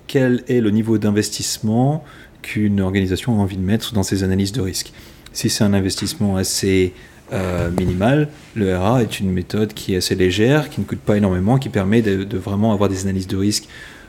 quel 0.07 0.43
est 0.47 0.61
le 0.61 0.71
niveau 0.71 0.97
d'investissement 0.97 2.03
qu'une 2.41 2.81
organisation 2.81 3.37
a 3.39 3.41
envie 3.41 3.57
de 3.57 3.61
mettre 3.61 3.93
dans 3.93 4.03
ses 4.03 4.23
analyses 4.23 4.51
de 4.51 4.61
risque? 4.61 4.91
Si 5.35 5.49
c'est 5.49 5.65
un 5.65 5.73
investissement 5.73 6.37
assez 6.37 6.93
euh, 7.33 7.69
minimal, 7.69 8.29
le 8.55 8.73
RA 8.77 9.01
est 9.01 9.19
une 9.19 9.31
méthode 9.31 9.73
qui 9.73 9.93
est 9.93 9.97
assez 9.97 10.15
légère, 10.15 10.69
qui 10.69 10.79
ne 10.79 10.85
coûte 10.85 10.99
pas 10.99 11.17
énormément, 11.17 11.57
qui 11.57 11.67
permet 11.67 12.01
de, 12.01 12.37
vraiment 12.37 12.71
avoir 12.71 12.89
des 12.89 13.01
analyses 13.03 13.27
de 13.27 13.35
risque 13.35 13.67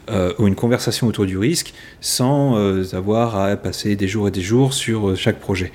euh, 0.08 0.32
ou 0.38 0.46
une 0.46 0.54
conversation 0.54 1.08
autour 1.08 1.26
du 1.26 1.36
risque 1.36 1.74
sans 2.00 2.56
euh, 2.56 2.84
avoir 2.92 3.34
à 3.34 3.56
passer 3.56 3.96
des 3.96 4.06
jours 4.06 4.28
et 4.28 4.30
des 4.30 4.40
jours 4.40 4.72
sur 4.72 5.16
chaque 5.16 5.40
projet. 5.40 5.72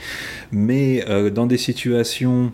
Mais 0.54 1.04
dans 1.36 1.48
des 1.48 1.58
situations 1.58 2.54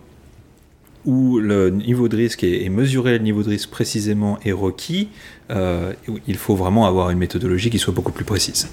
où 1.04 1.38
le 1.38 1.70
niveau 1.70 2.08
de 2.08 2.16
risque 2.16 2.42
est, 2.42 2.68
mesuré, 2.68 3.12
le 3.18 3.22
niveau 3.22 3.44
de 3.44 3.50
risque 3.50 3.70
précisément 3.70 4.40
est 4.44 4.50
requis, 4.50 5.08
il 5.50 6.36
faut 6.36 6.56
vraiment 6.56 6.88
avoir 6.88 7.10
une 7.10 7.18
méthodologie 7.18 7.70
qui 7.70 7.78
soit 7.78 7.94
beaucoup 7.94 8.12
plus 8.12 8.24
précise. 8.24 8.68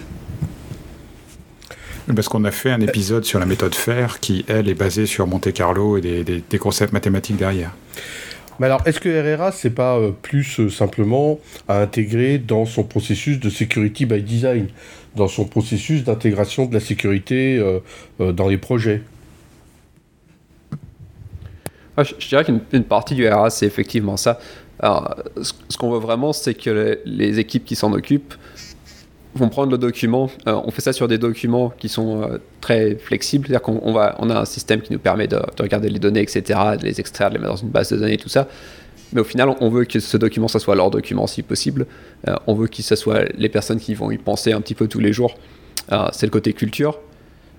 Parce 2.13 2.27
qu'on 2.27 2.43
a 2.43 2.51
fait 2.51 2.71
un 2.71 2.81
épisode 2.81 3.25
sur 3.25 3.39
la 3.39 3.45
méthode 3.45 3.73
FAIR 3.73 4.19
qui, 4.19 4.45
elle, 4.47 4.69
est 4.69 4.75
basée 4.75 5.05
sur 5.05 5.25
Monte 5.25 5.51
Carlo 5.53 5.97
et 5.97 6.23
des 6.23 6.57
concepts 6.59 6.93
mathématiques 6.93 7.37
derrière. 7.37 7.71
Mais 8.59 8.67
alors, 8.67 8.81
est-ce 8.85 8.99
que 8.99 9.35
RRA, 9.35 9.51
c'est 9.51 9.71
pas 9.71 9.99
plus 10.21 10.69
simplement 10.69 11.39
à 11.67 11.81
intégrer 11.81 12.37
dans 12.37 12.65
son 12.65 12.83
processus 12.83 13.39
de 13.39 13.49
security 13.49 14.05
by 14.05 14.21
design, 14.21 14.67
dans 15.15 15.27
son 15.27 15.45
processus 15.45 16.03
d'intégration 16.03 16.65
de 16.65 16.73
la 16.73 16.79
sécurité 16.79 17.61
dans 18.19 18.47
les 18.47 18.57
projets? 18.57 19.01
Je, 21.97 22.27
dirais 22.27 22.43
qu'une 22.43 22.83
partie 22.83 23.15
du 23.15 23.27
RA, 23.27 23.49
c'est 23.49 23.65
effectivement 23.65 24.17
ça. 24.17 24.39
Alors, 24.79 25.15
ce, 25.41 25.77
qu'on 25.77 25.91
veut 25.91 25.99
vraiment, 25.99 26.33
c'est 26.33 26.53
que 26.53 26.99
les, 27.05 27.39
équipes 27.39 27.63
qui 27.63 27.75
s'en 27.75 27.93
occupent 27.93 28.33
vont 29.35 29.49
prendre 29.49 29.71
le 29.71 29.77
document. 29.77 30.29
Euh, 30.47 30.59
on 30.65 30.71
fait 30.71 30.81
ça 30.81 30.93
sur 30.93 31.07
des 31.07 31.17
documents 31.17 31.71
qui 31.77 31.89
sont 31.89 32.21
euh, 32.21 32.37
très 32.61 32.95
flexibles, 32.95 33.47
c'est-à-dire 33.47 33.61
qu'on 33.61 33.95
a 33.95 34.39
un 34.39 34.45
système 34.45 34.81
qui 34.81 34.93
nous 34.93 34.99
permet 34.99 35.27
de, 35.27 35.39
regarder 35.59 35.89
les 35.89 35.99
données, 35.99 36.21
etc., 36.21 36.59
de 36.79 36.85
les 36.85 36.99
extraire, 36.99 37.29
de 37.29 37.35
les 37.35 37.39
mettre 37.39 37.51
dans 37.51 37.57
une 37.61 37.69
base 37.69 37.91
de 37.91 37.97
données, 37.97 38.17
tout 38.17 38.29
ça. 38.29 38.47
Mais 39.13 39.21
au 39.21 39.25
final, 39.25 39.53
on 39.59 39.69
veut 39.69 39.85
que 39.85 39.99
ce 39.99 40.17
document, 40.17 40.47
ça 40.47 40.59
soit 40.59 40.75
leur 40.75 40.89
document 40.89 41.27
si 41.27 41.43
possible. 41.43 41.85
Euh, 42.27 42.35
on 42.47 42.53
veut 42.53 42.67
que 42.67 42.81
ce 42.81 42.95
soit 42.95 43.25
les 43.37 43.49
personnes 43.49 43.79
qui 43.79 43.93
vont 43.93 44.09
y 44.09 44.17
penser 44.17 44.51
un 44.51 44.61
petit 44.61 44.75
peu 44.75 44.87
tous 44.87 44.99
les 44.99 45.13
jours. 45.13 45.35
c'est 46.11 46.25
le 46.25 46.31
côté 46.31 46.53
culture 46.53 46.99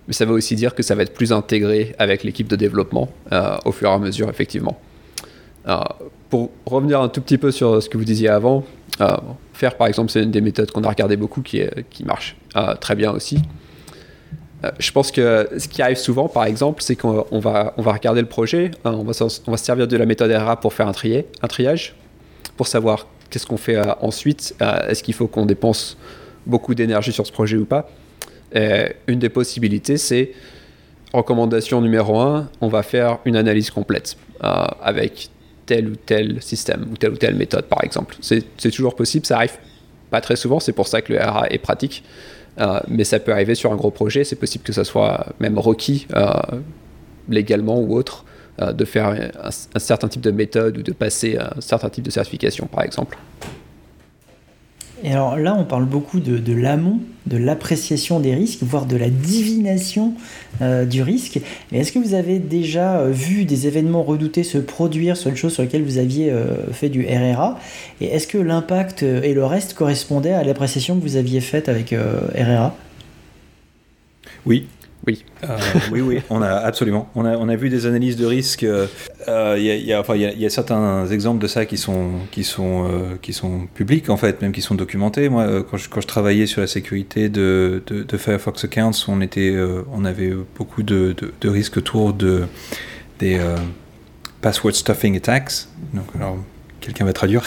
mais 0.09 0.13
ça 0.13 0.25
veut 0.25 0.35
aussi 0.35 0.55
dire 0.55 0.77
que 0.77 0.85
ça 0.85 0.95
va 0.95 1.03
être 1.03 1.15
plus 1.15 1.33
intégré 1.33 1.97
avec 1.99 2.23
l'équipe 2.23 2.47
de 2.47 2.55
développement 2.55 3.09
au 3.65 3.73
fur 3.73 3.91
et 3.91 3.93
à 3.93 3.99
mesure, 3.99 4.29
effectivement. 4.29 4.81
Euh, 6.35 6.37
pour 6.37 6.51
revenir 6.67 7.01
un 7.01 7.09
tout 7.09 7.21
petit 7.21 7.39
peu 7.39 7.51
sur 7.51 7.83
ce 7.83 7.89
que 7.89 7.97
vous 7.97 8.05
disiez 8.05 8.29
avant, 8.29 8.65
euh, 9.01 9.17
faire 9.53 9.77
par 9.77 9.87
exemple, 9.87 10.11
c'est 10.11 10.23
une 10.23 10.31
des 10.31 10.41
méthodes 10.41 10.71
qu'on 10.71 10.85
a 10.85 10.89
regardé 10.89 11.17
beaucoup 11.17 11.43
qui, 11.43 11.63
marche 12.05 12.37
très 12.81 12.95
bien 12.95 13.13
aussi. 13.13 13.39
je 14.79 14.91
pense 14.91 15.13
que 15.13 15.49
ce 15.59 15.69
qui 15.69 15.83
arrive 15.83 15.99
souvent, 15.99 16.29
par 16.29 16.45
exemple, 16.45 16.83
c'est 16.83 16.97
qu'on 16.97 17.39
va, 17.39 17.75
regarder 17.77 18.21
le 18.21 18.27
projet, 18.27 18.71
on, 18.85 19.05
va, 19.05 19.13
on 19.47 19.51
va 19.51 19.57
se 19.57 19.65
servir 19.65 19.87
de 19.87 19.97
la 19.97 20.07
méthode 20.07 20.31
RA 20.31 20.57
pour 20.57 20.73
faire 20.73 20.89
un, 20.89 20.93
trier, 20.93 21.27
un 21.43 21.47
triage, 21.47 21.95
pour 22.57 22.67
savoir 22.67 23.07
qu'est-ce 23.31 23.47
qu'on 23.47 23.57
fait 23.57 23.79
ensuite, 24.01 24.57
est-ce 24.89 25.03
qu'il 25.03 25.15
faut 25.15 25.29
qu'on 25.29 25.47
dépense 25.47 25.97
beaucoup 26.47 26.75
d'énergie 26.75 27.13
sur 27.13 27.27
ce 27.27 27.33
projet 27.33 27.57
ou 27.57 27.65
pas. 27.65 27.89
Euh, 28.55 28.89
une 29.07 29.19
des 29.19 29.29
possibilités, 29.29 29.97
c'est 29.97 30.33
recommandation 31.13 31.81
numéro 31.81 32.19
1, 32.19 32.49
on 32.61 32.69
va 32.69 32.83
faire 32.83 33.19
une 33.25 33.37
analyse 33.37 33.71
complète 33.71 34.17
euh, 34.45 34.65
avec 34.83 35.31
tel 35.67 35.89
ou 35.89 35.97
tel 35.97 36.43
système 36.43 36.87
ou 36.91 36.97
telle 36.97 37.13
ou 37.13 37.17
telle 37.17 37.35
méthode, 37.35 37.67
par 37.67 37.83
exemple. 37.85 38.17
C'est 38.21 38.71
toujours 38.71 38.95
possible, 38.95 39.27
ça 39.27 39.37
arrive 39.37 39.59
pas 40.11 40.21
très 40.21 40.37
souvent, 40.37 40.61
c'est 40.61 40.73
pour 40.73 40.87
ça 40.87 41.03
que 41.03 41.13
le 41.13 41.19
RA 41.19 41.47
est 41.51 41.59
pratique, 41.59 42.05
euh, 42.61 42.81
mais 42.89 43.05
ça 43.05 43.19
peut 43.19 43.33
arriver 43.33 43.55
sur 43.55 43.73
un 43.73 43.77
gros 43.77 43.91
projet, 43.91 44.25
c'est 44.25 44.37
possible 44.37 44.65
que 44.65 44.73
ça 44.73 44.85
soit 44.85 45.27
même 45.41 45.59
requis 45.59 46.07
légalement 47.29 47.81
ou 47.81 47.97
autre 47.97 48.25
de 48.59 48.85
faire 48.85 49.09
un, 49.09 49.51
un, 49.75 49.79
certain 49.79 50.09
type 50.09 50.23
de 50.23 50.31
méthode 50.31 50.79
ou 50.79 50.83
de 50.83 50.93
passer 50.93 51.37
un 51.37 51.61
certain 51.61 51.91
type 51.91 52.05
de 52.05 52.11
certification, 52.11 52.67
par 52.67 52.85
exemple. 52.85 53.19
Et 55.05 55.13
alors 55.13 55.37
là, 55.37 55.55
on 55.59 55.65
parle 55.65 55.85
beaucoup 55.85 56.21
de, 56.21 56.53
l'amont, 56.53 57.01
de 57.27 57.37
l'appréciation 57.37 58.19
des 58.19 58.35
risques, 58.35 58.63
voire 58.63 58.87
de 58.87 58.97
la 58.97 59.11
divination 59.11 60.15
euh, 60.63 60.87
du 60.87 61.03
risque. 61.03 61.39
est-ce 61.71 61.93
que 61.93 61.99
vous 61.99 62.15
avez 62.15 62.39
déjà 62.39 63.01
euh, 63.01 63.11
vu 63.11 63.45
des 63.45 63.67
événements 63.67 64.03
redoutés 64.03 64.43
se 64.43 64.59
produire 64.59 65.17
sur 65.17 65.29
une 65.31 65.37
chose 65.37 65.53
sur 65.53 65.63
laquelle 65.63 65.85
vous 65.85 65.99
aviez 65.99 66.31
euh, 66.31 66.73
fait 66.73 66.89
du 66.89 67.07
RRA 67.07 67.59
Et 68.01 68.07
est-ce 68.07 68.27
que 68.27 68.39
l'impact 68.39 69.03
et 69.03 69.35
le 69.35 69.45
reste 69.45 69.75
correspondaient 69.75 70.33
à 70.33 70.45
l'appréciation 70.45 70.97
que 70.99 71.03
vous 71.03 71.17
aviez 71.17 71.41
faite 71.41 71.69
avec 71.69 71.91
RRA 71.91 72.75
Oui, 74.47 74.67
oui. 75.07 75.25
Euh, 75.45 75.57
oui, 75.93 76.01
oui, 76.01 76.23
on 76.31 76.43
a 76.43 76.51
absolument. 76.51 77.09
On 77.15 77.25
a, 77.25 77.37
on 77.37 77.49
a 77.49 77.57
vu 77.57 77.69
des 77.69 77.87
analyses 77.87 78.17
de 78.17 78.27
risque. 78.27 78.63
Il 78.63 78.89
euh, 79.29 79.59
y, 79.59 79.93
a, 79.93 80.01
enfin, 80.01 80.17
y, 80.17 80.47
a, 80.47 80.51
certains 80.51 81.07
exemples 81.07 81.41
de 81.41 81.47
ça 81.47 81.65
qui 81.65 81.77
sont, 81.77 82.11
qui, 82.33 82.43
sont, 82.43 82.89
euh, 82.89 83.17
qui 83.23 83.33
sont 83.33 83.67
publics, 83.73 84.11
en 84.11 84.17
fait, 84.17 84.43
même 84.43 84.53
qui 84.53 84.63
sont 84.63 84.75
documentés. 84.75 85.29
Moi, 85.29 85.63
quand 85.71 85.77
je, 85.77 85.89
quand 85.89 86.01
je 86.01 86.07
travaillais 86.07 86.47
sur 86.47 86.61
la 86.61 86.67
sécurité 86.67 87.29
de, 87.29 87.83
de, 87.87 88.17
Firefox 88.17 88.65
Accounts, 88.65 89.07
on, 89.09 89.21
était, 89.21 89.57
on 89.93 90.05
avait 90.05 90.33
beaucoup 90.57 90.83
de, 90.83 91.15
de, 91.41 91.49
risques 91.49 91.77
autour 91.77 92.13
de, 92.13 92.45
des 93.21 93.41
password 94.41 94.75
stuffing 94.75 95.17
attacks. 95.17 95.69
Donc, 95.95 96.07
alors, 96.17 96.39
quelqu'un 96.81 97.05
va 97.05 97.13
traduire. 97.13 97.45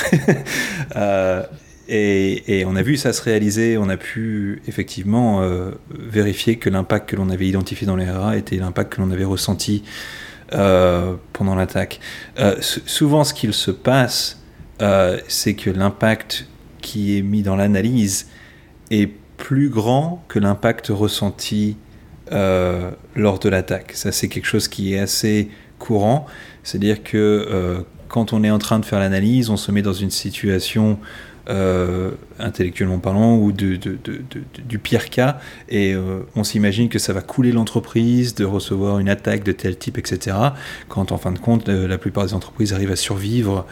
Et, 1.91 2.63
on 2.67 2.75
a 2.75 2.83
vu 2.83 2.97
ça 2.97 3.13
se 3.13 3.21
réaliser, 3.23 3.77
on 3.79 3.89
a 3.89 3.97
pu 3.97 4.61
effectivement 4.67 5.41
euh, 5.41 5.71
vérifier 5.89 6.57
que 6.57 6.69
l'impact 6.69 7.09
que 7.09 7.15
l'on 7.15 7.31
avait 7.31 7.47
identifié 7.47 7.87
dans 7.87 7.95
les 7.95 8.07
RA 8.09 8.37
était 8.37 8.57
l'impact 8.57 8.93
que 8.93 9.01
l'on 9.01 9.09
avait 9.09 9.25
ressenti 9.25 9.83
euh, 10.53 11.15
pendant 11.33 11.55
l'attaque. 11.55 11.99
Euh, 12.37 12.55
souvent, 12.59 13.23
ce 13.23 13.33
qu'il 13.33 13.53
se 13.53 13.71
passe, 13.71 14.39
c'est 15.27 15.55
que 15.55 15.69
l'impact 15.69 16.45
qui 16.81 17.17
est 17.17 17.21
mis 17.21 17.41
dans 17.41 17.55
l'analyse 17.55 18.29
est 18.91 19.11
plus 19.37 19.69
grand 19.69 20.23
que 20.27 20.39
l'impact 20.39 20.87
ressenti 20.87 21.75
lors 22.31 23.39
de 23.39 23.49
l'attaque. 23.49 23.91
Ça, 23.95 24.11
c'est 24.11 24.29
quelque 24.29 24.45
chose 24.45 24.67
qui 24.67 24.93
est 24.93 24.99
assez 24.99 25.49
courant. 25.79 26.27
C'est-à-dire 26.63 27.03
que 27.03 27.83
quand 28.07 28.31
on 28.31 28.43
est 28.43 28.51
en 28.51 28.59
train 28.59 28.79
de 28.79 28.85
faire 28.85 28.99
l'analyse, 28.99 29.49
on 29.49 29.57
se 29.57 29.71
met 29.71 29.81
dans 29.81 29.93
une 29.93 30.11
situation 30.11 30.97
euh, 31.49 32.11
intellectuellement 32.37 32.99
parlant, 32.99 33.35
ou 33.35 33.51
du 33.51 34.79
pire 34.81 35.09
cas, 35.09 35.39
et 35.67 35.95
euh, 35.95 36.19
on 36.35 36.43
s'imagine 36.43 36.89
que 36.89 36.99
ça 36.99 37.11
va 37.11 37.21
couler 37.21 37.51
l'entreprise, 37.51 38.35
de 38.35 38.45
recevoir 38.45 38.99
une 38.99 39.09
attaque 39.09 39.43
de 39.43 39.51
tel 39.51 39.75
type, 39.75 39.97
etc., 39.97 40.37
quand 40.89 41.11
en 41.11 41.17
fin 41.17 41.31
de 41.31 41.39
compte, 41.39 41.67
euh, 41.67 41.87
la 41.87 41.97
plupart 41.97 42.25
des 42.25 42.35
entreprises 42.35 42.71
arrivent 42.71 42.91
à 42.91 42.95
survivre. 42.95 43.65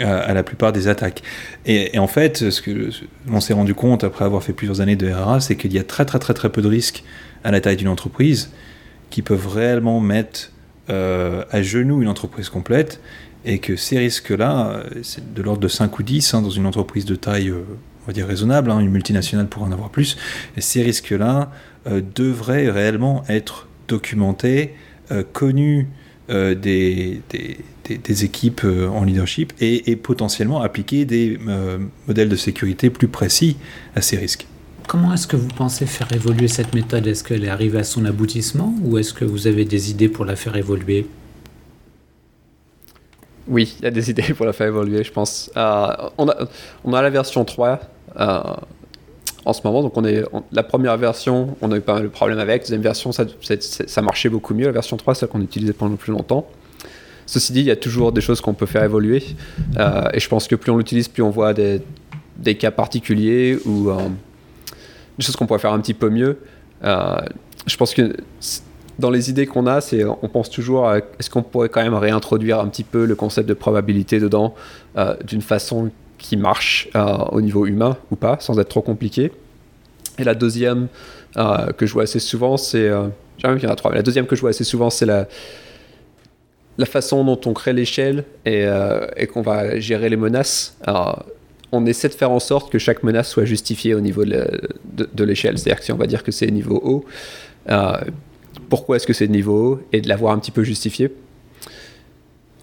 À, 0.00 0.32
la 0.32 0.42
plupart 0.42 0.72
des 0.72 0.88
attaques. 0.88 1.22
Et, 1.66 1.98
en 1.98 2.06
fait, 2.06 2.50
ce 2.50 2.62
que 2.62 2.88
on 3.30 3.40
s'est 3.40 3.52
rendu 3.52 3.74
compte 3.74 4.04
après 4.04 4.24
avoir 4.24 4.42
fait 4.42 4.54
plusieurs 4.54 4.80
années 4.80 4.96
de 4.96 5.10
RRA, 5.10 5.40
c'est 5.40 5.54
qu'il 5.54 5.72
y 5.72 5.78
a 5.78 5.84
très 5.84 6.06
très 6.06 6.18
très 6.18 6.32
très 6.32 6.48
peu 6.50 6.62
de 6.62 6.68
risques 6.68 7.04
à 7.44 7.50
la 7.50 7.60
taille 7.60 7.76
d'une 7.76 7.88
entreprise 7.88 8.50
qui 9.10 9.20
peuvent 9.20 9.48
réellement 9.48 10.00
mettre 10.00 10.50
à 10.88 11.62
genoux 11.62 12.00
une 12.00 12.08
entreprise 12.08 12.48
complète 12.48 13.00
et 13.44 13.58
que 13.58 13.76
ces 13.76 13.98
risques-là, 13.98 14.84
c'est 15.02 15.34
de 15.34 15.42
l'ordre 15.42 15.60
de 15.60 15.68
5 15.68 15.98
ou 15.98 16.02
10 16.02 16.34
hein, 16.34 16.42
dans 16.42 16.50
une 16.50 16.66
entreprise 16.66 17.04
de 17.04 17.16
taille, 17.16 17.48
euh, 17.48 17.64
on 18.04 18.06
va 18.06 18.12
dire 18.12 18.26
raisonnable, 18.26 18.70
hein, 18.70 18.78
une 18.80 18.90
multinationale 18.90 19.48
pour 19.48 19.62
en 19.62 19.72
avoir 19.72 19.90
plus, 19.90 20.16
ces 20.58 20.82
risques-là 20.82 21.50
euh, 21.86 22.00
devraient 22.14 22.70
réellement 22.70 23.24
être 23.28 23.68
documentés, 23.88 24.74
euh, 25.10 25.22
connus 25.32 25.88
des, 26.28 27.20
des, 27.30 28.24
équipes 28.24 28.64
en 28.64 29.04
leadership 29.04 29.52
et 29.60 29.96
potentiellement 29.96 30.62
appliquer 30.62 31.04
des 31.04 31.38
modèles 32.06 32.30
de 32.30 32.36
sécurité 32.36 32.88
plus 32.88 33.08
précis 33.08 33.58
à 33.96 34.00
ces 34.00 34.16
risques. 34.16 34.46
Comment 34.88 35.12
est-ce 35.12 35.26
que 35.26 35.36
vous 35.36 35.48
pensez 35.48 35.84
faire 35.84 36.10
évoluer 36.12 36.48
cette 36.48 36.74
méthode? 36.74 37.06
Est-ce 37.06 37.22
qu'elle 37.22 37.44
est 37.44 37.50
arrivée 37.50 37.80
à 37.80 37.84
son 37.84 38.06
aboutissement 38.06 38.74
ou 38.82 38.96
est-ce 38.96 39.12
que 39.12 39.26
vous 39.26 39.46
avez 39.46 39.66
des 39.66 39.90
idées 39.90 40.08
pour 40.08 40.24
la 40.24 40.36
faire 40.36 40.56
évoluer? 40.56 41.06
Oui, 43.48 43.74
il 43.80 43.84
y 43.84 43.88
a 43.88 43.90
des 43.90 44.10
idées 44.10 44.34
pour 44.34 44.46
la 44.46 44.52
faire 44.52 44.68
évoluer, 44.68 45.04
je 45.04 45.12
pense. 45.12 45.50
Euh, 45.56 45.86
on, 46.18 46.28
a, 46.28 47.02
la 47.02 47.10
version 47.10 47.44
3 47.44 47.80
euh, 48.18 48.40
en 49.44 49.52
ce 49.52 49.60
moment. 49.64 49.82
Donc, 49.82 49.96
on 49.96 50.04
est, 50.04 50.24
la 50.52 50.62
première 50.62 50.96
version, 50.96 51.56
on 51.60 51.72
a 51.72 51.76
eu 51.76 51.80
pas 51.80 51.94
mal 51.94 52.04
de 52.04 52.08
problèmes 52.08 52.38
avec. 52.38 52.62
La 52.62 52.66
deuxième 52.66 52.82
version, 52.82 53.12
ça, 53.12 53.24
ça, 53.60 54.02
marchait 54.02 54.28
beaucoup 54.28 54.54
mieux. 54.54 54.66
La 54.66 54.72
version 54.72 54.96
3, 54.96 55.14
celle 55.14 55.28
qu'on 55.28 55.40
utilisait 55.40 55.72
pendant 55.72 55.96
plus 55.96 56.12
longtemps. 56.12 56.46
Ceci 57.26 57.52
dit, 57.52 57.60
il 57.60 57.66
y 57.66 57.70
a 57.70 57.76
toujours 57.76 58.12
des 58.12 58.20
choses 58.20 58.40
qu'on 58.40 58.54
peut 58.54 58.66
faire 58.66 58.84
évoluer. 58.84 59.24
Euh, 59.78 60.08
et 60.12 60.20
je 60.20 60.28
pense 60.28 60.46
que 60.48 60.54
plus 60.54 60.70
on 60.70 60.76
l'utilise, 60.76 61.08
plus 61.08 61.22
on 61.22 61.30
voit 61.30 61.54
des, 61.54 61.80
des 62.36 62.56
cas 62.56 62.70
particuliers 62.70 63.58
ou 63.64 63.90
des 65.18 65.24
choses 65.24 65.36
qu'on 65.36 65.46
pourrait 65.46 65.60
faire 65.60 65.72
un 65.72 65.80
petit 65.80 65.94
peu 65.94 66.10
mieux. 66.10 66.38
je 66.82 67.76
pense 67.76 67.94
que 67.94 68.16
dans 68.98 69.10
les 69.10 69.30
idées 69.30 69.46
qu'on 69.46 69.66
a, 69.66 69.80
c'est 69.80 70.04
on 70.04 70.28
pense 70.28 70.50
toujours 70.50 70.88
à 70.88 70.98
est-ce 70.98 71.30
qu'on 71.30 71.42
pourrait 71.42 71.68
quand 71.68 71.82
même 71.82 71.94
réintroduire 71.94 72.60
un 72.60 72.68
petit 72.68 72.84
peu 72.84 73.04
le 73.04 73.14
concept 73.14 73.48
de 73.48 73.54
probabilité 73.54 74.20
dedans 74.20 74.54
euh, 74.98 75.14
d'une 75.24 75.42
façon 75.42 75.90
qui 76.18 76.36
marche 76.36 76.88
euh, 76.94 77.16
au 77.32 77.40
niveau 77.40 77.66
humain 77.66 77.96
ou 78.10 78.16
pas, 78.16 78.36
sans 78.40 78.58
être 78.58 78.68
trop 78.68 78.82
compliqué. 78.82 79.32
Et 80.18 80.24
la 80.24 80.34
deuxième 80.34 80.88
euh, 81.36 81.72
que 81.72 81.86
je 81.86 81.92
vois 81.92 82.04
assez 82.04 82.20
souvent, 82.20 82.56
c'est 82.56 82.90
qu'il 83.38 83.62
y 83.62 83.66
en 83.66 83.74
trois. 83.74 83.90
Mais 83.90 83.96
la 83.96 84.02
deuxième 84.02 84.26
que 84.26 84.36
je 84.36 84.40
vois 84.42 84.50
assez 84.50 84.64
souvent, 84.64 84.90
c'est 84.90 85.06
la 85.06 85.26
la 86.78 86.86
façon 86.86 87.22
dont 87.22 87.38
on 87.44 87.52
crée 87.52 87.74
l'échelle 87.74 88.24
et 88.46 88.66
qu'on 89.30 89.42
va 89.42 89.78
gérer 89.78 90.08
les 90.08 90.16
menaces. 90.16 90.78
on 91.70 91.84
essaie 91.84 92.08
de 92.08 92.14
faire 92.14 92.30
en 92.30 92.40
sorte 92.40 92.72
que 92.72 92.78
chaque 92.78 93.02
menace 93.02 93.28
soit 93.28 93.44
justifiée 93.44 93.94
au 93.94 94.00
niveau 94.00 94.24
de 94.24 95.24
l'échelle. 95.24 95.58
C'est-à-dire 95.58 95.80
que 95.80 95.84
si 95.84 95.92
on 95.92 95.98
va 95.98 96.06
dire 96.06 96.22
que 96.22 96.32
c'est 96.32 96.46
niveau 96.46 96.80
haut, 96.82 97.04
pourquoi 98.72 98.96
est-ce 98.96 99.06
que 99.06 99.12
c'est 99.12 99.26
de 99.26 99.32
niveau 99.32 99.80
et 99.92 100.00
de 100.00 100.08
l'avoir 100.08 100.32
un 100.32 100.38
petit 100.38 100.50
peu 100.50 100.64
justifié. 100.64 101.14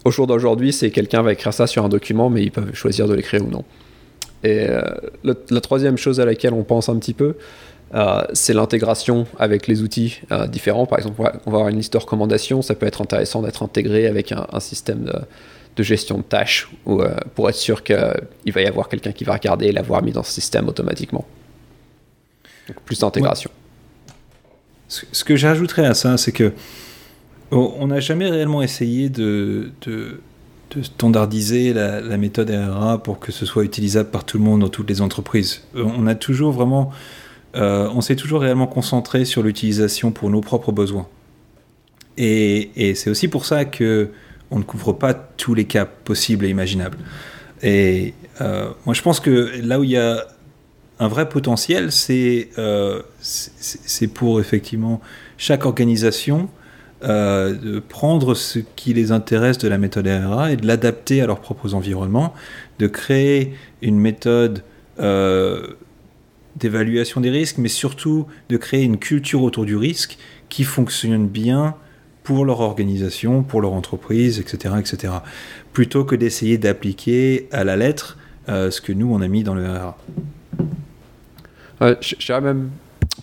Au 0.04 0.10
jour 0.10 0.26
d'aujourd'hui, 0.26 0.72
c'est 0.72 0.90
quelqu'un 0.90 1.22
va 1.22 1.32
écrire 1.32 1.54
ça 1.54 1.68
sur 1.68 1.84
un 1.84 1.88
document, 1.88 2.28
mais 2.30 2.42
ils 2.42 2.50
peuvent 2.50 2.74
choisir 2.74 3.06
de 3.06 3.14
l'écrire 3.14 3.46
ou 3.46 3.48
non. 3.48 3.64
Et 4.42 4.66
euh, 4.68 4.82
la 5.22 5.60
troisième 5.60 5.96
chose 5.96 6.18
à 6.18 6.24
laquelle 6.24 6.52
on 6.52 6.64
pense 6.64 6.88
un 6.88 6.96
petit 6.96 7.14
peu, 7.14 7.36
c'est 8.32 8.54
l'intégration 8.54 9.24
avec 9.38 9.68
les 9.68 9.82
outils 9.82 10.20
différents. 10.48 10.84
Par 10.84 10.98
exemple, 10.98 11.20
on 11.20 11.22
va 11.22 11.58
avoir 11.58 11.68
une 11.68 11.76
liste 11.76 11.92
de 11.92 11.98
recommandations. 11.98 12.60
Ça 12.60 12.74
peut 12.74 12.86
être 12.86 13.02
intéressant 13.02 13.42
d'être 13.42 13.62
intégré 13.62 14.08
avec 14.08 14.32
un, 14.32 14.58
système 14.58 15.12
de, 15.76 15.82
gestion 15.84 16.18
de 16.18 16.24
tâches 16.24 16.68
pour 17.36 17.48
être 17.48 17.54
sûr 17.54 17.84
qu'il 17.84 18.52
va 18.52 18.60
y 18.60 18.66
avoir 18.66 18.88
quelqu'un 18.88 19.12
qui 19.12 19.22
va 19.22 19.34
regarder 19.34 19.66
et 19.66 19.72
l'avoir 19.72 20.02
mis 20.02 20.10
dans 20.10 20.24
ce 20.24 20.32
système 20.32 20.66
automatiquement. 20.66 21.24
plus 22.84 22.98
d'intégration. 22.98 23.52
Ce 24.90 25.24
que 25.24 25.36
j'ajouterais 25.36 25.86
à 25.86 25.94
ça, 25.94 26.16
c'est 26.16 26.32
que 26.32 26.52
on 27.52 27.86
n'a 27.88 28.00
jamais 28.00 28.28
réellement 28.28 28.62
essayé 28.62 29.08
de, 29.08 29.70
standardiser 30.82 31.72
la, 31.72 32.16
méthode 32.16 32.50
RRA 32.50 33.02
pour 33.02 33.18
que 33.18 33.32
ce 33.32 33.46
soit 33.46 33.64
utilisable 33.64 34.10
par 34.10 34.24
tout 34.24 34.38
le 34.38 34.44
monde 34.44 34.60
dans 34.60 34.68
toutes 34.68 34.88
les 34.88 35.00
entreprises. 35.00 35.62
Euh, 35.74 35.84
on 35.84 36.06
a 36.06 36.14
toujours 36.14 36.52
vraiment, 36.52 36.90
euh, 37.56 37.88
on 37.92 38.00
s'est 38.00 38.16
toujours 38.16 38.40
réellement 38.40 38.66
concentré 38.66 39.24
sur 39.24 39.42
l'utilisation 39.42 40.12
pour 40.12 40.30
nos 40.30 40.40
propres 40.40 40.72
besoins. 40.72 41.08
Et, 42.16 42.70
et 42.76 42.94
c'est 42.94 43.10
aussi 43.10 43.28
pour 43.28 43.46
ça 43.46 43.64
que 43.64 44.10
on 44.50 44.58
ne 44.58 44.64
couvre 44.64 44.92
pas 44.92 45.14
tous 45.14 45.54
les 45.54 45.64
cas 45.64 45.84
possibles 45.84 46.44
et 46.44 46.48
imaginables. 46.48 46.98
Et 47.62 48.14
euh, 48.40 48.70
moi, 48.86 48.94
je 48.94 49.02
pense 49.02 49.20
que 49.20 49.60
là 49.62 49.78
où 49.80 49.84
il 49.84 49.90
y 49.90 49.96
a 49.96 50.26
un 51.00 51.08
vrai 51.08 51.28
potentiel, 51.28 51.90
c'est 51.90 52.50
c'est 53.20 54.06
pour 54.08 54.40
effectivement 54.40 55.00
chaque 55.36 55.66
organisation 55.66 56.48
euh, 57.02 57.54
de 57.54 57.78
prendre 57.78 58.34
ce 58.34 58.58
qui 58.58 58.92
les 58.92 59.10
intéresse 59.10 59.56
de 59.56 59.68
la 59.68 59.78
méthode 59.78 60.06
RRA 60.06 60.52
et 60.52 60.56
de 60.56 60.66
l'adapter 60.66 61.22
à 61.22 61.26
leurs 61.26 61.40
propres 61.40 61.72
environnements, 61.72 62.34
de 62.78 62.88
créer 62.88 63.54
une 63.80 63.98
méthode 63.98 64.62
euh, 64.98 65.66
d'évaluation 66.56 67.22
des 67.22 67.30
risques, 67.30 67.56
mais 67.56 67.70
surtout 67.70 68.26
de 68.50 68.58
créer 68.58 68.82
une 68.82 68.98
culture 68.98 69.42
autour 69.42 69.64
du 69.64 69.76
risque 69.76 70.18
qui 70.50 70.62
fonctionne 70.62 71.26
bien 71.26 71.74
pour 72.22 72.44
leur 72.44 72.60
organisation, 72.60 73.44
pour 73.44 73.62
leur 73.62 73.72
entreprise, 73.72 74.38
etc. 74.38 74.74
etc. 74.78 75.14
plutôt 75.72 76.04
que 76.04 76.14
d'essayer 76.14 76.58
d'appliquer 76.58 77.48
à 77.50 77.64
la 77.64 77.78
lettre 77.78 78.18
euh, 78.50 78.70
ce 78.70 78.82
que 78.82 78.92
nous, 78.92 79.10
on 79.10 79.22
a 79.22 79.28
mis 79.28 79.42
dans 79.42 79.54
le 79.54 79.66
RRA. 79.66 79.96
Ouais, 81.80 81.96
J'irais 82.00 82.40
même, 82.40 82.70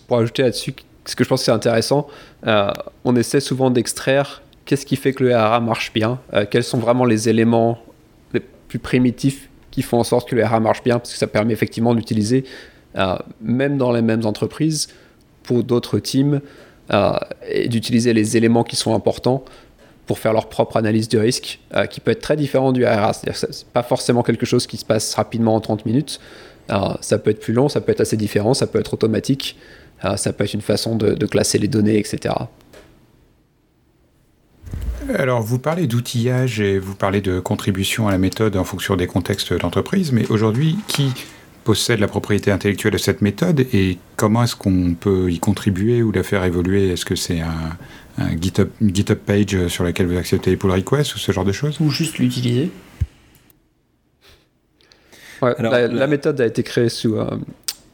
pour 0.06 0.18
ajouter 0.18 0.42
là-dessus, 0.42 0.74
ce 1.08 1.16
que 1.16 1.24
je 1.24 1.28
pense 1.28 1.40
que 1.40 1.46
c'est 1.46 1.52
intéressant, 1.52 2.06
euh, 2.46 2.70
on 3.04 3.16
essaie 3.16 3.40
souvent 3.40 3.70
d'extraire 3.70 4.42
qu'est-ce 4.66 4.84
qui 4.84 4.96
fait 4.96 5.12
que 5.12 5.24
le 5.24 5.34
RA 5.34 5.58
marche 5.60 5.92
bien, 5.94 6.20
euh, 6.34 6.44
quels 6.48 6.64
sont 6.64 6.78
vraiment 6.78 7.06
les 7.06 7.28
éléments 7.28 7.78
les 8.34 8.40
plus 8.40 8.78
primitifs 8.78 9.48
qui 9.70 9.80
font 9.80 9.98
en 9.98 10.04
sorte 10.04 10.28
que 10.28 10.34
le 10.34 10.44
RA 10.44 10.60
marche 10.60 10.82
bien, 10.82 10.98
parce 10.98 11.12
que 11.12 11.18
ça 11.18 11.26
permet 11.26 11.54
effectivement 11.54 11.94
d'utiliser, 11.94 12.44
euh, 12.96 13.16
même 13.40 13.78
dans 13.78 13.92
les 13.92 14.02
mêmes 14.02 14.26
entreprises, 14.26 14.88
pour 15.42 15.64
d'autres 15.64 15.98
teams, 15.98 16.40
et 17.46 17.68
d'utiliser 17.68 18.14
les 18.14 18.38
éléments 18.38 18.64
qui 18.64 18.74
sont 18.74 18.94
importants 18.94 19.44
pour 20.06 20.18
faire 20.18 20.32
leur 20.32 20.48
propre 20.48 20.78
analyse 20.78 21.06
de 21.10 21.18
risque, 21.18 21.60
qui 21.90 22.00
peut 22.00 22.12
être 22.12 22.22
très 22.22 22.36
différent 22.36 22.72
du 22.72 22.82
RA. 22.86 23.12
C'est-à-dire 23.12 23.38
que 23.38 23.54
pas 23.74 23.82
forcément 23.82 24.22
quelque 24.22 24.46
chose 24.46 24.66
qui 24.66 24.78
se 24.78 24.86
passe 24.86 25.14
rapidement 25.14 25.54
en 25.54 25.60
30 25.60 25.84
minutes. 25.84 26.18
Ça 26.68 27.18
peut 27.18 27.30
être 27.30 27.40
plus 27.40 27.54
long, 27.54 27.68
ça 27.68 27.80
peut 27.80 27.92
être 27.92 28.00
assez 28.00 28.16
différent, 28.16 28.54
ça 28.54 28.66
peut 28.66 28.78
être 28.78 28.94
automatique. 28.94 29.56
Ah, 30.00 30.16
ça 30.16 30.32
peut 30.32 30.44
être 30.44 30.54
une 30.54 30.60
façon 30.60 30.96
de, 30.96 31.26
classer 31.26 31.58
les 31.58 31.68
données, 31.68 31.98
etc. 31.98 32.34
Alors, 35.14 35.42
vous 35.42 35.58
parlez 35.58 35.86
d'outillage 35.86 36.60
et 36.60 36.78
vous 36.78 36.94
parlez 36.94 37.20
de 37.20 37.40
contribution 37.40 38.08
à 38.08 38.12
la 38.12 38.18
méthode 38.18 38.56
en 38.56 38.64
fonction 38.64 38.96
des 38.96 39.06
contextes 39.06 39.52
d'entreprise, 39.54 40.12
mais 40.12 40.26
aujourd'hui, 40.30 40.76
qui 40.86 41.12
possède 41.64 42.00
la 42.00 42.08
propriété 42.08 42.50
intellectuelle 42.50 42.92
de 42.92 42.98
cette 42.98 43.22
méthode 43.22 43.66
et 43.72 43.98
comment 44.16 44.44
est-ce 44.44 44.56
qu'on 44.56 44.94
peut 44.94 45.30
y 45.30 45.38
contribuer 45.38 46.02
ou 46.02 46.12
la 46.12 46.22
faire 46.22 46.44
évoluer? 46.44 46.90
Est-ce 46.90 47.04
que 47.04 47.14
c'est 47.14 47.40
un, 47.40 48.36
GitHub, 48.40 48.68
GitHub, 48.82 49.18
page 49.18 49.68
sur 49.68 49.84
laquelle 49.84 50.06
vous 50.06 50.16
acceptez 50.16 50.50
les 50.50 50.56
pull 50.56 50.70
requests 50.70 51.14
ou 51.14 51.18
ce 51.18 51.32
genre 51.32 51.44
de 51.44 51.52
choses? 51.52 51.80
Ou 51.80 51.90
juste 51.90 52.18
l'utiliser 52.18 52.70
la, 55.42 56.06
méthode 56.06 56.40
a 56.40 56.46
été 56.46 56.62
créée 56.62 56.88
sous, 56.88 57.16
euh, 57.16 57.38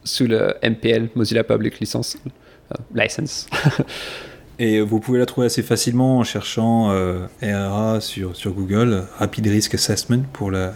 sous 0.05 0.26
le 0.26 0.55
MPL, 0.62 1.09
Mozilla 1.14 1.45
Public 1.45 1.80
License, 1.80 2.16
euh, 2.72 2.76
License. 2.95 3.47
Et 4.59 4.80
vous 4.80 5.00
pouvez 5.00 5.18
la 5.18 5.26
trouver 5.26 5.46
assez 5.46 5.62
facilement 5.62 6.18
en 6.18 6.24
cherchant 6.24 6.90
euh, 6.90 7.26
RRA 7.42 8.00
sur, 8.00 8.36
sur 8.36 8.52
Google, 8.52 9.05
Rapid 9.18 9.46
Risk 9.48 9.74
Assessment 9.74 10.22
pour 10.32 10.50
la, 10.50 10.74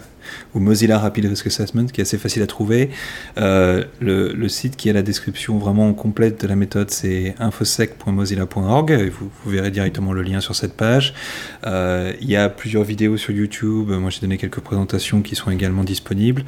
ou 0.53 0.59
Mozilla 0.59 0.97
Rapid 0.97 1.25
Risk 1.25 1.47
Assessment, 1.47 1.85
qui 1.85 2.01
est 2.01 2.03
assez 2.03 2.17
facile 2.17 2.41
à 2.41 2.47
trouver. 2.47 2.89
Euh, 3.37 3.83
le, 3.99 4.47
site 4.49 4.75
qui 4.75 4.89
a 4.89 4.93
la 4.93 5.03
description 5.03 5.57
vraiment 5.59 5.93
complète 5.93 6.41
de 6.41 6.47
la 6.47 6.55
méthode, 6.55 6.89
c'est 6.89 7.35
infosec.mozilla.org. 7.39 9.11
Vous, 9.11 9.29
verrez 9.45 9.71
directement 9.71 10.11
le 10.11 10.23
lien 10.23 10.41
sur 10.41 10.55
cette 10.55 10.73
page. 10.73 11.13
Euh, 11.65 12.13
il 12.19 12.29
y 12.29 12.35
a 12.35 12.49
plusieurs 12.49 12.83
vidéos 12.83 13.17
sur 13.17 13.31
YouTube. 13.31 13.91
Moi, 13.91 14.09
j'ai 14.09 14.21
donné 14.21 14.37
quelques 14.37 14.59
présentations 14.59 15.21
qui 15.21 15.35
sont 15.35 15.51
également 15.51 15.83
disponibles. 15.83 16.43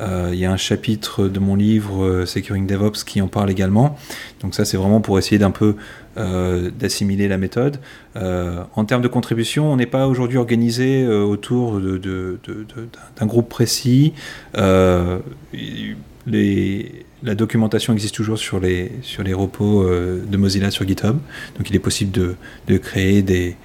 Euh, 0.00 0.30
il 0.32 0.38
y 0.38 0.44
a 0.44 0.52
un 0.52 0.58
chapitre 0.58 1.28
de 1.28 1.38
mon 1.38 1.54
livre 1.54 2.24
Securing 2.26 2.66
DevOps 2.66 3.04
qui 3.04 3.22
en 3.22 3.28
parle 3.28 3.50
également. 3.50 3.98
Donc 4.42 4.54
ça, 4.54 4.64
c'est 4.64 4.76
vraiment 4.76 5.00
pour 5.00 5.18
essayer 5.18 5.38
d'un 5.38 5.50
peu 5.50 5.76
d'assimiler 6.16 7.28
la 7.28 7.38
méthode. 7.38 7.78
en 8.14 8.84
termes 8.84 9.02
de 9.02 9.08
contribution, 9.08 9.72
on 9.72 9.76
n'est 9.76 9.86
pas 9.86 10.06
aujourd'hui 10.08 10.38
organisé 10.38 11.06
autour 11.06 11.80
d'un 11.80 13.26
groupe 13.26 13.48
précis. 13.48 14.12
Euh, 14.56 15.18
la 17.22 17.34
documentation 17.34 17.92
existe 17.92 18.14
toujours 18.14 18.38
sur 18.38 18.60
les, 18.60 18.92
sur 19.02 19.22
les 19.22 19.32
repos 19.32 19.82
euh, 19.82 20.22
de 20.26 20.36
Mozilla 20.36 20.70
sur 20.70 20.86
GitHub. 20.86 21.16
Donc 21.56 21.70
il 21.70 21.76
est 21.76 21.80
possible 21.80 22.36
de, 22.66 22.76
créer 22.78 23.22
des, 23.22 23.56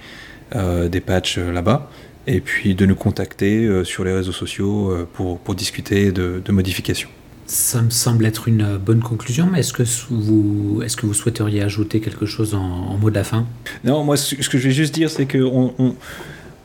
euh, 0.54 0.88
des 0.88 1.00
patchs 1.00 1.38
là-bas 1.38 1.90
et 2.26 2.40
puis 2.40 2.74
de 2.74 2.86
nous 2.86 2.94
contacter 2.94 3.84
sur 3.84 4.04
les 4.04 4.12
réseaux 4.12 4.32
sociaux 4.32 4.96
pour, 5.12 5.40
pour 5.40 5.56
discuter 5.56 6.12
de, 6.12 6.40
modifications. 6.52 7.08
Ça 7.46 7.82
me 7.82 7.90
semble 7.90 8.24
être 8.24 8.48
une 8.48 8.78
bonne 8.78 9.00
conclusion, 9.00 9.48
mais 9.50 9.60
est-ce 9.60 9.72
que 9.72 9.82
vous, 10.10 10.80
est-ce 10.82 10.96
que 10.96 11.06
vous 11.06 11.14
souhaiteriez 11.14 11.62
ajouter 11.62 12.00
quelque 12.00 12.24
chose 12.24 12.54
en, 12.54 12.96
mot 12.98 13.10
de 13.10 13.14
la 13.14 13.24
fin? 13.24 13.46
Non, 13.84 14.04
moi 14.04 14.16
ce 14.16 14.34
que 14.34 14.58
je 14.58 14.68
vais 14.68 14.74
juste 14.74 14.94
dire, 14.94 15.10
c'est 15.10 15.26
qu'on 15.26 15.74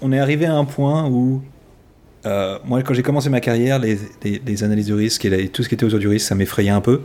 on, 0.01 0.11
est 0.11 0.19
arrivé 0.19 0.45
à 0.45 0.55
un 0.55 0.65
point 0.65 1.07
où 1.09 1.41
euh, 2.25 2.59
moi, 2.65 2.81
quand 2.83 2.93
j'ai 2.93 3.03
commencé 3.03 3.29
ma 3.29 3.39
carrière, 3.39 3.79
les, 3.79 4.63
analyses 4.63 4.87
de 4.87 4.93
risque 4.93 5.25
et, 5.25 5.47
tout 5.49 5.63
ce 5.63 5.69
qui 5.69 5.75
était 5.75 5.85
autour 5.85 5.99
du 5.99 6.07
risque, 6.07 6.27
ça 6.27 6.35
m'effrayait 6.35 6.69
un 6.69 6.81
peu. 6.81 7.01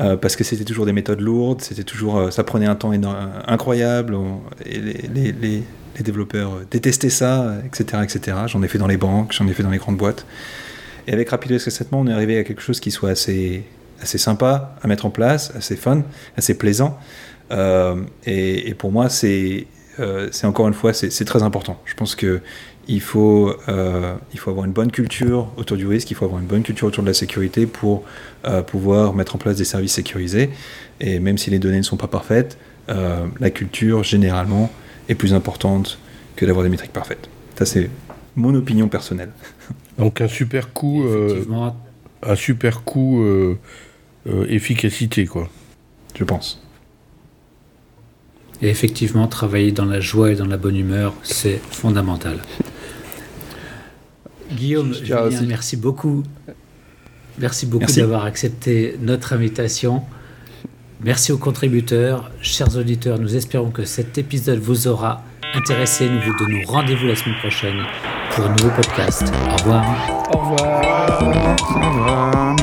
Euh, 0.00 0.16
parce 0.16 0.36
que 0.36 0.44
c'était 0.44 0.64
toujours 0.64 0.84
des 0.84 0.92
méthodes 0.92 1.20
lourdes, 1.20 1.62
c'était 1.62 1.84
toujours, 1.84 2.18
euh, 2.18 2.30
ça 2.30 2.44
prenait 2.44 2.66
un 2.66 2.74
temps 2.74 2.92
incroyable, 3.46 4.16
et 4.66 4.78
les, 4.78 5.62
développeurs 6.04 6.60
détestaient 6.70 7.08
ça, 7.08 7.54
etc. 7.64 8.02
etc. 8.04 8.36
J'en 8.46 8.62
ai 8.62 8.68
fait 8.68 8.76
dans 8.76 8.86
les 8.86 8.98
banques, 8.98 9.32
j'en 9.32 9.48
ai 9.48 9.54
fait 9.54 9.62
dans 9.62 9.70
les 9.70 9.78
grandes 9.78 9.96
boîtes. 9.96 10.26
Et 11.06 11.12
avec 11.12 11.30
Rapid 11.30 11.52
Risk 11.52 11.68
Assessment, 11.68 12.00
on 12.00 12.06
est 12.06 12.12
arrivé 12.12 12.38
à 12.38 12.44
quelque 12.44 12.62
chose 12.62 12.80
qui 12.80 12.90
soit 12.90 13.10
assez, 13.10 13.64
assez 14.00 14.18
sympa 14.18 14.76
à 14.82 14.88
mettre 14.88 15.06
en 15.06 15.10
place, 15.10 15.52
assez 15.56 15.76
fun, 15.76 16.02
assez 16.36 16.56
plaisant. 16.58 16.98
Et, 17.50 18.68
et, 18.68 18.74
pour 18.74 18.90
moi, 18.90 19.08
c'est 19.08 19.66
encore 20.42 20.66
une 20.66 20.74
fois, 20.74 20.92
c'est 20.92 21.24
très 21.24 21.44
important. 21.44 21.80
Je 21.84 21.94
pense 21.94 22.16
que 22.16 22.40
il 22.88 23.00
faut, 23.00 23.54
euh, 23.68 24.14
il 24.32 24.38
faut 24.38 24.50
avoir 24.50 24.64
une 24.64 24.72
bonne 24.72 24.92
culture 24.92 25.48
autour 25.56 25.76
du 25.76 25.86
risque, 25.86 26.10
il 26.10 26.14
faut 26.14 26.24
avoir 26.24 26.40
une 26.40 26.46
bonne 26.46 26.62
culture 26.62 26.86
autour 26.86 27.02
de 27.02 27.08
la 27.08 27.14
sécurité 27.14 27.66
pour 27.66 28.04
euh, 28.44 28.62
pouvoir 28.62 29.14
mettre 29.14 29.34
en 29.34 29.38
place 29.38 29.56
des 29.56 29.64
services 29.64 29.94
sécurisés. 29.94 30.50
Et 31.00 31.18
même 31.18 31.38
si 31.38 31.50
les 31.50 31.58
données 31.58 31.78
ne 31.78 31.82
sont 31.82 31.96
pas 31.96 32.06
parfaites, 32.06 32.58
euh, 32.88 33.26
la 33.40 33.50
culture, 33.50 34.04
généralement, 34.04 34.70
est 35.08 35.14
plus 35.14 35.34
importante 35.34 35.98
que 36.36 36.46
d'avoir 36.46 36.62
des 36.62 36.70
métriques 36.70 36.92
parfaites. 36.92 37.28
Ça, 37.58 37.66
c'est 37.66 37.90
mon 38.36 38.54
opinion 38.54 38.88
personnelle. 38.88 39.30
Donc 39.98 40.20
un 40.20 40.28
super 40.28 40.72
coup, 40.72 41.04
un 42.22 42.36
super 42.36 42.82
coup 42.82 43.24
efficacité, 44.48 45.26
quoi. 45.26 45.48
Je 46.18 46.24
pense. 46.24 46.62
Et 48.62 48.68
effectivement, 48.68 49.28
travailler 49.28 49.70
dans 49.70 49.84
la 49.84 50.00
joie 50.00 50.32
et 50.32 50.34
dans 50.34 50.46
la 50.46 50.56
bonne 50.56 50.76
humeur, 50.76 51.12
c'est 51.22 51.60
fondamental. 51.70 52.38
Guillaume, 54.52 54.94
merci 55.46 55.76
beaucoup. 55.76 56.22
Merci 57.38 57.66
beaucoup 57.66 57.92
d'avoir 57.92 58.24
accepté 58.24 58.96
notre 59.02 59.34
invitation. 59.34 60.02
Merci 61.04 61.32
aux 61.32 61.36
contributeurs. 61.36 62.30
Chers 62.40 62.78
auditeurs, 62.78 63.18
nous 63.18 63.36
espérons 63.36 63.70
que 63.70 63.84
cet 63.84 64.16
épisode 64.16 64.58
vous 64.58 64.88
aura 64.88 65.22
intéressé, 65.56 66.08
nous 66.08 66.20
vous 66.20 66.34
donnons 66.36 66.62
rendez-vous 66.66 67.06
la 67.06 67.16
semaine 67.16 67.38
prochaine 67.38 67.82
pour 68.30 68.44
un 68.46 68.50
nouveau 68.50 68.70
podcast. 68.70 69.32
Au 69.50 69.56
revoir. 69.56 69.84
Au 70.32 70.38
revoir. 70.38 71.22
Au 71.22 71.88
revoir. 71.88 72.56